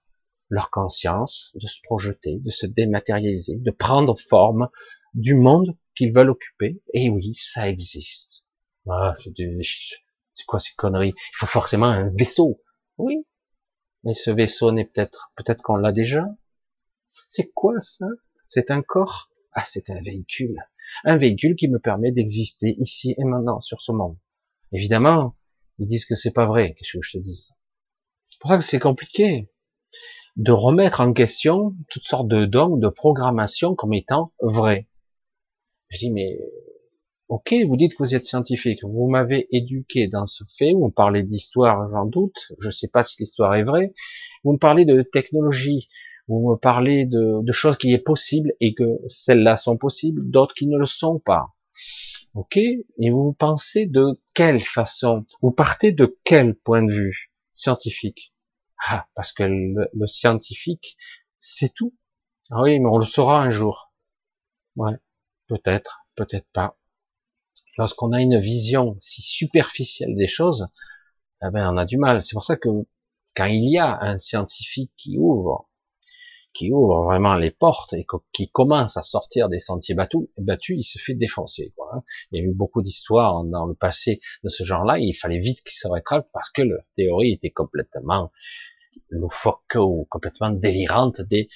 leur 0.53 0.71
conscience, 0.71 1.51
de 1.55 1.67
se 1.67 1.81
projeter, 1.83 2.39
de 2.41 2.51
se 2.51 2.67
dématérialiser, 2.67 3.57
de 3.57 3.71
prendre 3.71 4.19
forme 4.19 4.69
du 5.15 5.35
monde 5.35 5.79
qu'ils 5.95 6.13
veulent 6.13 6.29
occuper. 6.29 6.83
Et 6.93 7.09
oui, 7.09 7.33
ça 7.37 7.71
existe. 7.71 8.47
Ah, 8.87 9.15
c'est 9.17 10.45
quoi 10.47 10.59
ces 10.59 10.75
conneries? 10.77 11.15
Il 11.17 11.37
faut 11.37 11.47
forcément 11.47 11.87
un 11.87 12.11
vaisseau. 12.11 12.61
Oui, 12.99 13.27
mais 14.05 14.13
ce 14.13 14.31
vaisseau 14.31 14.73
n'est 14.73 14.85
peut-être, 14.85 15.33
peut-être 15.37 15.63
qu'on 15.63 15.77
l'a 15.77 15.91
déjà. 15.91 16.27
C'est 17.31 17.51
quoi 17.53 17.81
ça? 17.81 18.07
C'est 18.43 18.71
un 18.71 18.83
corps? 18.83 19.31
Ah, 19.55 19.65
c'est 19.67 19.89
un 19.89 20.03
véhicule. 20.03 20.59
Un 21.05 21.17
véhicule 21.17 21.57
qui 21.57 21.69
me 21.69 21.79
permet 21.79 22.13
d'exister 22.13 22.75
ici 22.77 23.15
et 23.17 23.25
maintenant 23.25 23.61
sur 23.61 23.81
ce 23.81 23.93
monde. 23.93 24.19
Évidemment, 24.71 25.35
ils 25.79 25.89
disent 25.89 26.05
que 26.05 26.15
c'est 26.15 26.35
pas 26.35 26.45
vrai. 26.45 26.75
Qu'est-ce 26.75 26.99
que 26.99 27.03
je 27.03 27.13
te 27.13 27.23
dis? 27.23 27.53
C'est 28.31 28.39
pour 28.39 28.51
ça 28.51 28.59
que 28.59 28.65
c'est 28.65 28.79
compliqué 28.79 29.49
de 30.37 30.53
remettre 30.53 31.01
en 31.01 31.13
question 31.13 31.75
toutes 31.91 32.07
sortes 32.07 32.29
de 32.29 32.45
dons, 32.45 32.77
de 32.77 32.89
programmation 32.89 33.75
comme 33.75 33.95
étant 33.95 34.33
vraies. 34.41 34.89
Je 35.91 35.99
dis 35.99 36.11
mais 36.11 36.39
Ok, 37.33 37.55
vous 37.67 37.79
dites 37.79 37.93
que 37.93 38.03
vous 38.03 38.15
êtes 38.15 38.27
scientifique, 38.27 38.85
vous 38.85 39.09
m'avez 39.09 39.49
éduqué 39.57 40.07
dans 40.07 40.27
ce 40.27 40.45
fait, 40.59 40.75
vous 40.75 40.89
me 40.89 40.93
parlez 40.93 41.23
d'histoire, 41.23 41.89
j'en 41.91 42.05
doute, 42.05 42.53
je 42.61 42.67
ne 42.67 42.73
sais 42.73 42.89
pas 42.89 43.03
si 43.03 43.17
l'histoire 43.21 43.55
est 43.55 43.63
vraie, 43.63 43.95
vous 44.45 44.53
me 44.53 44.59
parlez 44.59 44.85
de 44.85 45.01
technologie, 45.01 45.89
vous 46.29 46.51
me 46.51 46.57
parlez 46.57 47.07
de, 47.07 47.41
choses 47.53 47.79
qui 47.79 47.95
est 47.95 48.05
possible 48.05 48.53
et 48.61 48.75
que 48.75 48.85
celles-là 49.07 49.57
sont 49.57 49.79
possibles, 49.79 50.31
d'autres 50.31 50.55
qui 50.55 50.67
ne 50.67 50.77
le 50.77 50.85
sont 50.85 51.21
pas. 51.21 51.55
Ok, 52.35 52.59
et 52.59 53.11
vous 53.11 53.33
pensez 53.33 53.87
de 53.87 54.21
quelle 54.35 54.63
façon? 54.63 55.25
Vous 55.41 55.53
partez 55.53 55.93
de 55.93 56.19
quel 56.25 56.55
point 56.55 56.83
de 56.83 56.93
vue 56.93 57.33
scientifique? 57.55 58.32
Ah, 58.87 59.07
parce 59.15 59.33
que 59.33 59.45
le, 59.45 59.89
le 59.93 60.07
scientifique, 60.07 60.97
c'est 61.39 61.73
tout. 61.75 61.95
Ah 62.51 62.63
oui, 62.63 62.79
mais 62.81 62.89
on 62.89 62.99
le 62.99 63.07
saura 63.07 63.41
un 63.41 63.51
jour. 63.51 63.93
Ouais, 64.77 64.95
peut-être, 65.49 66.07
peut-être 66.17 66.49
pas 66.53 66.77
lorsqu'on 67.79 68.13
a 68.13 68.21
une 68.21 68.39
vision 68.39 68.97
si 69.01 69.23
superficielle 69.23 70.15
des 70.17 70.27
choses, 70.27 70.69
eh 71.43 71.51
ben, 71.53 71.73
on 71.73 71.77
a 71.77 71.85
du 71.85 71.97
mal. 71.97 72.23
C'est 72.23 72.35
pour 72.35 72.45
ça 72.45 72.57
que 72.57 72.69
quand 73.35 73.47
il 73.47 73.71
y 73.71 73.79
a 73.79 73.99
un 74.01 74.19
scientifique 74.19 74.93
qui 74.97 75.19
ouvre, 75.19 75.69
qui 76.53 76.71
ouvre 76.71 77.05
vraiment 77.05 77.35
les 77.35 77.51
portes 77.51 77.95
et 77.95 78.07
qui 78.33 78.51
commence 78.51 78.99
à 78.99 79.03
sortir 79.03 79.49
des 79.49 79.59
sentiers 79.59 79.95
battus, 79.95 80.29
battus 80.37 80.77
il 80.79 80.85
se 80.85 80.99
fait 80.99 81.15
défoncer. 81.15 81.73
Quoi. 81.77 81.91
Hein. 81.95 82.03
Il 82.31 82.39
y 82.39 82.43
a 82.43 82.45
eu 82.45 82.53
beaucoup 82.53 82.83
d'histoires 82.83 83.43
dans 83.45 83.65
le 83.65 83.75
passé 83.75 84.21
de 84.45 84.51
ce 84.51 84.63
genre-là. 84.65 84.99
Il 84.99 85.15
fallait 85.15 85.41
vite 85.41 85.63
qu'ils 85.63 85.79
se 85.79 85.89
rétractent 85.89 86.29
parce 86.33 86.51
que 86.51 86.63
leur 86.63 86.85
théorie 86.97 87.33
était 87.33 87.51
complètement 87.51 88.31
loufoque 89.11 89.77
ou 89.77 90.07
complètement 90.11 90.51
délirante 90.51 91.21
des 91.21 91.49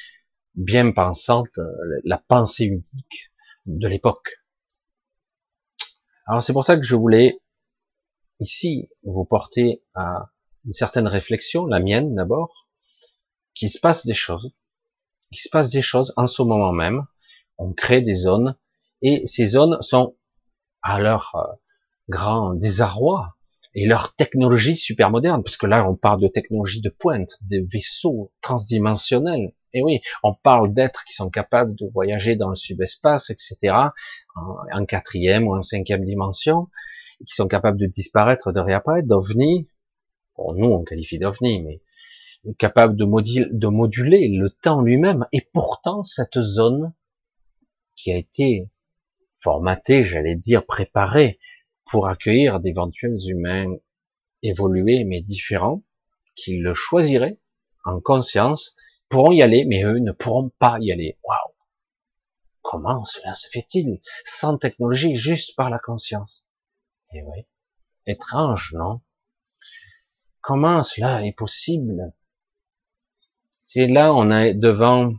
bien 0.54 0.92
pensantes, 0.92 1.58
la 2.04 2.18
pensée 2.18 2.64
unique 2.64 3.30
de 3.66 3.88
l'époque. 3.88 4.42
Alors 6.26 6.42
c'est 6.42 6.52
pour 6.52 6.64
ça 6.64 6.76
que 6.76 6.82
je 6.82 6.96
voulais 6.96 7.40
ici 8.40 8.88
vous 9.04 9.24
porter 9.24 9.82
à 9.94 10.30
une 10.64 10.72
certaine 10.72 11.06
réflexion, 11.06 11.66
la 11.66 11.78
mienne 11.78 12.14
d'abord, 12.14 12.68
qu'il 13.54 13.70
se 13.70 13.78
passe 13.78 14.06
des 14.06 14.14
choses, 14.14 14.52
qu'il 15.30 15.40
se 15.40 15.48
passe 15.48 15.70
des 15.70 15.82
choses 15.82 16.12
en 16.16 16.26
ce 16.26 16.42
moment 16.42 16.72
même. 16.72 17.06
On 17.58 17.72
crée 17.72 18.02
des 18.02 18.14
zones 18.14 18.56
et 19.02 19.26
ces 19.26 19.46
zones 19.46 19.80
sont 19.80 20.16
à 20.82 21.00
leur 21.00 21.34
euh, 21.34 21.54
grand 22.08 22.54
désarroi 22.54 23.35
et 23.76 23.86
leur 23.86 24.14
technologie 24.16 24.76
super 24.76 25.10
moderne, 25.10 25.42
parce 25.44 25.58
que 25.58 25.66
là 25.66 25.88
on 25.88 25.94
parle 25.94 26.20
de 26.20 26.28
technologie 26.28 26.80
de 26.80 26.88
pointe, 26.88 27.30
des 27.42 27.60
vaisseaux 27.60 28.32
transdimensionnels. 28.40 29.52
Et 29.74 29.82
oui, 29.82 30.00
on 30.22 30.32
parle 30.32 30.72
d'êtres 30.72 31.04
qui 31.06 31.12
sont 31.12 31.28
capables 31.28 31.74
de 31.76 31.86
voyager 31.92 32.36
dans 32.36 32.48
le 32.48 32.56
subespace, 32.56 33.28
etc., 33.28 33.76
en, 34.34 34.86
quatrième 34.86 35.46
ou 35.46 35.54
en 35.54 35.60
cinquième 35.60 36.06
dimension, 36.06 36.68
qui 37.26 37.34
sont 37.34 37.48
capables 37.48 37.78
de 37.78 37.84
disparaître, 37.84 38.50
de 38.50 38.60
réapparaître, 38.60 39.06
d'ovnis. 39.06 39.68
Bon, 40.38 40.54
nous 40.54 40.68
on 40.68 40.82
qualifie 40.82 41.18
d'ovnis, 41.18 41.62
mais 41.62 41.82
capable 42.54 42.96
de, 42.96 43.04
de 43.04 43.66
moduler 43.66 44.28
le 44.28 44.48
temps 44.50 44.80
lui-même. 44.80 45.26
Et 45.32 45.42
pourtant, 45.52 46.02
cette 46.02 46.40
zone 46.40 46.94
qui 47.94 48.10
a 48.10 48.16
été 48.16 48.70
formatée, 49.34 50.04
j'allais 50.04 50.36
dire 50.36 50.64
préparée, 50.64 51.38
pour 51.86 52.08
accueillir 52.08 52.60
d'éventuels 52.60 53.18
humains 53.28 53.76
évolués 54.42 55.04
mais 55.04 55.20
différents, 55.20 55.82
qui 56.34 56.58
le 56.58 56.74
choisiraient 56.74 57.38
en 57.84 58.00
conscience, 58.00 58.76
pourront 59.08 59.32
y 59.32 59.40
aller, 59.40 59.64
mais 59.64 59.84
eux 59.84 60.00
ne 60.00 60.12
pourront 60.12 60.50
pas 60.58 60.78
y 60.80 60.92
aller. 60.92 61.16
Waouh 61.22 61.54
Comment 62.60 63.04
cela 63.04 63.34
se 63.34 63.48
fait-il? 63.48 64.00
Sans 64.24 64.58
technologie, 64.58 65.14
juste 65.14 65.54
par 65.54 65.70
la 65.70 65.78
conscience. 65.78 66.48
Eh 67.12 67.22
oui. 67.22 67.46
Étrange, 68.06 68.74
non? 68.74 69.00
Comment 70.40 70.82
cela 70.82 71.24
est 71.24 71.32
possible? 71.32 72.12
C'est 73.62 73.86
là 73.86 74.12
on 74.12 74.30
est 74.32 74.54
devant 74.54 75.14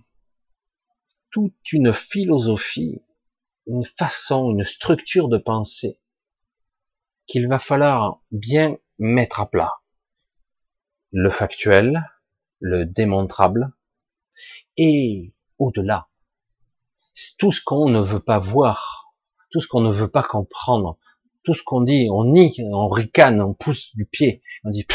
toute 1.32 1.72
une 1.72 1.94
philosophie, 1.94 3.02
une 3.66 3.86
façon, 3.86 4.52
une 4.52 4.64
structure 4.64 5.30
de 5.30 5.38
pensée 5.38 6.00
qu'il 7.28 7.48
va 7.48 7.60
falloir 7.60 8.22
bien 8.32 8.78
mettre 9.00 9.42
à 9.42 9.50
plat. 9.50 9.74
Le 11.12 11.30
factuel, 11.30 12.04
le 12.60 12.86
démontrable, 12.86 13.72
et 14.78 15.34
au-delà, 15.60 16.08
tout 17.38 17.52
ce 17.52 17.62
qu'on 17.64 17.90
ne 17.90 18.02
veut 18.02 18.20
pas 18.20 18.40
voir, 18.40 19.14
tout 19.52 19.62
ce 19.62 19.68
qu'on 19.68 19.82
ne 19.82 19.92
veut 19.92 20.10
pas 20.10 20.24
comprendre, 20.24 20.98
tout 21.44 21.54
ce 21.54 21.64
qu'on 21.64 21.82
dit, 21.82 22.08
on 22.12 22.26
nie, 22.26 22.56
on 22.72 22.88
ricane, 22.90 23.42
on 23.42 23.54
pousse 23.54 23.96
du 23.96 24.06
pied, 24.06 24.42
on 24.64 24.70
dit 24.70 24.86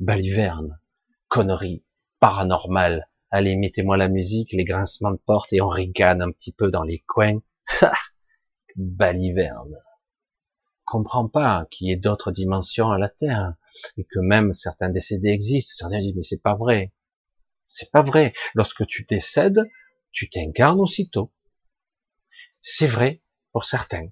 baliverne, 0.00 0.80
connerie, 1.28 1.84
paranormal, 2.20 3.08
allez 3.30 3.56
mettez-moi 3.56 3.96
la 3.96 4.08
musique, 4.08 4.52
les 4.52 4.64
grincements 4.64 5.12
de 5.12 5.20
porte 5.24 5.52
et 5.52 5.60
on 5.60 5.68
ricane 5.68 6.22
un 6.22 6.30
petit 6.30 6.52
peu 6.52 6.70
dans 6.70 6.82
les 6.82 7.00
coins, 7.00 7.40
baliverne 8.76 9.76
comprend 10.84 11.28
pas 11.28 11.66
qu'il 11.70 11.88
y 11.88 11.92
ait 11.92 11.96
d'autres 11.96 12.32
dimensions 12.32 12.90
à 12.90 12.98
la 12.98 13.08
Terre 13.08 13.54
et 13.96 14.04
que 14.04 14.18
même 14.20 14.52
certains 14.52 14.88
décédés 14.88 15.30
existent. 15.30 15.74
Certains 15.76 16.00
disent 16.00 16.14
mais 16.16 16.22
c'est 16.22 16.42
pas 16.42 16.54
vrai. 16.54 16.92
C'est 17.66 17.90
pas 17.90 18.02
vrai. 18.02 18.34
Lorsque 18.54 18.86
tu 18.86 19.04
décèdes, 19.04 19.62
tu 20.12 20.30
t'incarnes 20.30 20.80
aussitôt. 20.80 21.32
C'est 22.62 22.86
vrai 22.86 23.22
pour 23.52 23.64
certains. 23.64 24.08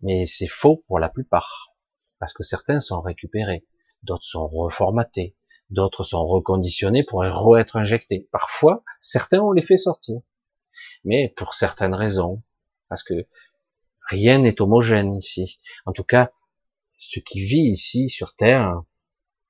Mais 0.00 0.26
c'est 0.26 0.48
faux 0.48 0.84
pour 0.86 0.98
la 0.98 1.08
plupart. 1.08 1.74
Parce 2.18 2.34
que 2.34 2.42
certains 2.42 2.80
sont 2.80 3.00
récupérés, 3.00 3.66
d'autres 4.02 4.24
sont 4.24 4.46
reformatés, 4.46 5.36
d'autres 5.70 6.04
sont 6.04 6.24
reconditionnés 6.24 7.04
pour 7.04 7.22
re-être 7.22 7.76
injectés. 7.76 8.28
Parfois, 8.32 8.84
certains 9.00 9.40
on 9.40 9.52
les 9.52 9.62
fait 9.62 9.76
sortir. 9.76 10.20
Mais 11.04 11.32
pour 11.36 11.54
certaines 11.54 11.94
raisons. 11.94 12.42
Parce 12.88 13.02
que 13.02 13.26
Rien 14.12 14.40
n'est 14.40 14.60
homogène 14.60 15.14
ici. 15.14 15.58
En 15.86 15.92
tout 15.92 16.04
cas, 16.04 16.32
ce 16.98 17.18
qui 17.18 17.40
vit 17.40 17.62
ici 17.62 18.10
sur 18.10 18.34
Terre, 18.34 18.82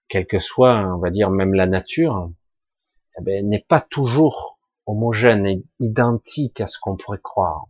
quel 0.07 0.25
que 0.25 0.39
soit, 0.39 0.87
on 0.95 1.01
va 1.01 1.11
dire 1.11 1.31
même 1.31 1.53
la 1.53 1.67
nature, 1.67 2.31
eh 3.19 3.23
ben, 3.25 3.49
n'est 3.49 3.67
pas 3.67 3.81
toujours 3.81 4.61
homogène 4.87 5.47
et 5.47 5.65
identique 5.81 6.61
à 6.61 6.69
ce 6.69 6.79
qu'on 6.79 6.97
pourrait 6.97 7.19
croire. 7.21 7.67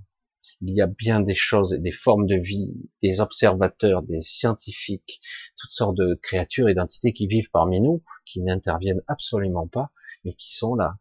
Il 0.60 0.74
y 0.74 0.82
a 0.82 0.86
bien 0.86 1.20
des 1.20 1.34
choses, 1.34 1.70
des 1.70 1.92
formes 1.92 2.26
de 2.26 2.36
vie, 2.36 2.74
des 3.02 3.22
observateurs, 3.22 4.02
des 4.02 4.20
scientifiques, 4.20 5.22
toutes 5.56 5.72
sortes 5.72 5.96
de 5.96 6.20
créatures 6.22 6.68
et 6.68 6.74
d'entités 6.74 7.12
qui 7.12 7.26
vivent 7.26 7.50
parmi 7.50 7.80
nous, 7.80 8.04
qui 8.26 8.42
n'interviennent 8.42 9.02
absolument 9.08 9.66
pas, 9.66 9.92
mais 10.26 10.34
qui 10.34 10.54
sont 10.54 10.74
là. 10.74 10.98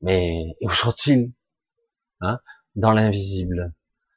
Mais 0.00 0.56
où 0.62 0.70
sont-ils? 0.70 1.34
Hein? 2.22 2.40
Dans 2.76 2.92
l'invisible. 2.92 3.74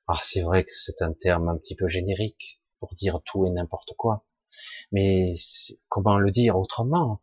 Alors 0.08 0.24
c'est 0.24 0.42
vrai 0.42 0.64
que 0.64 0.72
c'est 0.74 1.02
un 1.02 1.14
terme 1.14 1.50
un 1.50 1.58
petit 1.58 1.76
peu 1.76 1.88
générique 1.88 2.62
pour 2.80 2.94
dire 2.96 3.22
tout 3.26 3.46
et 3.46 3.50
n'importe 3.50 3.94
quoi. 3.98 4.26
Mais 4.92 5.36
comment 5.90 6.18
le 6.18 6.32
dire 6.32 6.58
autrement, 6.58 7.22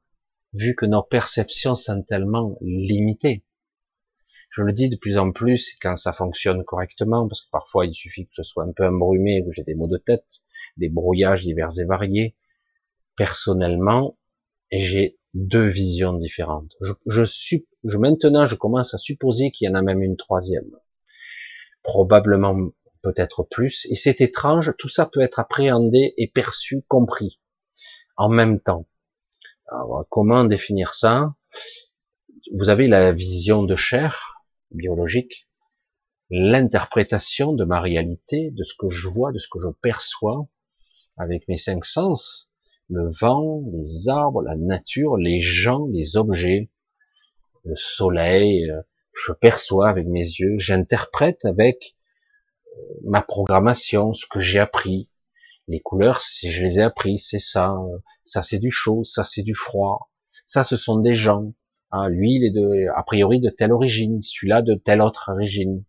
vu 0.52 0.74
que 0.74 0.86
nos 0.86 1.02
perceptions 1.02 1.74
sont 1.74 2.02
tellement 2.02 2.58
limitées. 2.60 3.44
Je 4.50 4.62
le 4.62 4.72
dis 4.72 4.90
de 4.90 4.96
plus 4.96 5.16
en 5.16 5.32
plus 5.32 5.78
quand 5.80 5.96
ça 5.96 6.12
fonctionne 6.12 6.64
correctement, 6.64 7.26
parce 7.26 7.42
que 7.42 7.50
parfois 7.50 7.86
il 7.86 7.94
suffit 7.94 8.26
que 8.26 8.32
je 8.34 8.42
sois 8.42 8.64
un 8.64 8.72
peu 8.72 8.86
embrumé, 8.86 9.42
que 9.44 9.52
j'ai 9.52 9.62
des 9.62 9.74
maux 9.74 9.88
de 9.88 9.96
tête, 9.96 10.26
des 10.76 10.90
brouillages 10.90 11.42
divers 11.42 11.78
et 11.78 11.84
variés. 11.84 12.36
Personnellement, 13.16 14.18
j'ai 14.70 15.18
deux 15.34 15.68
visions 15.68 16.14
différentes. 16.14 16.74
Je 17.06 17.96
maintenant, 17.96 18.46
je 18.46 18.56
commence 18.56 18.92
à 18.92 18.98
supposer 18.98 19.52
qu'il 19.52 19.68
y 19.68 19.70
en 19.70 19.74
a 19.74 19.82
même 19.82 20.02
une 20.02 20.16
troisième 20.16 20.70
probablement 21.82 22.56
peut-être 23.02 23.42
plus, 23.42 23.86
et 23.90 23.96
c'est 23.96 24.20
étrange, 24.20 24.74
tout 24.78 24.88
ça 24.88 25.06
peut 25.06 25.20
être 25.20 25.38
appréhendé 25.38 26.14
et 26.16 26.28
perçu, 26.28 26.82
compris, 26.88 27.40
en 28.16 28.28
même 28.28 28.60
temps. 28.60 28.86
Alors, 29.68 30.06
comment 30.08 30.44
définir 30.44 30.94
ça? 30.94 31.34
Vous 32.52 32.68
avez 32.68 32.86
la 32.86 33.12
vision 33.12 33.64
de 33.64 33.74
chair 33.74 34.44
biologique, 34.70 35.48
l'interprétation 36.30 37.52
de 37.52 37.64
ma 37.64 37.80
réalité, 37.80 38.50
de 38.52 38.62
ce 38.62 38.74
que 38.78 38.88
je 38.88 39.08
vois, 39.08 39.32
de 39.32 39.38
ce 39.38 39.48
que 39.48 39.58
je 39.60 39.68
perçois, 39.82 40.48
avec 41.16 41.46
mes 41.48 41.56
cinq 41.56 41.84
sens, 41.84 42.52
le 42.88 43.08
vent, 43.20 43.62
les 43.72 44.08
arbres, 44.08 44.42
la 44.42 44.56
nature, 44.56 45.16
les 45.16 45.40
gens, 45.40 45.86
les 45.86 46.16
objets, 46.16 46.70
le 47.64 47.76
soleil, 47.76 48.70
euh, 48.70 48.82
je 49.12 49.32
perçois 49.32 49.88
avec 49.88 50.06
mes 50.06 50.24
yeux, 50.24 50.56
j'interprète 50.58 51.44
avec 51.44 51.96
euh, 52.76 52.80
ma 53.04 53.22
programmation, 53.22 54.12
ce 54.12 54.26
que 54.26 54.40
j'ai 54.40 54.58
appris. 54.58 55.08
Les 55.68 55.80
couleurs, 55.80 56.20
je 56.42 56.62
les 56.62 56.80
ai 56.80 56.82
appris, 56.82 57.18
c'est 57.18 57.38
ça. 57.38 57.74
Ça, 58.24 58.42
c'est 58.42 58.58
du 58.58 58.70
chaud, 58.70 59.04
ça, 59.04 59.24
c'est 59.24 59.42
du 59.42 59.54
froid. 59.54 60.10
Ça, 60.44 60.64
ce 60.64 60.76
sont 60.76 60.98
des 60.98 61.14
gens. 61.14 61.54
Ah, 61.90 62.08
lui, 62.08 62.34
il 62.36 62.44
est 62.44 62.50
de, 62.50 62.88
a 62.96 63.02
priori 63.02 63.38
de 63.40 63.50
telle 63.50 63.72
origine, 63.72 64.22
celui-là 64.22 64.62
de 64.62 64.74
telle 64.74 65.02
autre 65.02 65.30
origine, 65.30 65.84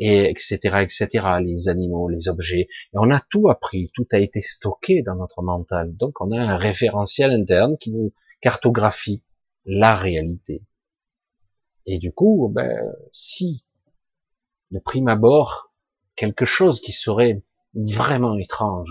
et 0.00 0.30
etc., 0.30 0.58
etc. 0.82 1.26
Les 1.42 1.68
animaux, 1.68 2.08
les 2.08 2.28
objets. 2.28 2.68
Et 2.92 2.94
on 2.94 3.10
a 3.10 3.20
tout 3.30 3.48
appris, 3.48 3.90
tout 3.94 4.06
a 4.12 4.18
été 4.18 4.40
stocké 4.42 5.02
dans 5.02 5.14
notre 5.14 5.42
mental. 5.42 5.94
Donc, 5.96 6.20
on 6.20 6.32
a 6.32 6.40
un 6.40 6.56
référentiel 6.56 7.30
interne 7.30 7.76
qui 7.78 7.92
nous 7.92 8.12
cartographie 8.40 9.22
la 9.64 9.96
réalité. 9.96 10.62
Et 11.86 11.98
du 11.98 12.12
coup, 12.12 12.50
ben, 12.52 12.92
si 13.12 13.64
de 14.72 14.78
prime 14.78 15.08
abord, 15.08 15.72
quelque 16.16 16.44
chose 16.44 16.80
qui 16.80 16.92
serait 16.92 17.42
vraiment 17.74 18.36
étrange, 18.36 18.90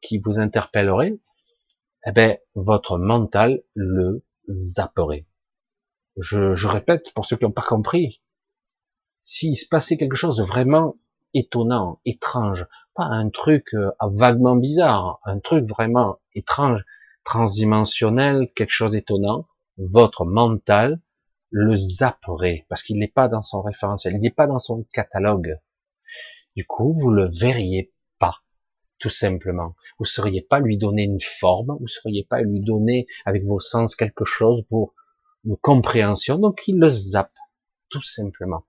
qui 0.00 0.18
vous 0.18 0.38
interpellerait, 0.38 1.18
eh 2.06 2.12
ben, 2.12 2.38
votre 2.54 2.98
mental 2.98 3.62
le 3.74 4.24
zapperait. 4.48 5.26
Je, 6.16 6.54
je 6.54 6.68
répète 6.68 7.12
pour 7.14 7.26
ceux 7.26 7.36
qui 7.36 7.44
n'ont 7.44 7.50
pas 7.50 7.62
compris, 7.62 8.22
s'il 9.20 9.56
se 9.56 9.68
passait 9.68 9.96
quelque 9.96 10.16
chose 10.16 10.36
de 10.36 10.44
vraiment 10.44 10.94
étonnant, 11.34 12.00
étrange, 12.04 12.66
pas 12.94 13.04
un 13.04 13.30
truc 13.30 13.74
euh, 13.74 13.90
vaguement 14.00 14.56
bizarre, 14.56 15.20
un 15.24 15.38
truc 15.38 15.64
vraiment 15.66 16.18
étrange, 16.34 16.84
transdimensionnel, 17.24 18.48
quelque 18.54 18.72
chose 18.72 18.92
d'étonnant, 18.92 19.46
votre 19.76 20.24
mental 20.24 21.00
le 21.50 21.76
zapperait, 21.76 22.66
parce 22.68 22.82
qu'il 22.82 22.98
n'est 22.98 23.08
pas 23.08 23.28
dans 23.28 23.42
son 23.42 23.62
référentiel, 23.62 24.14
il 24.14 24.20
n'est 24.20 24.30
pas 24.30 24.46
dans 24.46 24.58
son 24.58 24.84
catalogue. 24.92 25.58
Du 26.56 26.66
coup, 26.66 26.94
vous 26.96 27.10
le 27.10 27.28
verriez 27.30 27.92
pas, 28.18 28.36
tout 28.98 29.10
simplement. 29.10 29.74
Vous 29.98 30.04
ne 30.04 30.08
sauriez 30.08 30.42
pas 30.42 30.60
lui 30.60 30.76
donner 30.76 31.04
une 31.04 31.20
forme, 31.20 31.76
vous 31.78 31.84
ne 31.84 31.88
sauriez 31.88 32.24
pas 32.24 32.40
lui 32.42 32.60
donner 32.60 33.06
avec 33.24 33.44
vos 33.44 33.60
sens 33.60 33.96
quelque 33.96 34.24
chose 34.24 34.64
pour 34.68 34.94
une 35.44 35.56
compréhension, 35.56 36.38
donc 36.38 36.66
il 36.66 36.78
le 36.78 36.90
zappe, 36.90 37.34
tout 37.88 38.02
simplement. 38.02 38.66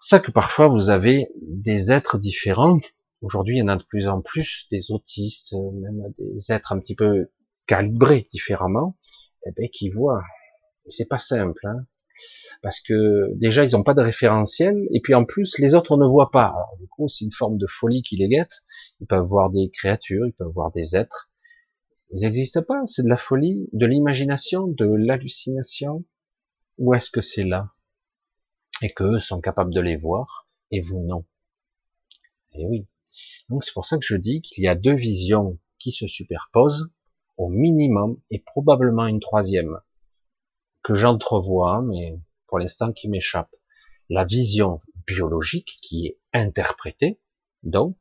C'est 0.00 0.16
ça 0.16 0.20
que 0.20 0.30
parfois 0.30 0.68
vous 0.68 0.90
avez 0.90 1.28
des 1.40 1.90
êtres 1.90 2.18
différents, 2.18 2.78
Aujourd'hui, 3.24 3.56
il 3.56 3.60
y 3.60 3.62
en 3.62 3.68
a 3.68 3.76
de 3.76 3.84
plus 3.84 4.06
en 4.06 4.20
plus 4.20 4.66
des 4.70 4.90
autistes, 4.90 5.54
même 5.54 6.12
des 6.18 6.52
êtres 6.52 6.72
un 6.72 6.78
petit 6.78 6.94
peu 6.94 7.30
calibrés 7.66 8.26
différemment, 8.30 8.98
eh 9.46 9.50
ben, 9.52 9.66
qui 9.70 9.88
voient. 9.88 10.22
C'est 10.86 11.08
pas 11.08 11.18
simple, 11.18 11.66
hein 11.66 11.86
parce 12.62 12.80
que 12.80 13.34
déjà 13.34 13.64
ils 13.64 13.72
n'ont 13.72 13.82
pas 13.82 13.94
de 13.94 14.00
référentiel, 14.00 14.88
et 14.92 15.00
puis 15.00 15.14
en 15.14 15.24
plus 15.24 15.58
les 15.58 15.74
autres 15.74 15.96
ne 15.96 16.06
voient 16.06 16.30
pas. 16.30 16.46
Alors 16.46 16.76
du 16.78 16.88
coup, 16.88 17.08
c'est 17.08 17.24
une 17.24 17.32
forme 17.32 17.58
de 17.58 17.66
folie 17.66 18.02
qui 18.02 18.16
les 18.16 18.28
guette. 18.28 18.62
Ils 19.00 19.06
peuvent 19.06 19.26
voir 19.26 19.50
des 19.50 19.70
créatures, 19.70 20.26
ils 20.26 20.32
peuvent 20.32 20.52
voir 20.52 20.70
des 20.70 20.96
êtres. 20.96 21.30
Ils 22.10 22.22
n'existent 22.22 22.62
pas. 22.62 22.80
C'est 22.86 23.02
de 23.02 23.08
la 23.08 23.16
folie, 23.16 23.68
de 23.72 23.86
l'imagination, 23.86 24.66
de 24.66 24.86
l'hallucination. 24.86 26.04
Ou 26.78 26.94
est-ce 26.94 27.10
que 27.10 27.20
c'est 27.20 27.44
là? 27.44 27.70
Et 28.82 28.92
qu'eux 28.92 29.18
sont 29.18 29.40
capables 29.40 29.74
de 29.74 29.80
les 29.80 29.96
voir 29.96 30.48
et 30.70 30.80
vous 30.80 31.00
non 31.00 31.24
Et 32.52 32.62
eh 32.62 32.66
oui. 32.66 32.86
Donc 33.48 33.64
c'est 33.64 33.74
pour 33.74 33.84
ça 33.84 33.98
que 33.98 34.04
je 34.04 34.16
dis 34.16 34.40
qu'il 34.40 34.64
y 34.64 34.68
a 34.68 34.74
deux 34.74 34.94
visions 34.94 35.58
qui 35.78 35.92
se 35.92 36.06
superposent 36.06 36.92
au 37.36 37.48
minimum 37.48 38.18
et 38.30 38.40
probablement 38.40 39.06
une 39.06 39.20
troisième 39.20 39.78
que 40.84 40.94
j'entrevois, 40.94 41.82
mais 41.82 42.20
pour 42.46 42.60
l'instant 42.60 42.92
qui 42.92 43.08
m'échappe. 43.08 43.50
La 44.10 44.24
vision 44.24 44.80
biologique 45.06 45.76
qui 45.82 46.06
est 46.06 46.18
interprétée, 46.32 47.18
donc, 47.62 47.96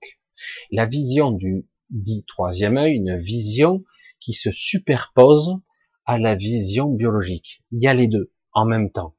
la 0.70 0.86
vision 0.86 1.32
du 1.32 1.66
dit 1.90 2.26
troisième 2.28 2.78
œil, 2.78 2.96
une 2.96 3.18
vision 3.18 3.84
qui 4.20 4.34
se 4.34 4.52
superpose 4.52 5.56
à 6.06 6.20
la 6.20 6.36
vision 6.36 6.90
biologique. 6.90 7.64
Il 7.72 7.82
y 7.82 7.88
a 7.88 7.94
les 7.94 8.08
deux 8.08 8.34
en 8.52 8.66
même 8.66 8.92
temps. 8.92 9.16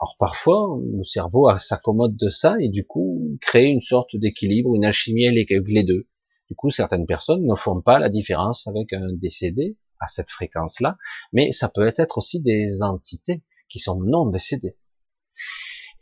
Alors 0.00 0.16
parfois, 0.18 0.78
le 0.92 1.04
cerveau 1.04 1.48
s'accommode 1.58 2.16
de 2.16 2.28
ça 2.28 2.56
et 2.60 2.68
du 2.68 2.84
coup 2.84 3.38
crée 3.40 3.66
une 3.66 3.80
sorte 3.80 4.16
d'équilibre, 4.16 4.74
une 4.74 4.84
alchimie 4.84 5.28
avec 5.28 5.50
les 5.50 5.84
deux. 5.84 6.08
Du 6.48 6.54
coup, 6.56 6.70
certaines 6.70 7.06
personnes 7.06 7.46
ne 7.46 7.54
font 7.54 7.80
pas 7.80 7.98
la 7.98 8.08
différence 8.08 8.66
avec 8.66 8.92
un 8.92 9.12
décédé 9.12 9.76
à 10.00 10.08
cette 10.08 10.30
fréquence-là, 10.30 10.96
mais 11.32 11.52
ça 11.52 11.68
peut 11.68 11.92
être 11.96 12.18
aussi 12.18 12.42
des 12.42 12.82
entités 12.82 13.42
qui 13.68 13.78
sont 13.78 14.00
non 14.00 14.26
décédées. 14.26 14.76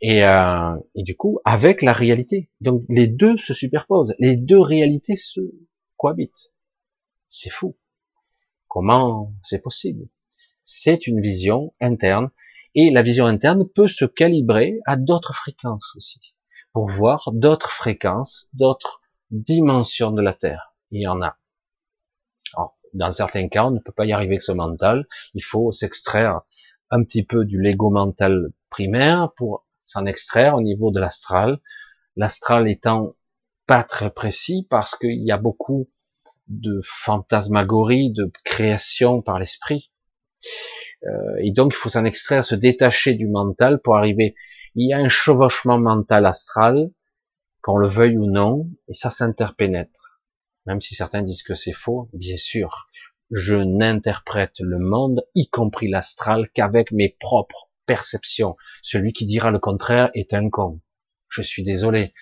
Et, 0.01 0.23
euh, 0.25 0.75
et 0.95 1.03
du 1.03 1.15
coup, 1.15 1.39
avec 1.43 1.81
la 1.81 1.93
réalité. 1.93 2.49
Donc 2.61 2.83
les 2.89 3.07
deux 3.07 3.37
se 3.37 3.53
superposent, 3.53 4.13
les 4.19 4.37
deux 4.37 4.59
réalités 4.59 5.15
se 5.15 5.41
cohabitent. 5.97 6.51
C'est 7.29 7.49
fou. 7.49 7.77
Comment 8.67 9.33
c'est 9.43 9.59
possible? 9.59 10.07
C'est 10.63 11.07
une 11.07 11.21
vision 11.21 11.73
interne 11.79 12.29
et 12.75 12.91
la 12.91 13.01
vision 13.01 13.25
interne 13.25 13.67
peut 13.67 13.87
se 13.87 14.05
calibrer 14.05 14.79
à 14.85 14.97
d'autres 14.97 15.33
fréquences 15.33 15.95
aussi, 15.95 16.19
pour 16.73 16.87
voir 16.87 17.31
d'autres 17.33 17.71
fréquences, 17.71 18.49
d'autres 18.53 19.01
dimensions 19.31 20.11
de 20.11 20.21
la 20.21 20.33
Terre. 20.33 20.75
Il 20.91 21.01
y 21.01 21.07
en 21.07 21.21
a. 21.21 21.37
Dans 22.93 23.11
certains 23.11 23.47
cas, 23.47 23.65
on 23.65 23.71
ne 23.71 23.79
peut 23.79 23.91
pas 23.91 24.05
y 24.05 24.11
arriver 24.11 24.35
avec 24.35 24.43
ce 24.43 24.51
mental. 24.51 25.05
Il 25.33 25.43
faut 25.43 25.71
s'extraire 25.71 26.41
un 26.89 27.03
petit 27.03 27.23
peu 27.23 27.45
du 27.45 27.61
Lego 27.61 27.89
mental 27.89 28.49
primaire 28.69 29.31
pour 29.35 29.65
s'en 29.83 30.05
extraire 30.05 30.55
au 30.55 30.61
niveau 30.61 30.91
de 30.91 30.99
l'astral. 30.99 31.59
L'astral 32.15 32.69
étant 32.69 33.15
pas 33.65 33.83
très 33.83 34.09
précis 34.09 34.65
parce 34.69 34.95
qu'il 34.95 35.23
y 35.23 35.31
a 35.31 35.37
beaucoup 35.37 35.89
de 36.47 36.81
fantasmagorie, 36.83 38.11
de 38.11 38.31
création 38.45 39.21
par 39.21 39.39
l'esprit. 39.39 39.91
Euh, 41.03 41.35
et 41.39 41.51
donc, 41.51 41.73
il 41.73 41.77
faut 41.77 41.89
s'en 41.89 42.05
extraire, 42.05 42.45
se 42.45 42.55
détacher 42.55 43.13
du 43.13 43.27
mental 43.27 43.81
pour 43.81 43.97
arriver. 43.97 44.35
Il 44.75 44.87
y 44.87 44.93
a 44.93 44.97
un 44.97 45.09
chevauchement 45.09 45.77
mental 45.77 46.25
astral, 46.25 46.89
qu'on 47.61 47.77
le 47.77 47.87
veuille 47.87 48.17
ou 48.17 48.25
non, 48.25 48.69
et 48.87 48.93
ça 48.93 49.09
s'interpénètre. 49.09 50.06
Même 50.67 50.81
si 50.81 50.95
certains 50.95 51.23
disent 51.23 51.43
que 51.43 51.55
c'est 51.55 51.73
faux, 51.73 52.09
bien 52.13 52.37
sûr, 52.37 52.87
je 53.31 53.55
n'interprète 53.55 54.59
le 54.59 54.79
monde, 54.79 55.25
y 55.33 55.49
compris 55.49 55.89
l'astral, 55.89 56.49
qu'avec 56.53 56.91
mes 56.91 57.15
propres 57.19 57.69
perceptions. 57.85 58.57
Celui 58.83 59.13
qui 59.13 59.25
dira 59.25 59.49
le 59.49 59.59
contraire 59.59 60.11
est 60.13 60.33
un 60.33 60.49
con. 60.49 60.81
Je 61.29 61.41
suis 61.41 61.63
désolé. 61.63 62.13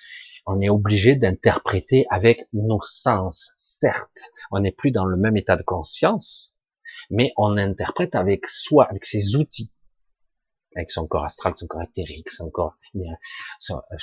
On 0.45 0.61
est 0.61 0.69
obligé 0.69 1.15
d'interpréter 1.15 2.05
avec 2.11 2.45
nos 2.53 2.81
sens. 2.81 3.53
Certes, 3.57 4.31
on 4.51 4.59
n'est 4.59 4.71
plus 4.71 4.91
dans 4.91 5.05
le 5.05 5.17
même 5.17 5.37
état 5.37 5.57
de 5.57 5.63
conscience, 5.63 6.59
mais 7.09 7.33
on 7.37 7.57
interprète 7.57 8.13
avec 8.13 8.47
soi, 8.47 8.85
avec 8.85 9.05
ses 9.05 9.35
outils, 9.35 9.73
avec 10.75 10.91
son 10.91 11.07
corps 11.07 11.23
astral, 11.23 11.53
son 11.55 11.67
corps 11.67 11.83
éthérique, 11.83 12.29
son 12.29 12.49
corps. 12.49 12.77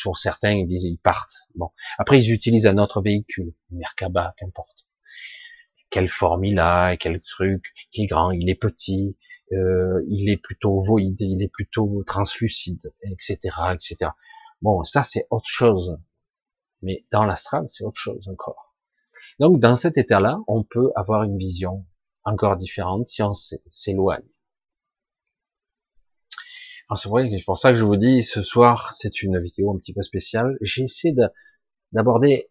Pour 0.02 0.18
certains, 0.18 0.52
ils 0.52 0.66
disent 0.66 0.84
ils 0.84 0.98
partent. 0.98 1.34
Bon, 1.54 1.70
après 1.98 2.22
ils 2.22 2.32
utilisent 2.32 2.66
un 2.66 2.78
autre 2.78 3.02
véhicule, 3.02 3.54
Merkaba, 3.70 4.34
qu'importe. 4.38 4.86
Quelle 5.90 6.08
forme 6.08 6.44
il 6.44 6.58
a, 6.58 6.96
quel 6.96 7.20
truc, 7.20 7.72
qui 7.90 8.04
est 8.04 8.06
grand, 8.06 8.30
il 8.30 8.48
est 8.48 8.54
petit, 8.54 9.16
euh, 9.52 10.02
il 10.08 10.30
est 10.30 10.38
plutôt 10.38 10.80
voïde, 10.80 11.20
il 11.20 11.42
est 11.42 11.52
plutôt 11.52 12.02
translucide, 12.06 12.92
etc., 13.02 13.36
etc. 13.74 14.12
Bon, 14.62 14.82
ça 14.84 15.02
c'est 15.02 15.26
autre 15.30 15.48
chose. 15.48 15.98
Mais 16.80 17.04
dans 17.12 17.24
l'astral, 17.24 17.66
c'est 17.68 17.84
autre 17.84 18.00
chose 18.00 18.26
encore. 18.28 18.74
Donc 19.38 19.60
dans 19.60 19.76
cet 19.76 19.98
état-là, 19.98 20.40
on 20.46 20.64
peut 20.64 20.90
avoir 20.96 21.24
une 21.24 21.36
vision 21.36 21.84
encore 22.24 22.56
différente 22.56 23.08
si 23.08 23.22
on 23.22 23.34
s'éloigne. 23.34 24.26
C'est 26.96 27.08
vrai, 27.08 27.28
c'est 27.30 27.44
pour 27.44 27.58
ça 27.58 27.72
que 27.72 27.78
je 27.78 27.84
vous 27.84 27.96
dis, 27.96 28.22
ce 28.22 28.42
soir, 28.42 28.92
c'est 28.94 29.22
une 29.22 29.40
vidéo 29.40 29.72
un 29.72 29.78
petit 29.78 29.94
peu 29.94 30.02
spéciale. 30.02 30.58
J'essaie 30.60 31.14
d'aborder, 31.92 32.46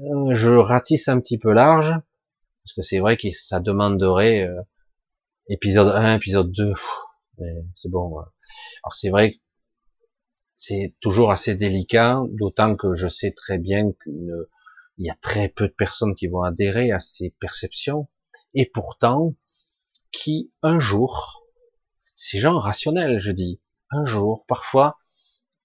euh, 0.00 0.34
je 0.34 0.50
ratisse 0.50 1.08
un 1.08 1.20
petit 1.20 1.38
peu 1.38 1.52
large, 1.52 1.94
parce 2.64 2.74
que 2.74 2.82
c'est 2.82 2.98
vrai 2.98 3.16
que 3.16 3.28
ça 3.32 3.60
demanderait 3.60 4.42
euh, 4.42 4.60
épisode 5.48 5.88
1, 5.88 6.16
épisode 6.16 6.52
2, 6.52 6.72
c'est 7.74 7.90
bon. 7.90 8.18
Alors 8.18 8.94
c'est 8.94 9.10
vrai 9.10 9.32
que 9.32 9.36
c'est 10.56 10.94
toujours 11.00 11.30
assez 11.30 11.54
délicat, 11.54 12.22
d'autant 12.30 12.76
que 12.76 12.96
je 12.96 13.08
sais 13.08 13.32
très 13.32 13.58
bien 13.58 13.92
qu'il 14.02 14.46
y 14.98 15.10
a 15.10 15.16
très 15.20 15.48
peu 15.48 15.68
de 15.68 15.74
personnes 15.74 16.14
qui 16.14 16.26
vont 16.26 16.42
adhérer 16.42 16.92
à 16.92 16.98
ces 16.98 17.34
perceptions 17.40 18.08
et 18.54 18.66
pourtant 18.66 19.34
qui 20.12 20.50
un 20.62 20.78
jour, 20.78 21.46
ces 22.16 22.40
gens 22.40 22.58
rationnels, 22.58 23.20
je 23.20 23.32
dis, 23.32 23.60
un 23.90 24.04
jour, 24.04 24.44
parfois, 24.46 24.98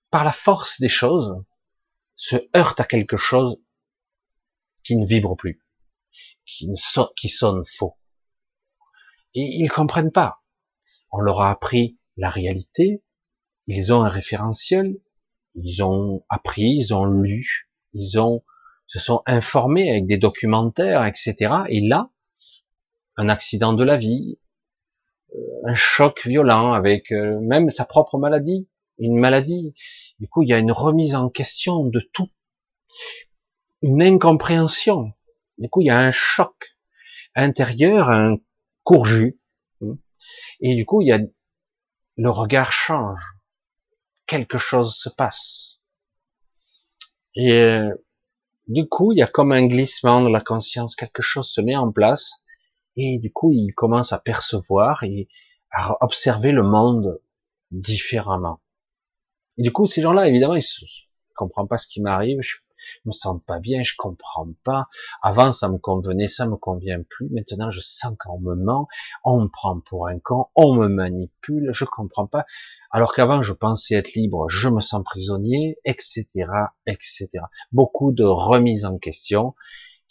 par 0.09 0.24
la 0.24 0.32
force 0.32 0.80
des 0.80 0.89
choses, 0.89 1.43
se 2.15 2.36
heurtent 2.55 2.80
à 2.80 2.86
quelque 2.86 3.17
chose 3.17 3.57
qui 4.84 4.97
ne 4.97 5.05
vibre 5.05 5.36
plus, 5.36 5.63
qui, 6.45 6.69
ne 6.69 6.76
sonne 6.76 7.63
faux. 7.65 7.97
Et 9.34 9.41
ils 9.41 9.69
comprennent 9.69 10.11
pas. 10.11 10.41
On 11.11 11.19
leur 11.19 11.41
a 11.41 11.51
appris 11.51 11.99
la 12.17 12.30
réalité, 12.30 13.03
ils 13.67 13.93
ont 13.93 14.03
un 14.03 14.09
référentiel, 14.09 14.99
ils 15.55 15.84
ont 15.84 16.26
appris, 16.30 16.78
ils 16.78 16.93
ont 16.93 17.05
lu, 17.05 17.69
ils 17.93 18.19
ont, 18.19 18.43
se 18.88 18.99
sont 18.99 19.22
informés 19.26 19.89
avec 19.89 20.07
des 20.07 20.17
documentaires, 20.17 21.05
etc. 21.05 21.63
Et 21.69 21.82
là, 21.82 22.09
un 23.17 23.30
accident 23.30 23.74
de 23.74 23.84
la 23.84 23.97
vie, 23.97 24.39
un 25.65 25.75
choc 25.75 26.25
violent 26.25 26.73
avec 26.73 27.11
euh, 27.11 27.39
même 27.41 27.69
sa 27.69 27.86
propre 27.86 28.17
maladie, 28.17 28.67
une 28.97 29.17
maladie. 29.17 29.73
Du 30.19 30.27
coup, 30.27 30.43
il 30.43 30.49
y 30.49 30.53
a 30.53 30.59
une 30.59 30.71
remise 30.71 31.15
en 31.15 31.29
question 31.29 31.86
de 31.86 31.99
tout, 31.99 32.29
une 33.82 34.01
incompréhension. 34.03 35.13
Du 35.57 35.69
coup, 35.69 35.82
il 35.82 35.88
y 35.88 35.91
a 35.91 35.99
un 35.99 36.11
choc 36.11 36.77
intérieur, 37.36 38.09
un 38.09 38.38
courju. 38.84 39.39
Et 40.59 40.75
du 40.75 40.86
coup, 40.86 41.01
il 41.01 41.07
y 41.07 41.11
a 41.11 41.19
le 42.17 42.29
regard 42.29 42.71
change. 42.71 43.21
Quelque 44.27 44.57
chose 44.57 44.95
se 44.95 45.09
passe. 45.09 45.79
Et 47.36 47.53
euh, 47.53 47.89
du 48.67 48.88
coup, 48.88 49.11
il 49.11 49.17
y 49.17 49.21
a 49.21 49.27
comme 49.27 49.51
un 49.51 49.65
glissement 49.65 50.21
de 50.21 50.29
la 50.29 50.41
conscience. 50.41 50.95
Quelque 50.95 51.21
chose 51.21 51.49
se 51.49 51.61
met 51.61 51.75
en 51.75 51.91
place 51.91 52.40
et 52.95 53.19
du 53.19 53.31
coup, 53.31 53.51
il 53.51 53.73
commence 53.73 54.13
à 54.13 54.19
percevoir 54.19 55.03
et 55.03 55.27
à 55.71 55.97
observer 56.03 56.51
le 56.51 56.63
monde 56.63 57.21
différemment. 57.71 58.59
Et 59.57 59.63
du 59.63 59.71
coup, 59.71 59.87
ces 59.87 60.01
gens-là, 60.01 60.27
évidemment, 60.27 60.55
ils 60.55 60.59
ne 60.81 61.35
comprennent 61.35 61.67
pas 61.67 61.77
ce 61.77 61.87
qui 61.87 62.01
m'arrive, 62.01 62.41
je 62.41 62.57
me 63.05 63.11
sens 63.11 63.39
pas 63.45 63.59
bien, 63.59 63.83
je 63.83 63.93
comprends 63.97 64.47
pas. 64.63 64.87
Avant, 65.21 65.51
ça 65.51 65.69
me 65.69 65.77
convenait, 65.77 66.27
ça 66.27 66.47
me 66.47 66.55
convient 66.55 67.01
plus. 67.09 67.29
Maintenant, 67.29 67.71
je 67.71 67.79
sens 67.79 68.15
qu'on 68.19 68.39
me 68.39 68.55
ment, 68.55 68.87
on 69.23 69.41
me 69.41 69.47
prend 69.47 69.79
pour 69.79 70.07
un 70.07 70.19
con, 70.19 70.47
on 70.55 70.73
me 70.75 70.87
manipule, 70.87 71.69
je 71.73 71.85
comprends 71.85 72.27
pas. 72.27 72.45
Alors 72.91 73.13
qu'avant, 73.13 73.41
je 73.41 73.53
pensais 73.53 73.95
être 73.95 74.13
libre, 74.13 74.49
je 74.49 74.69
me 74.69 74.81
sens 74.81 75.03
prisonnier, 75.03 75.77
etc., 75.85 76.25
etc. 76.85 77.29
Beaucoup 77.71 78.11
de 78.11 78.23
remises 78.23 78.85
en 78.85 78.97
question 78.97 79.55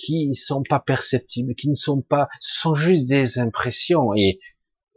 qui 0.00 0.28
ne 0.28 0.34
sont 0.34 0.62
pas 0.62 0.80
perceptibles, 0.80 1.54
qui 1.54 1.68
ne 1.68 1.74
sont 1.74 2.00
pas, 2.00 2.28
sont 2.40 2.74
juste 2.74 3.08
des 3.08 3.38
impressions. 3.38 4.14
Et 4.14 4.40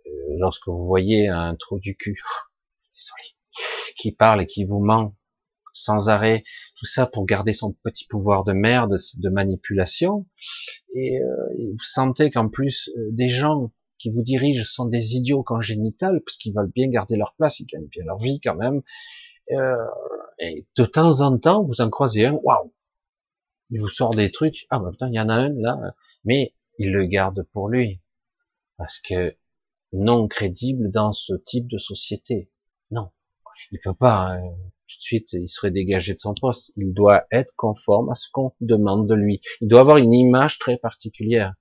euh, 0.06 0.10
lorsque 0.38 0.68
vous 0.68 0.86
voyez 0.86 1.28
un 1.28 1.56
trou 1.56 1.80
du 1.80 1.96
cul, 1.96 2.22
qui 3.98 4.12
parle 4.12 4.42
et 4.42 4.46
qui 4.46 4.66
vous 4.66 4.80
ment, 4.80 5.16
sans 5.74 6.10
arrêt, 6.10 6.44
tout 6.78 6.86
ça 6.86 7.08
pour 7.08 7.26
garder 7.26 7.54
son 7.54 7.74
petit 7.84 8.06
pouvoir 8.08 8.44
de 8.44 8.54
merde, 8.54 8.98
de 9.18 9.30
manipulation. 9.30 10.26
Et, 10.96 11.20
euh, 11.20 11.72
vous 11.72 11.84
sentez 11.84 12.32
qu'en 12.32 12.48
plus, 12.48 12.90
euh, 12.98 13.10
des 13.12 13.30
gens 13.30 13.72
qui 13.98 14.12
vous 14.12 14.22
dirigent 14.22 14.66
sont 14.66 14.86
des 14.86 15.16
idiots 15.16 15.44
congénitales, 15.44 16.22
parce 16.26 16.38
qu'ils 16.38 16.54
veulent 16.54 16.72
bien 16.74 16.88
garder 16.90 17.16
leur 17.18 17.34
place, 17.38 17.60
ils 17.60 17.66
gagnent 17.66 17.88
bien 17.88 18.04
leur 18.06 18.20
vie 18.20 18.40
quand 18.42 18.56
même. 18.56 18.82
Euh, 19.52 19.76
et 20.40 20.66
de 20.78 20.86
temps 20.86 21.22
en 21.22 21.38
temps, 21.38 21.64
vous 21.64 21.82
en 21.82 21.90
croisez 21.90 22.26
un, 22.26 22.34
waouh, 22.44 22.74
il 23.74 23.82
vous 23.82 23.90
sort 23.90 24.14
des 24.14 24.32
trucs, 24.32 24.68
ah 24.70 24.78
bah 24.78 24.92
putain, 24.92 25.08
il 25.10 25.16
y 25.16 25.20
en 25.20 25.30
a 25.30 25.34
un 25.34 25.50
là, 25.50 25.96
mais 26.26 26.54
il 26.78 26.92
le 26.92 27.06
garde 27.08 27.44
pour 27.54 27.70
lui, 27.70 28.02
parce 28.78 29.00
que 29.00 29.36
non 29.94 30.28
crédible 30.28 30.92
dans 30.92 31.12
ce 31.12 31.34
type 31.34 31.68
de 31.68 31.80
société. 31.80 32.52
Non, 32.92 33.10
il 33.72 33.80
peut 33.84 33.96
pas, 33.96 34.34
hein. 34.34 34.42
tout 34.42 34.98
de 34.98 35.02
suite, 35.02 35.34
il 35.34 35.50
serait 35.50 35.72
dégagé 35.72 36.14
de 36.14 36.20
son 36.20 36.36
poste. 36.36 36.72
Il 36.78 36.94
doit 36.94 37.26
être 37.32 37.56
conforme 37.56 38.12
à 38.12 38.16
ce 38.16 38.30
qu'on 38.32 38.54
demande 38.62 39.10
de 39.10 39.16
lui. 39.16 39.42
Il 39.62 39.68
doit 39.68 39.82
avoir 39.82 39.98
une 39.98 40.14
image 40.14 40.60
très 40.60 40.78
particulière, 40.78 41.56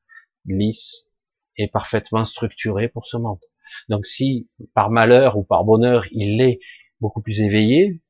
lisse, 0.45 1.11
est 1.57 1.69
parfaitement 1.69 2.27
structuré 2.27 2.89
pour 2.91 3.07
ce 3.07 3.17
monde. 3.17 3.41
Donc 3.89 4.07
si 4.07 4.51
par 4.75 4.91
malheur 4.91 5.39
ou 5.39 5.45
par 5.45 5.65
bonheur 5.65 6.05
il 6.11 6.43
est 6.43 6.61
beaucoup 7.01 7.23
plus 7.23 7.41
éveillé, 7.41 8.03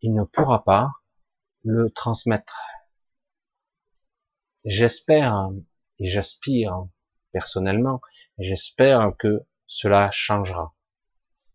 il 0.00 0.14
ne 0.14 0.24
pourra 0.24 0.64
pas 0.64 0.88
le 1.64 1.90
transmettre. 1.90 2.71
J'espère 4.64 5.50
et 5.98 6.08
j'aspire 6.08 6.86
personnellement, 7.32 8.00
j'espère 8.38 9.12
que 9.18 9.44
cela 9.66 10.10
changera 10.12 10.74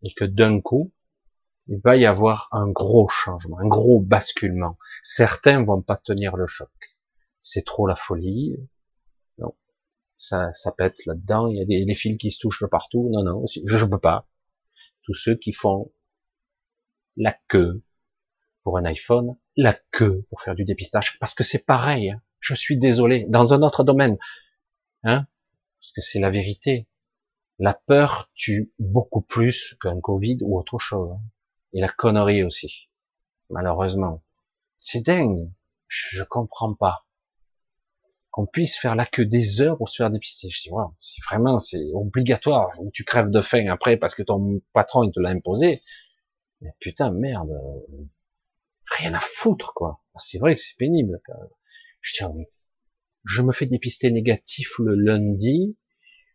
et 0.02 0.12
que 0.12 0.24
d'un 0.24 0.60
coup, 0.60 0.92
il 1.66 1.80
va 1.82 1.96
y 1.96 2.06
avoir 2.06 2.48
un 2.52 2.68
gros 2.68 3.08
changement, 3.08 3.58
un 3.58 3.68
gros 3.68 4.00
basculement. 4.00 4.78
Certains 5.02 5.62
vont 5.64 5.82
pas 5.82 5.96
tenir 5.96 6.36
le 6.36 6.46
choc. 6.46 6.70
C'est 7.42 7.64
trop 7.64 7.86
la 7.86 7.96
folie, 7.96 8.56
ça, 10.18 10.52
ça 10.54 10.72
pète 10.72 11.06
là-dedans, 11.06 11.46
il 11.46 11.56
y 11.56 11.62
a 11.62 11.64
des, 11.64 11.94
fils 11.94 12.18
qui 12.18 12.30
se 12.30 12.38
touchent 12.40 12.60
de 12.60 12.66
partout, 12.66 13.08
non, 13.12 13.22
non, 13.22 13.44
je 13.46 13.84
ne 13.84 13.90
peux 13.90 14.00
pas. 14.00 14.28
Tous 15.02 15.14
ceux 15.14 15.36
qui 15.36 15.52
font 15.52 15.92
la 17.16 17.36
queue 17.46 17.82
pour 18.64 18.78
un 18.78 18.84
iPhone, 18.84 19.36
la 19.56 19.74
queue 19.92 20.26
pour 20.28 20.42
faire 20.42 20.54
du 20.54 20.64
dépistage, 20.64 21.18
parce 21.20 21.34
que 21.34 21.44
c'est 21.44 21.64
pareil, 21.64 22.10
hein. 22.10 22.22
Je 22.40 22.54
suis 22.54 22.78
désolé, 22.78 23.26
dans 23.28 23.52
un 23.52 23.62
autre 23.62 23.84
domaine, 23.84 24.18
hein, 25.04 25.26
parce 25.80 25.92
que 25.92 26.00
c'est 26.00 26.20
la 26.20 26.30
vérité. 26.30 26.86
La 27.58 27.74
peur 27.74 28.30
tue 28.34 28.72
beaucoup 28.78 29.20
plus 29.20 29.76
qu'un 29.80 30.00
Covid 30.00 30.38
ou 30.42 30.58
autre 30.58 30.78
chose. 30.78 31.10
Hein. 31.12 31.20
Et 31.72 31.80
la 31.80 31.88
connerie 31.88 32.44
aussi, 32.44 32.88
malheureusement. 33.50 34.22
C'est 34.80 35.04
dingue, 35.04 35.50
je 35.88 36.22
comprends 36.22 36.74
pas 36.74 37.04
qu'on 38.30 38.46
puisse 38.46 38.78
faire 38.78 38.94
là 38.94 39.04
que 39.04 39.22
des 39.22 39.60
heures 39.60 39.76
pour 39.76 39.88
se 39.88 39.96
faire 39.96 40.10
dépister. 40.10 40.48
Je 40.50 40.62
dis, 40.62 40.70
wow, 40.70 40.94
si 40.98 41.20
vraiment 41.22 41.58
c'est 41.58 41.90
obligatoire, 41.92 42.70
ou 42.78 42.90
tu 42.92 43.02
crèves 43.02 43.30
de 43.30 43.40
faim 43.40 43.66
après 43.68 43.96
parce 43.96 44.14
que 44.14 44.22
ton 44.22 44.60
patron 44.72 45.02
il 45.02 45.10
te 45.10 45.18
l'a 45.18 45.30
imposé, 45.30 45.82
mais 46.60 46.70
putain, 46.78 47.10
merde, 47.10 47.50
rien 48.96 49.14
à 49.14 49.20
foutre, 49.20 49.74
quoi. 49.74 50.02
C'est 50.18 50.38
vrai 50.38 50.54
que 50.54 50.60
c'est 50.60 50.76
pénible. 50.76 51.20
Je 53.24 53.42
me 53.42 53.52
fais 53.52 53.66
dépister 53.66 54.10
négatif 54.10 54.78
le 54.78 54.94
lundi 54.94 55.76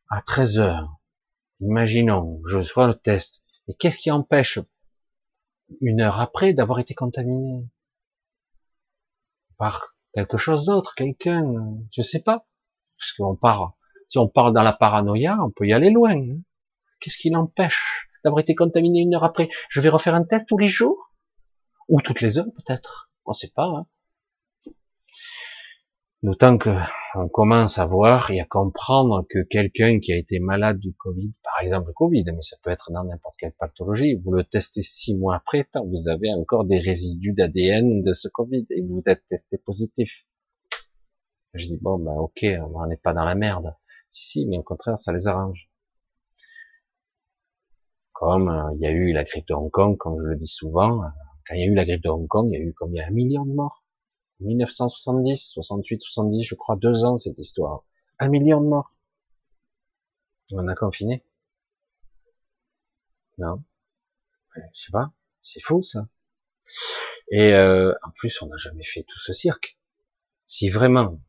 à 0.10 0.22
13 0.22 0.60
heures. 0.60 1.00
Imaginons, 1.60 2.42
je 2.46 2.60
fais 2.62 2.88
le 2.88 2.96
test. 2.96 3.44
Et 3.68 3.74
qu'est-ce 3.76 3.98
qui 3.98 4.12
empêche 4.12 4.60
une 5.82 6.02
heure 6.02 6.20
après 6.20 6.54
d'avoir 6.54 6.80
été 6.80 6.94
contaminé 6.94 7.68
par 9.58 9.96
quelque 10.14 10.38
chose 10.38 10.66
d'autre, 10.66 10.94
quelqu'un, 10.96 11.44
je 11.92 12.02
sais 12.02 12.22
pas. 12.22 12.46
Parce 12.98 13.14
qu'on 13.14 13.36
part, 13.36 13.76
si 14.08 14.18
on 14.18 14.28
part 14.28 14.52
dans 14.52 14.62
la 14.62 14.74
paranoïa, 14.74 15.38
on 15.42 15.52
peut 15.52 15.66
y 15.66 15.74
aller 15.74 15.90
loin. 15.90 16.16
Hein. 16.16 16.40
Qu'est-ce 17.00 17.18
qui 17.18 17.30
l'empêche 17.30 18.10
d'avoir 18.24 18.42
été 18.42 18.56
contaminé 18.56 19.00
une 19.00 19.16
heure 19.16 19.24
après? 19.24 19.50
Je 19.70 19.82
vais 19.82 19.90
refaire 19.90 20.16
un 20.16 20.24
test 20.24 20.48
tous 20.48 20.58
les 20.58 20.70
jours? 20.70 21.14
Ou 21.90 22.02
toutes 22.02 22.22
les 22.22 22.38
heures 22.38 22.52
peut-être 22.56 23.12
On 23.26 23.34
sait 23.34 23.52
pas. 23.54 23.66
Hein. 23.66 23.88
D'autant 26.24 26.58
que 26.58 26.70
on 27.16 27.28
commence 27.28 27.78
à 27.80 27.86
voir 27.86 28.32
et 28.32 28.40
à 28.40 28.46
comprendre 28.46 29.26
que 29.30 29.40
quelqu'un 29.40 30.00
qui 30.00 30.14
a 30.14 30.18
été 30.18 30.40
malade 30.40 30.80
du 30.80 30.94
Covid, 30.94 31.34
par 31.44 31.60
exemple 31.62 31.88
le 31.88 31.94
Covid, 31.94 32.24
mais 32.24 32.42
ça 32.42 32.56
peut 32.64 32.70
être 32.70 32.94
dans 32.94 33.04
n'importe 33.04 33.36
quelle 33.38 33.52
pathologie, 33.52 34.16
vous 34.16 34.32
le 34.32 34.46
testez 34.46 34.84
six 34.84 35.18
mois 35.18 35.36
après, 35.36 35.66
tant 35.66 35.86
vous 35.86 36.08
avez 36.08 36.34
encore 36.34 36.64
des 36.64 36.80
résidus 36.80 37.34
d'ADN 37.34 38.04
de 38.04 38.14
ce 38.14 38.30
Covid 38.30 38.66
et 38.70 38.82
vous 38.82 39.04
êtes 39.06 39.28
testé 39.28 39.58
positif. 39.58 40.26
Je 41.56 41.66
dis 41.66 41.78
bon 41.82 42.00
ben 42.00 42.14
ok, 42.14 42.46
on 42.74 42.88
n'est 42.88 42.96
pas 42.96 43.12
dans 43.12 43.26
la 43.26 43.36
merde. 43.36 43.76
Si 44.10 44.26
si, 44.26 44.46
mais 44.48 44.58
au 44.58 44.64
contraire 44.64 44.98
ça 44.98 45.12
les 45.12 45.28
arrange. 45.28 45.70
Comme 48.14 48.48
euh, 48.48 48.74
il 48.76 48.82
y 48.82 48.86
a 48.86 48.92
eu 48.92 49.12
la 49.12 49.26
grippe 49.26 49.50
de 49.50 49.56
Hong 49.56 49.70
Kong, 49.70 49.98
comme 49.98 50.18
je 50.18 50.28
le 50.30 50.38
dis 50.38 50.48
souvent, 50.48 51.04
euh, 51.04 51.08
quand 51.46 51.56
il 51.56 51.60
y 51.60 51.64
a 51.64 51.68
eu 51.68 51.76
la 51.76 51.84
grippe 51.84 52.04
de 52.04 52.10
Hong 52.10 52.30
Kong, 52.30 52.48
il 52.50 52.54
y 52.54 52.62
a 52.62 52.66
eu 52.66 52.74
combien? 52.74 53.06
Un 53.06 53.12
million 53.12 53.46
de 53.46 53.52
morts 53.52 53.83
1970, 54.40 55.52
68, 55.54 56.02
70, 56.02 56.44
je 56.44 56.56
crois, 56.56 56.76
deux 56.76 57.06
ans 57.06 57.18
cette 57.18 57.40
histoire. 57.40 57.84
Un 58.20 58.30
million 58.30 58.62
de 58.62 58.68
morts. 58.68 58.94
On 60.52 60.68
a 60.68 60.76
confiné. 60.76 61.24
Non. 63.38 63.64
Je 64.56 64.62
sais 64.74 64.92
pas. 64.92 65.12
C'est 65.42 65.62
fou 65.62 65.84
ça. 65.84 66.08
Et 67.30 67.54
euh, 67.54 67.94
en 68.04 68.12
plus, 68.12 68.42
on 68.42 68.48
n'a 68.48 68.58
jamais 68.58 68.84
fait 68.84 69.04
tout 69.04 69.20
ce 69.20 69.34
cirque. 69.34 69.78
Si 70.46 70.70
vraiment, 70.70 71.20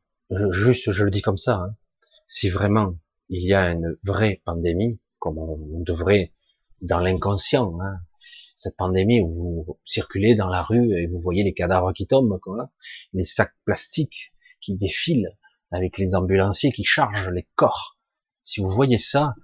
juste, 0.51 0.91
je 0.91 1.05
le 1.05 1.11
dis 1.11 1.23
comme 1.23 1.39
ça, 1.39 1.57
hein, 1.57 1.77
si 2.27 2.51
vraiment 2.51 2.97
il 3.29 3.47
y 3.47 3.55
a 3.55 3.71
une 3.71 3.97
vraie 4.03 4.43
pandémie, 4.45 4.99
comme 5.19 5.39
on 5.39 5.81
devrait 5.81 6.33
dans 6.83 7.01
l'inconscient, 7.01 7.81
hein, 7.81 8.01
cette 8.57 8.77
pandémie 8.77 9.21
où 9.21 9.65
vous 9.67 9.79
circulez 9.85 10.35
dans 10.35 10.49
la 10.49 10.63
rue 10.63 10.99
et 10.99 11.07
vous 11.07 11.21
voyez 11.21 11.43
les 11.43 11.55
cadavres 11.55 11.93
qui 11.93 12.07
tombent, 12.07 12.39
quoi, 12.41 12.71
les 13.13 13.25
sacs 13.25 13.55
plastiques 13.65 14.33
qui 14.61 14.75
défilent 14.75 15.37
avec 15.71 15.99
les 15.99 16.15
ambulanciers 16.15 16.73
qui 16.73 16.85
chargent 16.85 17.31
les 17.31 17.49
corps. 17.57 17.99
Si 18.43 18.61
vous 18.61 18.71
voyez 18.71 18.99
ça, 18.99 19.35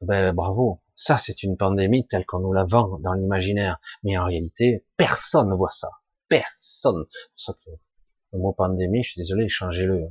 ben 0.00 0.32
bravo. 0.32 0.80
Ça, 0.94 1.16
c'est 1.16 1.42
une 1.42 1.56
pandémie 1.56 2.06
telle 2.08 2.26
qu'on 2.26 2.40
nous 2.40 2.52
la 2.52 2.64
vend 2.64 2.98
dans 2.98 3.12
l'imaginaire. 3.12 3.78
Mais 4.02 4.18
en 4.18 4.24
réalité, 4.24 4.84
personne 4.96 5.48
ne 5.48 5.54
voit 5.54 5.70
ça. 5.70 5.90
Personne. 6.28 7.06
Ça 7.36 7.52
que 7.52 7.70
le 8.32 8.38
mot 8.38 8.52
pandémie, 8.52 9.02
je 9.02 9.12
suis 9.12 9.20
désolé, 9.20 9.48
changez-le. 9.48 10.08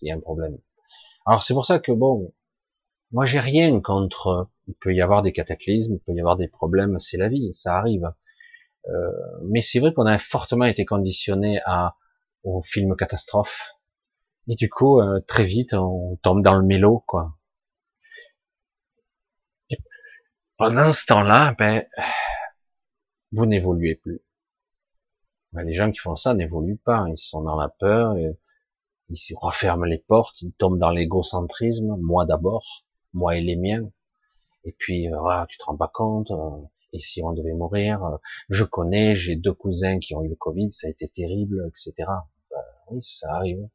Il 0.00 0.08
y 0.08 0.10
a 0.10 0.14
un 0.14 0.20
problème. 0.20 0.58
Alors 1.26 1.42
c'est 1.42 1.54
pour 1.54 1.66
ça 1.66 1.78
que 1.78 1.92
bon, 1.92 2.32
moi, 3.12 3.24
j'ai 3.24 3.40
rien 3.40 3.80
contre. 3.80 4.48
Il 4.68 4.74
peut 4.74 4.94
y 4.94 5.00
avoir 5.00 5.22
des 5.22 5.32
cataclysmes, 5.32 5.94
il 5.94 6.00
peut 6.00 6.12
y 6.12 6.20
avoir 6.20 6.36
des 6.36 6.48
problèmes, 6.48 6.98
c'est 6.98 7.16
la 7.16 7.28
vie, 7.28 7.52
ça 7.54 7.76
arrive. 7.76 8.12
Euh, 8.88 9.10
mais 9.44 9.62
c'est 9.62 9.80
vrai 9.80 9.92
qu'on 9.92 10.06
a 10.06 10.18
fortement 10.18 10.64
été 10.66 10.84
conditionné 10.84 11.60
à 11.66 11.96
au 12.44 12.62
film 12.62 12.94
catastrophe. 12.96 13.72
Et 14.46 14.54
du 14.54 14.70
coup, 14.70 15.00
euh, 15.00 15.20
très 15.26 15.44
vite, 15.44 15.74
on 15.74 16.16
tombe 16.22 16.42
dans 16.42 16.54
le 16.54 16.64
mélo, 16.64 17.04
quoi. 17.06 17.34
Et 19.70 19.78
pendant 20.56 20.92
ce 20.92 21.06
temps-là, 21.06 21.54
ben, 21.58 21.84
vous 23.32 23.46
n'évoluez 23.46 23.96
plus. 23.96 24.22
Ben, 25.52 25.64
les 25.64 25.74
gens 25.74 25.90
qui 25.90 25.98
font 25.98 26.16
ça 26.16 26.34
n'évoluent 26.34 26.78
pas. 26.78 27.06
Ils 27.08 27.18
sont 27.18 27.42
dans 27.42 27.56
la 27.58 27.68
peur, 27.68 28.16
ils 29.10 29.16
se 29.16 29.34
referment 29.36 29.84
les 29.84 29.98
portes, 29.98 30.40
ils 30.42 30.52
tombent 30.52 30.78
dans 30.78 30.90
l'égocentrisme, 30.90 31.96
moi 32.00 32.26
d'abord 32.26 32.86
moi 33.12 33.36
et 33.36 33.40
les 33.40 33.56
miens. 33.56 33.90
Et 34.64 34.72
puis, 34.78 35.08
euh, 35.12 35.44
tu 35.48 35.58
te 35.58 35.64
rends 35.64 35.76
pas 35.76 35.90
compte, 35.92 36.30
euh, 36.30 36.62
et 36.92 36.98
si 36.98 37.22
on 37.22 37.32
devait 37.32 37.54
mourir, 37.54 38.04
euh, 38.04 38.16
je 38.48 38.64
connais, 38.64 39.16
j'ai 39.16 39.36
deux 39.36 39.52
cousins 39.52 39.98
qui 39.98 40.14
ont 40.14 40.22
eu 40.22 40.28
le 40.28 40.36
Covid, 40.36 40.72
ça 40.72 40.88
a 40.88 40.90
été 40.90 41.08
terrible, 41.08 41.64
etc. 41.68 41.94
Ben, 42.50 42.56
oui, 42.90 43.00
ça 43.02 43.32
arrive. 43.34 43.68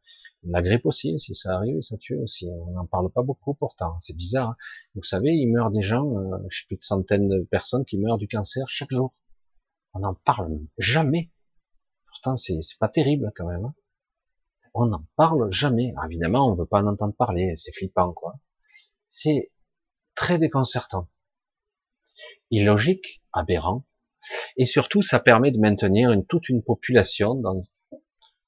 La 0.44 0.62
grippe 0.62 0.86
aussi, 0.86 1.20
si 1.20 1.36
ça 1.36 1.56
arrive, 1.56 1.82
ça 1.82 1.98
tue 1.98 2.18
aussi. 2.20 2.50
On 2.50 2.72
n'en 2.72 2.86
parle 2.86 3.10
pas 3.12 3.24
beaucoup 3.24 3.54
pourtant. 3.54 3.98
C'est 4.02 4.16
bizarre. 4.16 4.50
Hein. 4.50 4.56
Vous 4.96 5.04
savez, 5.04 5.32
il 5.32 5.48
meurt 5.48 5.72
des 5.72 5.84
gens, 5.84 6.14
je 6.50 6.60
sais 6.60 6.66
plus 6.68 6.76
de 6.76 6.84
centaines 6.84 7.30
de 7.30 7.44
personnes 7.44 7.86
qui 7.86 7.98
meurent 7.98 8.18
du 8.18 8.28
cancer 8.28 8.66
chaque 8.68 8.92
jour. 8.92 9.14
On 9.94 10.00
n'en 10.00 10.16
parle 10.16 10.60
jamais. 10.78 11.32
Pourtant, 12.08 12.36
c'est 12.36 12.60
pas 12.80 12.90
terrible 12.90 13.32
quand 13.38 13.48
même. 13.48 13.66
Hein. 13.66 13.74
On 14.74 14.88
n'en 14.88 15.06
parle 15.16 15.50
jamais. 15.54 15.94
évidemment, 16.06 16.52
on 16.52 16.56
veut 16.56 16.66
pas 16.66 16.82
en 16.82 16.88
entendre 16.88 17.16
parler. 17.16 17.56
C'est 17.58 17.72
flippant, 17.72 18.12
quoi 18.12 18.36
c'est 19.14 19.52
très 20.16 20.38
déconcertant, 20.38 21.08
illogique, 22.52 23.22
aberrant, 23.32 23.86
et 24.58 24.66
surtout 24.66 25.02
ça 25.02 25.20
permet 25.20 25.52
de 25.52 25.60
maintenir 25.60 26.16
toute 26.30 26.50
une 26.50 26.64
population 26.64 27.36
dans, 27.36 27.64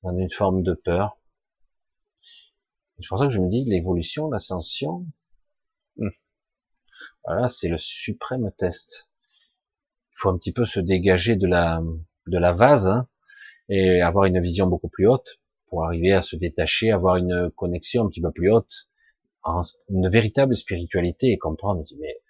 une 0.04 0.32
forme 0.32 0.64
de 0.64 0.74
peur. 0.74 1.18
C'est 2.98 3.08
pour 3.10 3.20
ça 3.20 3.28
que 3.28 3.34
je 3.34 3.40
me 3.40 3.50
dis 3.50 3.66
l'évolution, 3.66 4.30
l'ascension, 4.30 5.06
hmm, 5.98 6.10
voilà, 7.26 7.50
c'est 7.50 7.68
le 7.68 7.78
suprême 7.78 8.52
test. 8.58 9.12
Il 10.12 10.16
faut 10.18 10.30
un 10.30 10.38
petit 10.38 10.54
peu 10.54 10.66
se 10.66 10.80
dégager 10.80 11.36
de 11.36 11.48
la 11.48 11.82
de 12.28 12.38
la 12.38 12.52
vase, 12.52 12.88
hein, 12.88 13.08
et 13.70 14.02
avoir 14.02 14.26
une 14.26 14.40
vision 14.40 14.68
beaucoup 14.68 14.90
plus 14.90 15.08
haute 15.08 15.40
pour 15.68 15.86
arriver 15.86 16.14
à 16.14 16.22
se 16.22 16.36
détacher, 16.36 16.92
avoir 16.92 17.16
une 17.18 17.52
connexion 17.56 18.06
un 18.06 18.10
petit 18.10 18.22
peu 18.22 18.32
plus 18.32 18.52
haute, 18.52 18.90
une 19.90 20.10
véritable 20.10 20.56
spiritualité 20.56 21.32
et 21.32 21.38
comprendre, 21.38 21.84
mais 22.00 22.22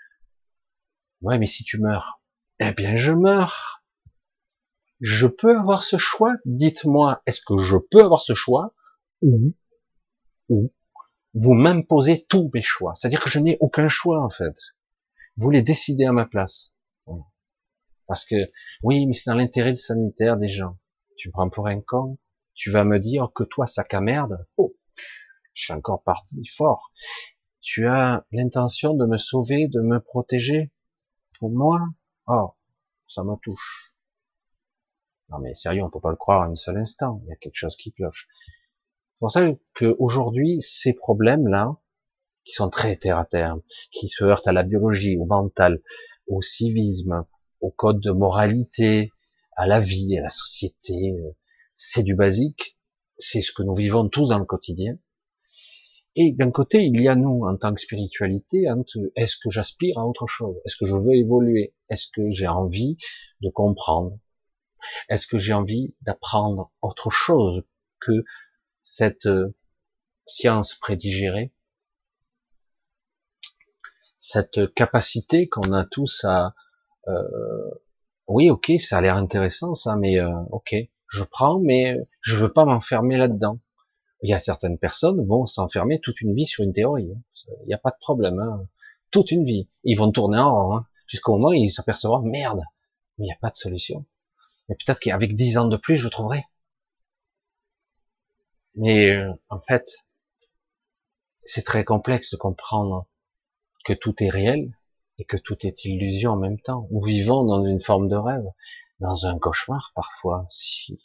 ouais, 1.21 1.37
mais 1.37 1.47
si 1.47 1.63
tu 1.63 1.79
meurs, 1.79 2.21
eh 2.59 2.73
bien 2.73 2.95
je 2.95 3.11
meurs. 3.11 3.83
Je 5.01 5.27
peux 5.27 5.57
avoir 5.57 5.83
ce 5.83 5.97
choix? 5.97 6.35
Dites-moi, 6.45 7.21
est-ce 7.25 7.41
que 7.41 7.57
je 7.57 7.77
peux 7.77 8.01
avoir 8.01 8.21
ce 8.21 8.33
choix? 8.33 8.73
Ou 9.21 9.53
ou 10.49 10.71
vous 11.33 11.53
m'imposez 11.53 12.25
tous 12.29 12.49
mes 12.53 12.61
choix. 12.61 12.93
C'est-à-dire 12.95 13.21
que 13.21 13.29
je 13.29 13.39
n'ai 13.39 13.57
aucun 13.59 13.89
choix 13.89 14.23
en 14.23 14.29
fait. 14.29 14.55
Vous 15.37 15.49
les 15.49 15.61
décidez 15.61 16.05
à 16.05 16.13
ma 16.13 16.25
place. 16.25 16.73
Parce 18.07 18.25
que 18.25 18.35
oui, 18.83 19.05
mais 19.05 19.13
c'est 19.13 19.29
dans 19.29 19.35
l'intérêt 19.35 19.75
sanitaire 19.75 20.37
des 20.37 20.47
gens. 20.47 20.77
Tu 21.17 21.29
me 21.29 21.33
prends 21.33 21.49
pour 21.49 21.67
un 21.67 21.81
con. 21.81 22.17
Tu 22.53 22.71
vas 22.71 22.85
me 22.85 22.99
dire 22.99 23.31
que 23.35 23.43
toi, 23.43 23.65
sac 23.65 23.93
à 23.93 23.99
merde. 23.99 24.45
Oh, 24.57 24.75
je 25.55 25.63
suis 25.63 25.73
encore 25.73 26.03
parti 26.03 26.45
fort. 26.45 26.91
Tu 27.61 27.87
as 27.87 28.23
l'intention 28.31 28.93
de 28.93 29.05
me 29.05 29.17
sauver, 29.17 29.67
de 29.67 29.81
me 29.81 29.99
protéger. 29.99 30.71
Pour 31.39 31.49
moi, 31.49 31.81
oh, 32.27 32.51
ça 33.07 33.23
me 33.23 33.35
touche. 33.41 33.95
Non 35.29 35.39
mais 35.39 35.55
sérieux, 35.55 35.83
on 35.83 35.89
peut 35.89 35.99
pas 35.99 36.11
le 36.11 36.15
croire 36.15 36.43
un 36.43 36.55
seul 36.55 36.77
instant. 36.77 37.21
Il 37.23 37.29
y 37.29 37.31
a 37.31 37.35
quelque 37.37 37.55
chose 37.55 37.75
qui 37.75 37.91
cloche. 37.91 38.27
C'est 39.13 39.19
pour 39.19 39.31
ça 39.31 39.47
qu'aujourd'hui, 39.73 40.61
ces 40.61 40.93
problèmes-là, 40.93 41.77
qui 42.43 42.53
sont 42.53 42.69
très 42.69 42.95
terre 42.95 43.17
à 43.17 43.25
terre, 43.25 43.57
qui 43.91 44.07
se 44.07 44.23
heurtent 44.23 44.47
à 44.47 44.53
la 44.53 44.61
biologie, 44.61 45.17
au 45.17 45.25
mental, 45.25 45.81
au 46.27 46.41
civisme, 46.41 47.25
au 47.59 47.71
code 47.71 47.99
de 48.01 48.11
moralité, 48.11 49.11
à 49.55 49.65
la 49.65 49.79
vie, 49.79 50.17
à 50.17 50.21
la 50.21 50.29
société, 50.29 51.15
c'est 51.73 52.03
du 52.03 52.13
basique, 52.13 52.77
c'est 53.17 53.41
ce 53.41 53.51
que 53.51 53.63
nous 53.63 53.73
vivons 53.73 54.07
tous 54.09 54.29
dans 54.29 54.37
le 54.39 54.45
quotidien. 54.45 54.97
Et 56.17 56.31
d'un 56.31 56.51
côté, 56.51 56.85
il 56.85 57.01
y 57.01 57.09
a 57.09 57.15
nous, 57.15 57.43
en 57.45 57.57
tant 57.57 57.73
que 57.73 57.81
spiritualité, 57.81 58.67
est-ce 59.15 59.35
que 59.37 59.49
j'aspire 59.49 59.97
à 59.97 60.07
autre 60.07 60.27
chose? 60.27 60.55
Est-ce 60.65 60.77
que 60.77 60.85
je 60.85 60.95
veux 60.95 61.13
évoluer? 61.13 61.73
Est-ce 61.89 62.07
que 62.13 62.31
j'ai 62.31 62.47
envie 62.47 62.97
de 63.41 63.49
comprendre? 63.49 64.17
Est-ce 65.09 65.27
que 65.27 65.37
j'ai 65.37 65.53
envie 65.53 65.93
d'apprendre 66.01 66.71
autre 66.81 67.09
chose 67.09 67.63
que 67.99 68.23
cette 68.81 69.25
euh, 69.25 69.55
science 70.25 70.75
prédigérée? 70.75 71.53
Cette 74.17 74.73
capacité 74.73 75.49
qu'on 75.49 75.73
a 75.73 75.85
tous 75.85 76.23
à... 76.23 76.55
Euh, 77.07 77.71
oui, 78.27 78.49
ok, 78.49 78.71
ça 78.79 78.99
a 78.99 79.01
l'air 79.01 79.17
intéressant 79.17 79.75
ça, 79.75 79.95
mais 79.97 80.19
euh, 80.19 80.31
ok, 80.51 80.75
je 81.09 81.23
prends, 81.23 81.59
mais 81.59 81.97
je 82.21 82.37
veux 82.37 82.51
pas 82.51 82.65
m'enfermer 82.65 83.17
là-dedans. 83.17 83.59
Il 84.21 84.29
y 84.29 84.33
a 84.33 84.39
certaines 84.39 84.77
personnes 84.77 85.25
vont 85.25 85.45
s'enfermer 85.45 85.99
toute 85.99 86.21
une 86.21 86.33
vie 86.33 86.45
sur 86.45 86.63
une 86.63 86.73
théorie. 86.73 87.11
Il 87.61 87.67
n'y 87.67 87.73
a 87.73 87.77
pas 87.77 87.91
de 87.91 87.97
problème. 87.99 88.39
Hein. 88.39 88.67
Toute 89.11 89.31
une 89.31 89.45
vie. 89.45 89.69
Ils 89.83 89.97
vont 89.97 90.11
tourner 90.11 90.39
en 90.39 90.55
rond 90.55 90.77
hein, 90.77 90.87
jusqu'au 91.07 91.33
moment 91.33 91.49
où 91.49 91.53
ils 91.53 91.71
s'apercevront 91.71 92.21
merde, 92.21 92.61
mais 93.17 93.25
il 93.25 93.27
n'y 93.27 93.33
a 93.33 93.37
pas 93.39 93.51
de 93.51 93.57
solution. 93.57 94.05
Mais 94.67 94.75
peut-être 94.75 94.99
qu'avec 94.99 95.35
dix 95.35 95.57
ans 95.57 95.67
de 95.67 95.77
plus, 95.77 95.97
je 95.97 96.07
trouverai. 96.07 96.43
Mais 98.75 99.09
euh, 99.11 99.31
en 99.49 99.59
fait, 99.61 99.87
c'est 101.43 101.63
très 101.63 101.83
complexe 101.83 102.31
de 102.31 102.37
comprendre 102.37 103.07
que 103.85 103.93
tout 103.93 104.15
est 104.23 104.29
réel 104.29 104.75
et 105.17 105.25
que 105.25 105.37
tout 105.37 105.65
est 105.65 105.85
illusion 105.85 106.31
en 106.31 106.37
même 106.37 106.59
temps. 106.59 106.87
Nous 106.91 107.01
vivons 107.01 107.45
dans 107.45 107.63
une 107.65 107.81
forme 107.81 108.07
de 108.09 108.15
rêve, 108.15 108.45
dans 108.99 109.27
un 109.27 109.37
cauchemar 109.39 109.91
parfois. 109.95 110.45
Si, 110.49 110.99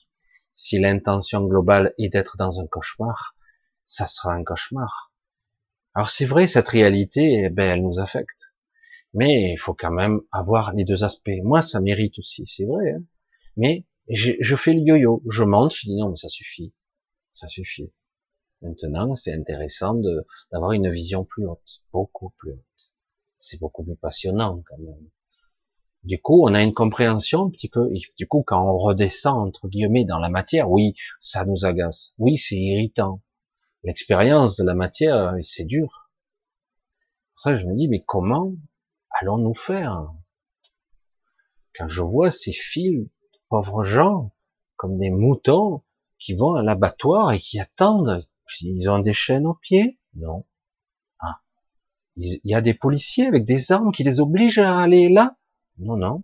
si 0.60 0.78
l'intention 0.78 1.42
globale 1.46 1.94
est 1.96 2.10
d'être 2.10 2.36
dans 2.36 2.60
un 2.60 2.66
cauchemar, 2.66 3.34
ça 3.84 4.06
sera 4.06 4.34
un 4.34 4.44
cauchemar. 4.44 5.10
Alors 5.94 6.10
c'est 6.10 6.26
vrai, 6.26 6.46
cette 6.48 6.68
réalité, 6.68 7.44
eh 7.44 7.48
ben, 7.48 7.70
elle 7.70 7.82
nous 7.82 7.98
affecte. 7.98 8.54
Mais 9.14 9.52
il 9.52 9.56
faut 9.56 9.72
quand 9.72 9.90
même 9.90 10.20
avoir 10.32 10.74
les 10.74 10.84
deux 10.84 11.02
aspects. 11.02 11.40
Moi, 11.42 11.62
ça 11.62 11.80
mérite 11.80 12.18
aussi, 12.18 12.44
c'est 12.46 12.66
vrai. 12.66 12.92
Hein. 12.92 13.02
mais 13.56 13.86
je, 14.10 14.32
je 14.38 14.56
fais 14.56 14.74
le 14.74 14.80
yo-yo. 14.80 15.22
Je 15.30 15.44
monte, 15.44 15.74
je 15.74 15.86
dis 15.86 15.96
non, 15.96 16.10
mais 16.10 16.16
ça 16.16 16.28
suffit 16.28 16.74
ça 17.40 17.48
suffit. 17.48 17.90
Maintenant, 18.60 19.16
c'est 19.16 19.32
intéressant 19.32 19.94
d'avoir 20.52 20.72
une 20.72 20.90
vision 20.90 21.24
plus 21.24 21.46
haute, 21.46 21.80
beaucoup 21.90 22.30
plus 22.36 22.52
haute. 22.52 22.94
C'est 23.38 23.58
beaucoup 23.58 23.82
plus 23.82 23.96
passionnant 23.96 24.62
quand 24.68 24.76
même. 24.76 25.08
Du 26.02 26.20
coup, 26.20 26.42
on 26.48 26.54
a 26.54 26.62
une 26.62 26.72
compréhension 26.72 27.46
un 27.46 27.50
petit 27.50 27.68
peu. 27.68 27.90
du 28.16 28.26
coup, 28.26 28.42
quand 28.46 28.62
on 28.62 28.76
redescend 28.76 29.48
entre 29.48 29.68
guillemets 29.68 30.04
dans 30.04 30.18
la 30.18 30.30
matière, 30.30 30.70
oui, 30.70 30.94
ça 31.20 31.44
nous 31.44 31.66
agace. 31.66 32.14
Oui, 32.18 32.38
c'est 32.38 32.56
irritant. 32.56 33.22
L'expérience 33.82 34.56
de 34.56 34.64
la 34.64 34.74
matière, 34.74 35.34
c'est 35.42 35.66
dur. 35.66 36.10
Ça, 37.36 37.58
je 37.58 37.64
me 37.64 37.74
dis, 37.74 37.88
mais 37.88 38.02
comment 38.02 38.52
allons-nous 39.20 39.54
faire? 39.54 40.12
Quand 41.74 41.88
je 41.88 42.02
vois 42.02 42.30
ces 42.30 42.52
fils, 42.52 43.08
pauvres 43.48 43.84
gens, 43.84 44.32
comme 44.76 44.98
des 44.98 45.10
moutons, 45.10 45.82
qui 46.18 46.34
vont 46.34 46.54
à 46.54 46.62
l'abattoir 46.62 47.32
et 47.32 47.40
qui 47.40 47.58
attendent. 47.58 48.26
Ils 48.60 48.88
ont 48.88 48.98
des 48.98 49.14
chaînes 49.14 49.46
aux 49.46 49.54
pieds? 49.54 49.98
Non. 50.14 50.44
Ah. 51.18 51.40
Il 52.16 52.40
y 52.44 52.54
a 52.54 52.60
des 52.60 52.74
policiers 52.74 53.26
avec 53.26 53.44
des 53.44 53.72
armes 53.72 53.92
qui 53.92 54.04
les 54.04 54.20
obligent 54.20 54.58
à 54.58 54.78
aller 54.78 55.08
là? 55.08 55.36
Non, 55.80 55.96
non. 55.96 56.22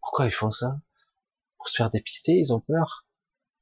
Pourquoi 0.00 0.26
ils 0.26 0.32
font 0.32 0.52
ça? 0.52 0.80
Pour 1.58 1.68
se 1.68 1.76
faire 1.76 1.90
dépister, 1.90 2.32
ils 2.32 2.52
ont 2.52 2.60
peur. 2.60 3.04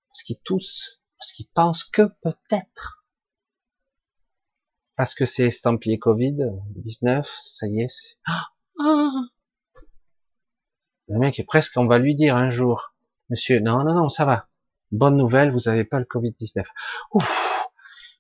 Parce 0.09 0.23
qu'ils 0.23 0.41
toussent. 0.41 1.01
Parce 1.19 1.33
qu'ils 1.33 1.49
pensent 1.49 1.85
que 1.85 2.03
peut-être. 2.21 3.05
Parce 4.95 5.14
que 5.14 5.25
c'est 5.25 5.47
estampillé 5.47 5.97
Covid-19, 5.97 7.25
ça 7.25 7.66
y 7.66 7.81
est. 7.81 8.19
Ah, 8.27 8.49
ah. 8.81 9.23
Le 11.09 11.19
mec 11.19 11.39
est 11.39 11.45
presque, 11.45 11.77
on 11.77 11.87
va 11.87 11.99
lui 11.99 12.14
dire 12.14 12.37
un 12.37 12.51
jour, 12.51 12.95
monsieur, 13.31 13.61
non, 13.61 13.83
non, 13.85 13.95
non, 13.95 14.09
ça 14.11 14.27
va. 14.27 14.49
Bonne 14.93 15.16
nouvelle, 15.16 15.51
vous 15.51 15.62
n'avez 15.66 15.85
pas 15.85 15.99
le 15.99 16.05
Covid-19. 16.05 16.66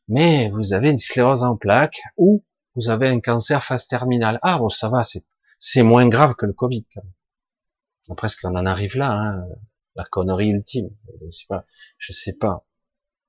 Mais 0.08 0.50
vous 0.50 0.72
avez 0.72 0.90
une 0.90 0.98
sclérose 0.98 1.42
en 1.42 1.56
plaques 1.56 2.00
ou 2.16 2.42
vous 2.74 2.88
avez 2.88 3.08
un 3.08 3.20
cancer 3.20 3.62
phase 3.62 3.86
terminale. 3.86 4.38
Ah 4.42 4.58
bon, 4.58 4.70
ça 4.70 4.88
va, 4.88 5.04
c'est 5.04 5.26
c'est 5.58 5.82
moins 5.82 6.08
grave 6.08 6.34
que 6.34 6.46
le 6.46 6.52
Covid. 6.52 6.86
Quand 6.94 7.02
même. 7.02 8.16
Presque 8.16 8.44
on 8.44 8.56
en 8.56 8.66
arrive 8.66 8.96
là, 8.96 9.12
hein, 9.12 9.46
la 9.94 10.04
connerie 10.04 10.48
ultime. 10.48 10.90
Je 11.20 11.30
sais 11.30 11.46
pas. 11.48 11.66
Je 11.98 12.12
sais 12.12 12.34
pas. 12.34 12.66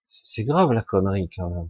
C'est 0.06 0.44
grave 0.44 0.72
la 0.72 0.82
connerie 0.82 1.30
quand 1.36 1.50
même. 1.50 1.70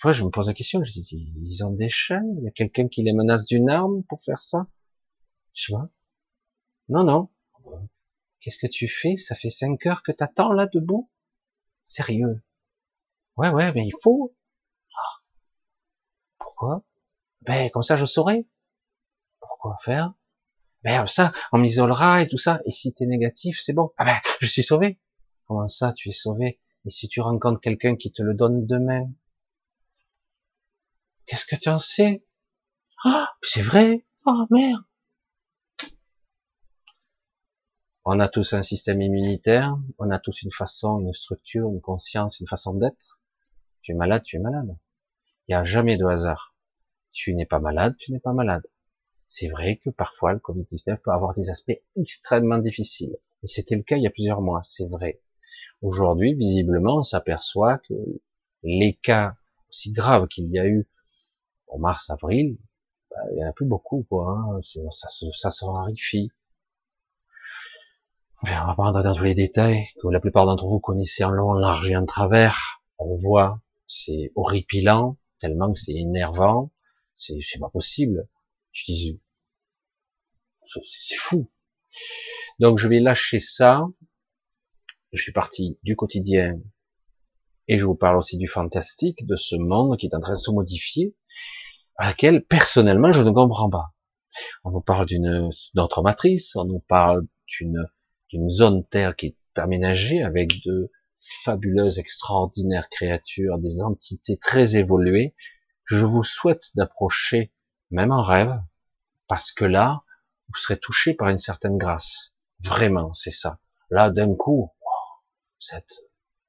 Fois, 0.00 0.12
je 0.12 0.24
me 0.24 0.30
pose 0.30 0.48
la 0.48 0.54
question, 0.54 0.84
je 0.84 0.92
dis, 0.92 1.32
ils 1.36 1.64
ont 1.64 1.70
des 1.70 1.88
chaînes, 1.88 2.36
il 2.38 2.44
y 2.44 2.48
a 2.48 2.50
quelqu'un 2.50 2.88
qui 2.88 3.02
les 3.02 3.12
menace 3.12 3.46
d'une 3.46 3.70
arme 3.70 4.02
pour 4.04 4.22
faire 4.22 4.40
ça? 4.42 4.66
Sais 5.54 5.72
pas. 5.72 5.88
Non, 6.88 7.04
non. 7.04 7.30
Qu'est-ce 8.40 8.58
que 8.58 8.66
tu 8.66 8.88
fais? 8.88 9.16
Ça 9.16 9.34
fait 9.34 9.50
cinq 9.50 9.86
heures 9.86 10.02
que 10.02 10.12
t'attends 10.12 10.52
là 10.52 10.66
debout? 10.66 11.10
Sérieux? 11.80 12.42
Ouais, 13.36 13.48
ouais, 13.48 13.72
mais 13.72 13.86
il 13.86 13.94
faut. 14.02 14.34
Ah. 14.94 15.22
Pourquoi? 16.38 16.84
Ben 17.42 17.70
comme 17.70 17.82
ça 17.82 17.96
je 17.96 18.06
saurai. 18.06 18.46
Pourquoi 19.64 19.82
faire 19.82 20.12
Ben 20.82 21.06
ça, 21.06 21.32
on 21.50 21.56
m'isolera 21.56 22.20
et 22.20 22.28
tout 22.28 22.36
ça. 22.36 22.60
Et 22.66 22.70
si 22.70 22.92
t'es 22.92 23.06
négatif, 23.06 23.62
c'est 23.64 23.72
bon. 23.72 23.92
Ah 23.96 24.04
ben 24.04 24.18
je 24.42 24.46
suis 24.46 24.62
sauvé. 24.62 25.00
Comment 25.46 25.68
ça, 25.68 25.94
tu 25.94 26.10
es 26.10 26.12
sauvé? 26.12 26.60
Et 26.84 26.90
si 26.90 27.08
tu 27.08 27.22
rencontres 27.22 27.62
quelqu'un 27.62 27.96
qui 27.96 28.12
te 28.12 28.20
le 28.22 28.34
donne 28.34 28.66
demain? 28.66 29.10
Qu'est-ce 31.24 31.46
que 31.46 31.56
tu 31.56 31.70
en 31.70 31.78
sais? 31.78 32.26
Ah, 33.06 33.32
c'est 33.40 33.62
vrai. 33.62 34.04
Oh 34.26 34.44
merde. 34.50 34.84
On 38.04 38.20
a 38.20 38.28
tous 38.28 38.52
un 38.52 38.60
système 38.60 39.00
immunitaire, 39.00 39.78
on 39.96 40.10
a 40.10 40.18
tous 40.18 40.42
une 40.42 40.52
façon, 40.52 41.00
une 41.00 41.14
structure, 41.14 41.70
une 41.70 41.80
conscience, 41.80 42.38
une 42.38 42.48
façon 42.48 42.74
d'être. 42.74 43.18
Tu 43.80 43.92
es 43.92 43.94
malade, 43.94 44.24
tu 44.24 44.36
es 44.36 44.40
malade. 44.40 44.76
Il 45.48 45.52
n'y 45.52 45.54
a 45.54 45.64
jamais 45.64 45.96
de 45.96 46.04
hasard. 46.04 46.54
Tu 47.12 47.32
n'es 47.32 47.46
pas 47.46 47.60
malade, 47.60 47.96
tu 47.96 48.12
n'es 48.12 48.20
pas 48.20 48.34
malade. 48.34 48.64
C'est 49.36 49.48
vrai 49.48 49.78
que 49.78 49.90
parfois 49.90 50.32
le 50.32 50.38
Covid-19 50.38 50.98
peut 50.98 51.10
avoir 51.10 51.34
des 51.34 51.50
aspects 51.50 51.80
extrêmement 51.96 52.58
difficiles. 52.58 53.16
Et 53.42 53.48
c'était 53.48 53.74
le 53.74 53.82
cas 53.82 53.96
il 53.96 54.04
y 54.04 54.06
a 54.06 54.10
plusieurs 54.10 54.40
mois, 54.40 54.60
c'est 54.62 54.88
vrai. 54.88 55.20
Aujourd'hui, 55.82 56.34
visiblement, 56.34 56.98
on 56.98 57.02
s'aperçoit 57.02 57.78
que 57.78 57.94
les 58.62 58.94
cas 59.02 59.34
aussi 59.68 59.90
graves 59.90 60.28
qu'il 60.28 60.48
y 60.52 60.58
a 60.60 60.66
eu 60.66 60.88
en 61.66 61.80
mars, 61.80 62.10
avril, 62.10 62.58
bah, 63.10 63.16
il 63.32 63.38
n'y 63.38 63.44
en 63.44 63.48
a 63.48 63.52
plus 63.52 63.66
beaucoup, 63.66 64.06
quoi. 64.08 64.38
Hein. 64.38 64.60
Ça, 64.62 65.08
ça 65.32 65.50
se 65.50 65.64
raréfie 65.64 66.30
on 68.42 68.66
va 68.66 68.74
pas 68.76 68.82
rentrer 68.84 69.02
dans 69.02 69.14
tous 69.14 69.24
les 69.24 69.34
détails, 69.34 69.86
que 70.00 70.08
la 70.08 70.20
plupart 70.20 70.46
d'entre 70.46 70.66
vous 70.66 70.78
connaissez 70.78 71.24
en 71.24 71.30
long, 71.30 71.50
en 71.50 71.54
large 71.54 71.90
et 71.90 71.96
en 71.96 72.04
travers. 72.04 72.82
On 72.98 73.16
voit, 73.16 73.60
c'est 73.86 74.30
horripilant, 74.36 75.16
tellement 75.40 75.72
que 75.72 75.78
c'est 75.78 75.94
énervant, 75.94 76.70
c'est, 77.16 77.40
pas 77.58 77.70
possible. 77.70 78.28
Je 78.72 78.84
dis, 78.92 79.20
c'est 81.06 81.16
fou. 81.16 81.50
Donc 82.58 82.78
je 82.78 82.88
vais 82.88 83.00
lâcher 83.00 83.40
ça. 83.40 83.84
je 85.12 85.22
suis 85.22 85.32
parti 85.32 85.78
du 85.82 85.96
quotidien 85.96 86.58
et 87.68 87.78
je 87.78 87.84
vous 87.84 87.94
parle 87.94 88.16
aussi 88.16 88.36
du 88.36 88.46
fantastique, 88.46 89.26
de 89.26 89.36
ce 89.36 89.56
monde 89.56 89.96
qui 89.96 90.06
est 90.06 90.14
en 90.14 90.20
train 90.20 90.34
de 90.34 90.38
se 90.38 90.50
modifier, 90.50 91.14
à 91.96 92.06
laquelle 92.06 92.44
personnellement 92.44 93.12
je 93.12 93.22
ne 93.22 93.30
comprends 93.30 93.70
pas. 93.70 93.94
On 94.64 94.70
nous 94.70 94.80
parle 94.80 95.06
d'une 95.06 95.50
d'autres 95.74 96.02
matrice, 96.02 96.56
on 96.56 96.64
nous 96.64 96.80
parle 96.80 97.26
d'une 97.46 97.86
d'une 98.30 98.50
zone 98.50 98.82
Terre 98.82 99.14
qui 99.14 99.26
est 99.26 99.58
aménagée 99.58 100.22
avec 100.22 100.64
de 100.64 100.90
fabuleuses, 101.44 101.98
extraordinaires 101.98 102.88
créatures, 102.88 103.58
des 103.58 103.80
entités 103.80 104.36
très 104.36 104.76
évoluées. 104.76 105.34
Je 105.84 106.04
vous 106.04 106.24
souhaite 106.24 106.64
d'approcher, 106.74 107.52
même 107.90 108.12
en 108.12 108.22
rêve, 108.22 108.60
parce 109.28 109.52
que 109.52 109.64
là, 109.64 110.02
vous 110.48 110.56
serez 110.56 110.78
touché 110.78 111.14
par 111.14 111.28
une 111.28 111.38
certaine 111.38 111.76
grâce. 111.76 112.32
Vraiment, 112.60 113.12
c'est 113.12 113.30
ça. 113.30 113.60
Là, 113.90 114.10
d'un 114.10 114.34
coup, 114.34 114.70
vous 115.60 115.76
êtes, 115.76 115.94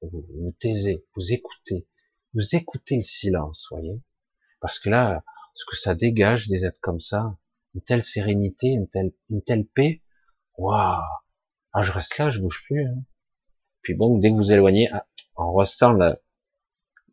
vous, 0.02 0.54
taisez, 0.60 1.06
vous 1.14 1.32
écoutez, 1.32 1.88
vous 2.34 2.54
écoutez 2.54 2.96
le 2.96 3.02
silence, 3.02 3.66
voyez. 3.70 4.02
Parce 4.60 4.78
que 4.78 4.90
là, 4.90 5.24
ce 5.54 5.64
que 5.66 5.76
ça 5.76 5.94
dégage 5.94 6.48
des 6.48 6.64
êtres 6.64 6.80
comme 6.80 7.00
ça, 7.00 7.36
une 7.74 7.82
telle 7.82 8.02
sérénité, 8.02 8.68
une 8.68 8.88
telle, 8.88 9.12
une 9.30 9.42
telle 9.42 9.66
paix, 9.66 10.02
waouh, 10.56 11.02
ah, 11.72 11.82
je 11.82 11.92
reste 11.92 12.16
là, 12.18 12.30
je 12.30 12.40
bouge 12.40 12.62
plus. 12.64 12.86
Hein. 12.86 13.02
Puis 13.82 13.94
bon, 13.94 14.18
dès 14.18 14.30
que 14.30 14.36
vous 14.36 14.52
éloignez, 14.52 14.88
ah, 14.92 15.06
on 15.36 15.52
ressent 15.52 15.92
la, 15.92 16.18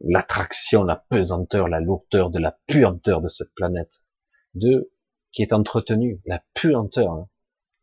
l'attraction, 0.02 0.84
la 0.84 0.96
pesanteur, 0.96 1.68
la 1.68 1.80
lourdeur 1.80 2.30
de 2.30 2.40
la 2.40 2.58
puanteur 2.68 3.22
de 3.22 3.28
cette 3.28 3.54
planète, 3.54 4.02
de 4.54 4.93
qui 5.34 5.42
est 5.42 5.52
entretenue, 5.52 6.22
la 6.26 6.44
puanteur 6.54 7.12
hein, 7.12 7.30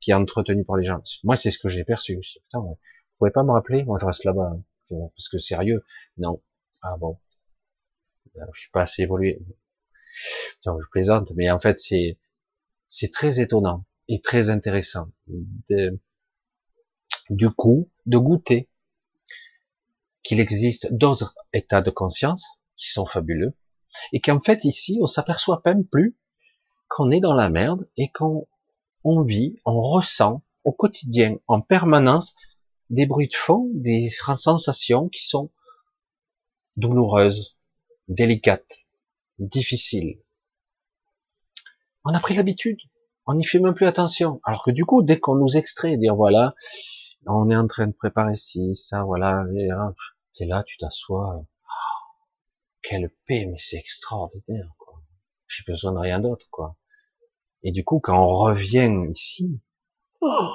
qui 0.01 0.13
est 0.13 0.15
entretenue 0.15 0.65
par 0.65 0.77
les 0.77 0.87
gens. 0.87 1.03
Moi, 1.25 1.37
c'est 1.37 1.51
ce 1.51 1.59
que 1.59 1.69
j'ai 1.69 1.85
perçu. 1.85 2.21
Vous 2.55 2.79
pouvez 3.19 3.31
pas 3.31 3.43
me 3.43 3.51
rappeler? 3.51 3.85
Moi, 3.85 3.99
je 4.01 4.07
reste 4.07 4.25
là-bas 4.25 4.53
hein, 4.55 5.11
parce 5.15 5.29
que 5.29 5.39
sérieux, 5.39 5.85
non. 6.17 6.43
Ah 6.83 6.97
bon, 6.97 7.19
je 8.35 8.61
suis 8.61 8.71
pas 8.71 8.83
assez 8.83 9.03
évolué. 9.03 9.43
je 10.65 10.89
plaisante, 10.91 11.33
mais 11.37 11.51
en 11.51 11.61
fait, 11.61 11.79
c'est 11.79 13.13
très 13.13 13.41
étonnant 13.41 13.85
et 14.09 14.21
très 14.21 14.49
intéressant. 14.49 15.11
Du 17.29 17.51
coup, 17.51 17.91
de 18.07 18.19
goûter 18.19 18.71
qu'il 20.23 20.41
existe 20.41 20.93
d'autres 20.93 21.35
états 21.53 21.83
de 21.83 21.91
conscience 21.91 22.47
qui 22.77 22.91
sont 22.91 23.07
fabuleux, 23.07 23.55
et 24.13 24.21
qu'en 24.21 24.41
fait 24.41 24.65
ici, 24.65 24.99
on 25.03 25.07
s'aperçoit 25.07 25.63
même 25.65 25.85
plus 25.85 26.17
qu'on 26.91 27.11
est 27.11 27.21
dans 27.21 27.33
la 27.33 27.49
merde 27.49 27.89
et 27.97 28.11
qu'on 28.11 28.47
on 29.05 29.23
vit, 29.23 29.57
on 29.65 29.81
ressent 29.81 30.43
au 30.65 30.73
quotidien, 30.73 31.37
en 31.47 31.63
permanence, 31.63 32.37
des 32.91 33.07
bruits 33.07 33.29
de 33.29 33.37
fond, 33.37 33.71
des 33.73 34.11
sensations 34.37 35.09
qui 35.09 35.25
sont 35.27 35.51
douloureuses, 36.77 37.57
délicates, 38.09 38.85
difficiles. 39.39 40.21
On 42.05 42.13
a 42.13 42.21
pris 42.21 42.35
l'habitude, 42.35 42.81
on 43.27 43.35
n'y 43.35 43.45
fait 43.45 43.61
même 43.61 43.75
plus 43.75 43.87
attention. 43.87 44.41
Alors 44.45 44.65
que 44.65 44.71
du 44.71 44.85
coup, 44.85 45.03
dès 45.03 45.21
qu'on 45.21 45.37
nous 45.37 45.57
extrait, 45.57 45.97
dire 45.97 46.17
voilà, 46.17 46.55
on 47.27 47.51
est 47.51 47.57
en 47.57 47.67
train 47.69 47.87
de 47.87 47.93
préparer 47.93 48.37
ci, 48.37 48.75
ça, 48.75 49.05
voilà, 49.05 49.45
tu 50.35 50.43
es 50.43 50.47
là, 50.47 50.65
tu 50.65 50.77
t'assois, 50.79 51.45
quelle 52.83 53.11
paix, 53.27 53.47
mais 53.47 53.59
c'est 53.59 53.77
extraordinaire. 53.77 54.71
J'ai 55.51 55.65
besoin 55.67 55.93
de 55.93 55.99
rien 55.99 56.21
d'autre, 56.21 56.47
quoi. 56.51 56.77
Et 57.65 57.73
du 57.73 57.85
coup, 57.85 57.99
quand 58.01 58.17
on 58.17 58.29
revient 58.29 58.91
ici, 59.11 59.61
oh, 60.21 60.49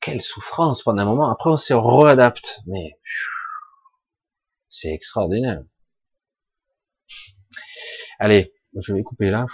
quelle 0.00 0.22
souffrance 0.22 0.82
pendant 0.82 1.02
un 1.02 1.04
moment. 1.04 1.30
Après, 1.30 1.50
on 1.50 1.56
se 1.58 1.74
réadapte, 1.74 2.62
mais 2.66 2.98
c'est 4.70 4.92
extraordinaire. 4.92 5.62
Allez, 8.18 8.54
je 8.74 8.94
vais 8.94 9.02
couper 9.02 9.30
là. 9.30 9.46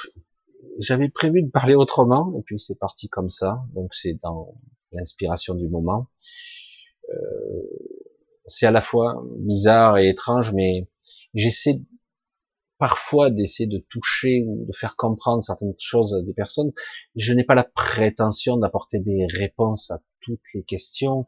J'avais 0.79 1.09
prévu 1.09 1.43
de 1.43 1.51
parler 1.51 1.75
autrement, 1.75 2.33
et 2.39 2.43
puis 2.43 2.61
c'est 2.61 2.79
parti 2.79 3.09
comme 3.09 3.31
ça. 3.31 3.65
Donc 3.75 3.95
c'est 3.95 4.15
dans 4.23 4.55
l'inspiration 4.93 5.55
du 5.55 5.69
moment. 5.69 6.09
Euh, 7.11 7.15
c'est 8.47 8.67
à 8.67 8.71
la 8.71 8.81
fois 8.81 9.23
bizarre 9.39 9.99
et 9.99 10.09
étrange, 10.09 10.53
mais 10.53 10.89
j'essaie 11.35 11.81
parfois 12.85 13.31
d'essayer 13.31 13.67
de 13.67 13.79
toucher 13.79 14.45
ou 14.47 14.67
de 14.67 14.73
faire 14.77 14.95
comprendre 14.95 15.43
certaines 15.43 15.73
choses 15.79 16.15
à 16.15 16.21
des 16.21 16.35
personnes. 16.35 16.71
Je 17.17 17.33
n'ai 17.33 17.43
pas 17.43 17.55
la 17.55 17.65
prétention 17.65 18.59
d'apporter 18.59 18.99
des 18.99 19.27
réponses 19.33 19.91
à 19.91 20.03
toutes 20.21 20.43
les 20.53 20.65
questions, 20.65 21.27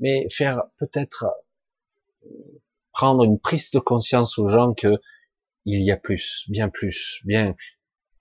mais 0.00 0.26
faire 0.28 0.64
peut-être 0.76 1.24
prendre 2.92 3.24
une 3.24 3.40
prise 3.40 3.70
de 3.70 3.78
conscience 3.78 4.36
aux 4.36 4.50
gens 4.50 4.74
que 4.74 5.00
il 5.64 5.82
y 5.82 5.90
a 5.90 5.96
plus, 5.96 6.44
bien 6.50 6.68
plus, 6.68 7.22
bien 7.24 7.56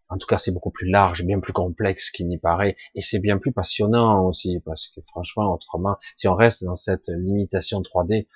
en 0.07 0.17
tout 0.17 0.25
cas, 0.25 0.37
c'est 0.37 0.53
beaucoup 0.53 0.71
plus 0.71 0.89
large, 0.89 1.25
bien 1.25 1.41
plus 1.41 1.51
complexe 1.51 2.09
qu'il 2.09 2.29
n'y 2.29 2.37
paraît, 2.37 2.77
et 2.95 3.01
c'est 3.01 3.19
bien 3.19 3.37
plus 3.37 3.51
passionnant 3.51 4.25
aussi, 4.25 4.61
parce 4.63 4.87
que 4.87 5.01
franchement, 5.07 5.53
autrement, 5.53 5.97
si 6.15 6.29
on 6.29 6.35
reste 6.35 6.63
dans 6.63 6.75
cette 6.75 7.09
limitation 7.09 7.81
3D, 7.81 8.29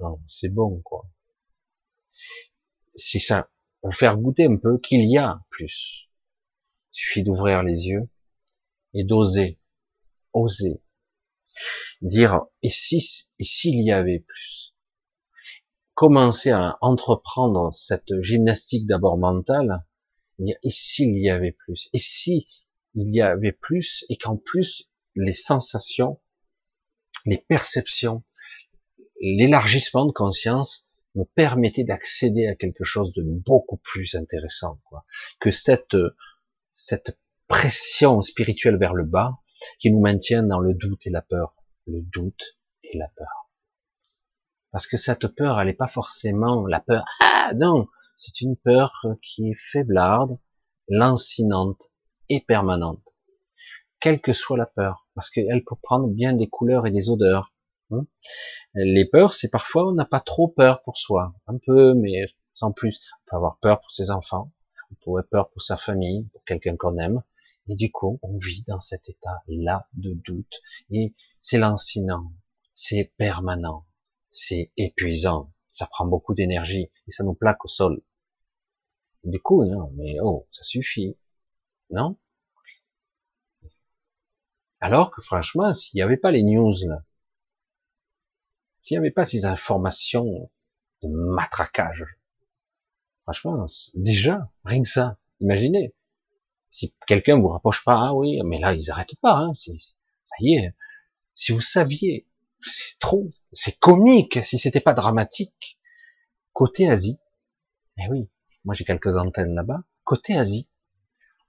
non, 0.00 0.18
c'est 0.26 0.48
bon, 0.48 0.80
quoi. 0.84 1.04
C'est 2.98 3.20
ça, 3.20 3.48
pour 3.80 3.94
faire 3.94 4.16
goûter 4.16 4.46
un 4.46 4.56
peu 4.56 4.78
qu'il 4.78 5.08
y 5.08 5.16
a 5.18 5.40
plus. 5.50 6.10
Il 6.92 6.96
suffit 6.96 7.22
d'ouvrir 7.22 7.62
les 7.62 7.86
yeux 7.86 8.08
et 8.92 9.04
d'oser, 9.04 9.60
oser, 10.32 10.82
dire, 12.02 12.42
et 12.62 12.70
si, 12.70 13.30
et 13.38 13.44
s'il 13.44 13.84
y 13.84 13.92
avait 13.92 14.18
plus? 14.18 14.74
Commencer 15.94 16.50
à 16.50 16.76
entreprendre 16.80 17.72
cette 17.72 18.20
gymnastique 18.20 18.86
d'abord 18.86 19.16
mentale, 19.16 19.84
et 20.40 20.70
s'il 20.70 21.16
y 21.18 21.30
avait 21.30 21.52
plus? 21.52 21.88
Et 21.92 21.98
si 21.98 22.48
il 22.94 23.08
y 23.14 23.20
avait 23.20 23.52
plus 23.52 24.04
et 24.08 24.16
qu'en 24.16 24.36
plus 24.36 24.90
les 25.14 25.32
sensations, 25.32 26.20
les 27.26 27.38
perceptions, 27.38 28.24
l'élargissement 29.20 30.06
de 30.06 30.12
conscience 30.12 30.87
me 31.18 31.24
permettait 31.24 31.84
d'accéder 31.84 32.46
à 32.46 32.54
quelque 32.54 32.84
chose 32.84 33.12
de 33.12 33.22
beaucoup 33.22 33.78
plus 33.78 34.14
intéressant, 34.14 34.80
quoi, 34.84 35.04
que 35.40 35.50
cette 35.50 35.96
cette 36.72 37.18
pression 37.48 38.22
spirituelle 38.22 38.78
vers 38.78 38.94
le 38.94 39.04
bas 39.04 39.40
qui 39.80 39.90
nous 39.90 40.00
maintient 40.00 40.44
dans 40.44 40.60
le 40.60 40.74
doute 40.74 41.06
et 41.06 41.10
la 41.10 41.22
peur, 41.22 41.56
le 41.86 42.00
doute 42.02 42.56
et 42.84 42.96
la 42.96 43.08
peur. 43.16 43.50
Parce 44.70 44.86
que 44.86 44.96
cette 44.96 45.26
peur, 45.28 45.58
elle 45.58 45.66
n'est 45.66 45.72
pas 45.72 45.88
forcément 45.88 46.66
la 46.66 46.80
peur. 46.80 47.04
Ah 47.20 47.52
non, 47.56 47.88
c'est 48.16 48.40
une 48.42 48.56
peur 48.56 48.92
qui 49.22 49.50
est 49.50 49.58
faiblarde, 49.58 50.38
lancinante 50.88 51.90
et 52.28 52.40
permanente. 52.40 53.02
Quelle 54.00 54.20
que 54.20 54.32
soit 54.32 54.58
la 54.58 54.66
peur, 54.66 55.08
parce 55.14 55.30
qu'elle 55.30 55.64
peut 55.64 55.76
prendre 55.82 56.08
bien 56.08 56.34
des 56.34 56.48
couleurs 56.48 56.86
et 56.86 56.92
des 56.92 57.10
odeurs. 57.10 57.52
Les 58.74 59.04
peurs, 59.04 59.32
c'est 59.32 59.50
parfois 59.50 59.88
on 59.88 59.92
n'a 59.92 60.04
pas 60.04 60.20
trop 60.20 60.48
peur 60.48 60.82
pour 60.82 60.98
soi, 60.98 61.34
un 61.46 61.58
peu, 61.58 61.94
mais 61.94 62.26
sans 62.54 62.72
plus. 62.72 63.00
On 63.12 63.30
peut 63.30 63.36
avoir 63.36 63.58
peur 63.58 63.80
pour 63.80 63.90
ses 63.90 64.10
enfants, 64.10 64.52
on 64.90 64.94
peut 64.96 65.10
avoir 65.10 65.28
peur 65.28 65.50
pour 65.50 65.62
sa 65.62 65.76
famille, 65.76 66.24
pour 66.32 66.44
quelqu'un 66.44 66.76
qu'on 66.76 66.98
aime, 66.98 67.22
et 67.68 67.74
du 67.74 67.90
coup, 67.90 68.18
on 68.22 68.38
vit 68.38 68.64
dans 68.66 68.80
cet 68.80 69.08
état-là 69.08 69.88
de 69.94 70.14
doute, 70.14 70.60
et 70.90 71.14
c'est 71.40 71.58
lancinant, 71.58 72.32
c'est 72.74 73.12
permanent, 73.16 73.86
c'est 74.30 74.72
épuisant, 74.76 75.52
ça 75.70 75.86
prend 75.86 76.06
beaucoup 76.06 76.34
d'énergie, 76.34 76.90
et 77.06 77.10
ça 77.10 77.24
nous 77.24 77.34
plaque 77.34 77.64
au 77.64 77.68
sol. 77.68 78.02
Du 79.24 79.40
coup, 79.40 79.64
non, 79.64 79.90
mais 79.96 80.16
oh, 80.22 80.46
ça 80.52 80.62
suffit. 80.62 81.16
Non? 81.90 82.16
Alors 84.80 85.10
que 85.10 85.22
franchement, 85.22 85.74
s'il 85.74 85.98
n'y 85.98 86.02
avait 86.02 86.16
pas 86.16 86.30
les 86.30 86.42
news 86.44 86.72
là, 86.86 87.02
s'il 88.88 88.94
n'y 88.94 89.04
avait 89.04 89.10
pas 89.10 89.26
ces 89.26 89.44
informations 89.44 90.50
de 91.02 91.08
matraquage, 91.08 92.06
franchement, 93.24 93.66
déjà, 93.94 94.50
rien 94.64 94.82
que 94.82 94.88
ça, 94.88 95.18
imaginez, 95.40 95.94
si 96.70 96.94
quelqu'un 97.06 97.38
vous 97.38 97.48
rapproche 97.48 97.84
pas, 97.84 97.98
ah 98.00 98.14
oui, 98.14 98.40
mais 98.46 98.58
là, 98.58 98.72
ils 98.72 98.90
arrêtent 98.90 99.20
pas, 99.20 99.34
hein, 99.34 99.52
ça 99.54 100.36
y 100.40 100.54
est, 100.54 100.74
si 101.34 101.52
vous 101.52 101.60
saviez, 101.60 102.26
c'est 102.62 102.98
trop, 102.98 103.30
c'est 103.52 103.78
comique, 103.78 104.42
si 104.42 104.58
c'était 104.58 104.80
pas 104.80 104.94
dramatique, 104.94 105.78
côté 106.54 106.88
Asie, 106.88 107.18
eh 107.98 108.08
oui, 108.08 108.30
moi 108.64 108.74
j'ai 108.74 108.86
quelques 108.86 109.18
antennes 109.18 109.54
là-bas, 109.54 109.82
côté 110.04 110.34
Asie, 110.34 110.70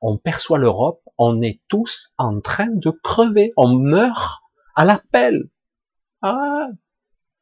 on 0.02 0.18
perçoit 0.18 0.58
l'Europe, 0.58 1.02
on 1.18 1.42
est 1.42 1.62
tous 1.70 2.14
en 2.18 2.42
train 2.42 2.68
de 2.68 2.92
crever, 2.92 3.54
on 3.56 3.78
meurt 3.78 4.42
à 4.76 4.84
l'appel. 4.84 5.50
Ah, 6.22 6.68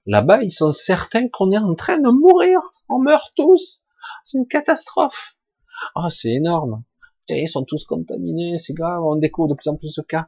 là-bas 0.07 0.41
ils 0.41 0.51
sont 0.51 0.71
certains 0.71 1.29
qu'on 1.29 1.51
est 1.51 1.57
en 1.57 1.75
train 1.75 1.99
de 1.99 2.09
mourir, 2.09 2.59
on 2.89 2.99
meurt 2.99 3.31
tous, 3.35 3.85
c'est 4.23 4.37
une 4.37 4.47
catastrophe. 4.47 5.35
Ah, 5.93 6.09
c'est 6.09 6.31
énorme. 6.31 6.83
Ils 7.29 7.49
sont 7.49 7.63
tous 7.63 7.85
contaminés, 7.85 8.57
c'est 8.57 8.73
grave, 8.73 9.03
on 9.03 9.17
découvre 9.17 9.49
de 9.49 9.53
plus 9.53 9.69
en 9.69 9.75
plus 9.75 9.93
de 9.95 10.01
cas. 10.01 10.27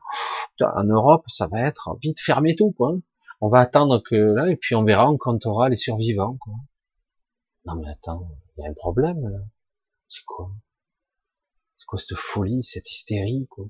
En 0.61 0.84
Europe, 0.84 1.23
ça 1.27 1.47
va 1.47 1.61
être 1.61 1.97
vite 2.01 2.19
fermé 2.19 2.55
tout, 2.55 2.71
quoi. 2.71 2.97
On 3.39 3.47
va 3.47 3.59
attendre 3.59 4.03
que 4.03 4.15
là, 4.15 4.49
et 4.49 4.57
puis 4.57 4.75
on 4.75 4.84
verra, 4.84 5.09
on 5.09 5.17
comptera 5.17 5.69
les 5.69 5.77
survivants, 5.77 6.38
quoi. 6.41 6.53
Non 7.65 7.75
mais 7.75 7.89
attends, 7.89 8.27
il 8.57 8.63
y 8.63 8.67
a 8.67 8.69
un 8.69 8.73
problème 8.73 9.21
là. 9.30 9.39
C'est 10.09 10.25
quoi? 10.25 10.51
C'est 11.77 11.86
quoi 11.86 11.99
cette 11.99 12.17
folie, 12.17 12.63
cette 12.63 12.89
hystérie, 12.89 13.47
quoi? 13.49 13.65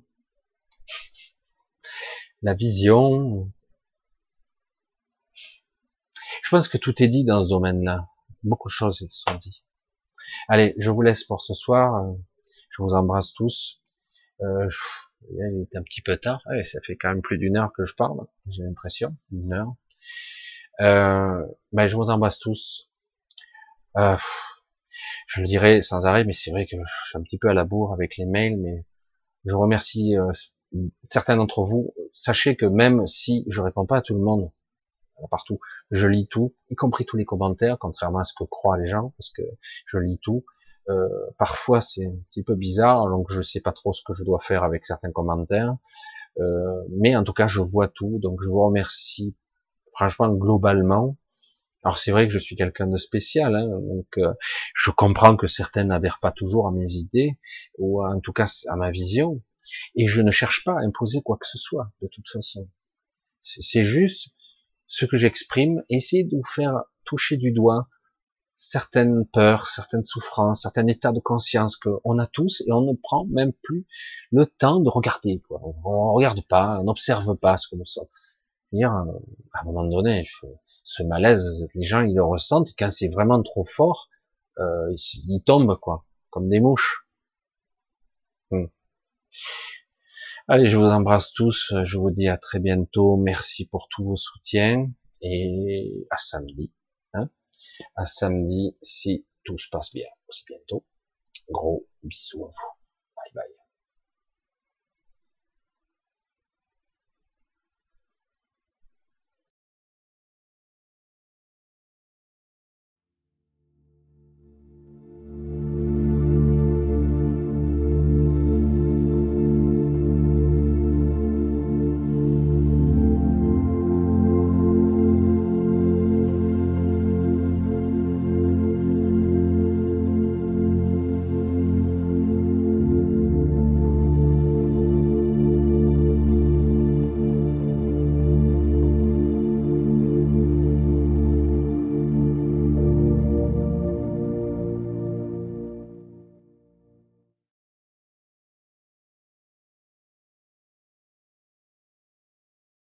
La 2.41 2.55
vision. 2.55 3.51
Je 6.50 6.56
pense 6.56 6.68
que 6.68 6.80
tout 6.80 7.04
est 7.04 7.08
dit 7.08 7.26
dans 7.26 7.43
ce 7.43 7.50
domaine-là. 7.50 8.08
Beaucoup 8.41 8.70
de 8.70 8.74
choses 8.74 9.08
sont 9.12 9.36
dites. 9.36 9.64
Allez, 10.47 10.74
je 10.80 10.89
vous 10.89 11.04
laisse 11.04 11.24
pour 11.24 11.43
ce 11.43 11.54
soir. 11.54 12.12
Je 12.72 12.82
vous 12.82 12.89
embrasse 12.89 13.34
tous. 13.34 13.84
Euh, 14.41 14.68
il 15.30 15.68
est 15.72 15.78
un 15.78 15.84
petit 15.84 16.02
peu 16.02 16.18
tard. 16.18 16.41
ça 16.64 16.82
fait 16.82 16.95
quand 16.95 17.10
même 17.10 17.22
plus 17.22 17.38
d'une 17.38 17.56
heure 17.56 17.72
que 17.72 17.86
je 17.86 17.93
parle. 17.93 18.26
J'ai 18.47 18.64
l'impression. 18.64 19.16
Une 19.32 19.54
heure. 19.54 19.76
Euh, 20.82 21.45
ben, 21.72 21.88
je 21.88 21.95
vous 21.95 22.10
embrasse 22.10 22.39
tous. 22.39 22.89
Euh, 23.97 24.18
je 25.28 25.41
le 25.41 25.47
dirai 25.47 25.84
sans 25.84 26.08
arrêt, 26.08 26.24
mais 26.24 26.34
c'est 26.34 26.50
vrai 26.50 26.66
que 26.66 26.78
je 26.78 27.10
suis 27.10 27.18
un 27.20 27.22
petit 27.22 27.38
peu 27.38 27.50
à 27.50 27.54
la 27.54 27.64
bourre 27.64 27.93
avec 27.93 28.18
les 28.18 28.26
mails, 28.26 28.58
mais 28.58 28.88
je 29.45 29.54
remercie 29.54 30.18
euh, 30.18 30.32
certains 31.04 31.36
d'entre 31.36 31.64
vous. 31.64 31.93
Sachez 32.16 32.56
que 32.56 32.66
même 32.66 33.06
si 33.06 33.45
je 33.50 33.62
réponds 33.62 33.86
pas 33.86 33.97
à 33.97 34.02
tout 34.02 34.16
le 34.16 34.22
monde, 34.22 34.52
partout, 35.30 35.59
je 35.91 36.07
lis 36.07 36.28
tout, 36.28 36.53
y 36.70 36.76
compris 36.76 37.05
tous 37.05 37.17
les 37.17 37.26
commentaires, 37.26 37.78
contrairement 37.80 38.20
à 38.20 38.26
ce 38.26 38.34
que 38.38 38.43
croient 38.43 38.78
les 38.78 38.88
gens, 38.88 39.13
parce 39.17 39.32
que 39.32 39.43
je 39.86 39.97
lis 39.97 40.20
tout. 40.22 40.45
Euh, 40.89 41.07
parfois 41.38 41.82
c'est 41.82 42.05
un 42.05 42.15
petit 42.32 42.41
peu 42.43 42.55
bizarre, 42.55 43.07
donc 43.09 43.32
je 43.32 43.41
sais 43.41 43.61
pas 43.61 43.72
trop 43.72 43.93
ce 43.93 44.01
que 44.03 44.15
je 44.15 44.24
dois 44.24 44.39
faire 44.39 44.63
avec 44.63 44.86
certains 44.86 45.11
commentaires, 45.11 45.76
euh, 46.39 46.84
mais 46.89 47.15
en 47.15 47.24
tout 47.24 47.34
cas 47.34 47.47
je 47.47 47.61
vois 47.61 47.89
tout, 47.89 48.17
donc 48.20 48.41
je 48.41 48.49
vous 48.49 48.63
remercie 48.63 49.36
franchement 49.93 50.30
globalement. 50.30 51.17
Alors 51.84 51.99
c'est 51.99 52.11
vrai 52.11 52.28
que 52.28 52.34
je 52.34 52.39
suis 52.39 52.55
quelqu'un 52.55 52.88
de 52.88 52.97
spécial, 52.97 53.55
hein, 53.55 53.67
donc 53.67 54.07
euh, 54.17 54.34
je 54.74 54.89
comprends 54.89 55.36
que 55.36 55.47
certains 55.47 55.84
n'adhèrent 55.84 56.20
pas 56.22 56.32
toujours 56.32 56.67
à 56.67 56.72
mes 56.72 56.91
idées 56.93 57.38
ou 57.78 58.03
en 58.03 58.20
tout 58.20 58.34
cas 58.34 58.47
à 58.67 58.76
ma 58.76 58.89
vision, 58.89 59.41
et 59.95 60.07
je 60.07 60.22
ne 60.24 60.32
cherche 60.32 60.63
pas 60.65 60.74
à 60.74 60.82
imposer 60.82 61.22
quoi 61.22 61.38
que 61.38 61.47
ce 61.47 61.59
soit 61.59 61.91
de 62.01 62.07
toute 62.07 62.28
façon. 62.28 62.67
C'est 63.41 63.86
juste 63.86 64.32
ce 64.90 65.06
que 65.06 65.16
j'exprime, 65.16 65.84
essayer 65.90 66.26
de 66.26 66.36
vous 66.36 66.44
faire 66.44 66.84
toucher 67.06 67.38
du 67.38 67.54
doigt 67.54 67.88
certaines 68.56 69.26
peurs, 69.26 69.68
certaines 69.68 70.04
souffrances, 70.04 70.64
certains 70.64 70.86
états 70.88 71.14
de 71.14 71.22
conscience 71.22 71.78
qu'on 71.78 72.20
a 72.20 72.28
tous 72.28 72.62
et 72.68 72.74
on 72.74 72.82
ne 72.82 72.94
prend 72.94 73.26
même 73.26 73.54
plus 73.54 73.88
le 74.32 74.46
temps 74.46 74.82
de 74.82 74.90
regarder. 74.90 75.42
Quoi. 75.48 75.62
On, 75.64 75.70
ne 75.70 76.16
regarde 76.16 76.46
pas, 76.50 76.78
on 76.82 76.84
n'observe 76.84 77.38
pas 77.38 77.56
ce 77.56 77.70
que 77.70 77.78
nous 77.78 77.86
sommes. 77.86 78.10
Dire, 78.74 78.94
euh, 78.94 79.14
à 79.54 79.62
un 79.62 79.64
moment 79.64 79.86
donné, 79.86 80.28
ce 80.84 81.04
malaise, 81.04 81.68
les 81.74 81.86
gens 81.86 82.02
ils 82.02 82.14
le 82.14 82.24
ressentent 82.24 82.70
et 82.70 82.74
quand 82.78 82.92
c'est 82.92 83.08
vraiment 83.08 83.42
trop 83.42 83.64
fort, 83.64 84.10
euh, 84.58 84.94
ils 85.28 85.42
tombent 85.42 85.80
quoi, 85.80 86.06
comme 86.30 86.50
des 86.50 86.60
mouches. 86.60 87.08
Hmm. 88.52 88.66
Allez, 90.52 90.68
je 90.68 90.78
vous 90.78 90.86
embrasse 90.86 91.32
tous, 91.34 91.76
je 91.84 91.97
vous 92.00 92.10
dis 92.10 92.28
à 92.28 92.36
très 92.36 92.58
bientôt, 92.58 93.18
merci 93.18 93.68
pour 93.68 93.88
tous 93.88 94.04
vos 94.04 94.16
soutiens 94.16 94.89
et 95.22 96.08
à 96.10 96.18
samedi. 96.18 96.74
Hein 97.14 97.30
à 97.95 98.08
samedi 98.08 98.76
si 98.82 99.28
tout 99.43 99.60
se 99.60 99.70
passe 99.70 99.93
bien. 99.93 100.08
C'est 100.32 100.47
bientôt. 100.47 100.84
Gros 101.52 101.86
bisous 102.02 102.45
à 102.45 102.47
vous. 102.47 102.79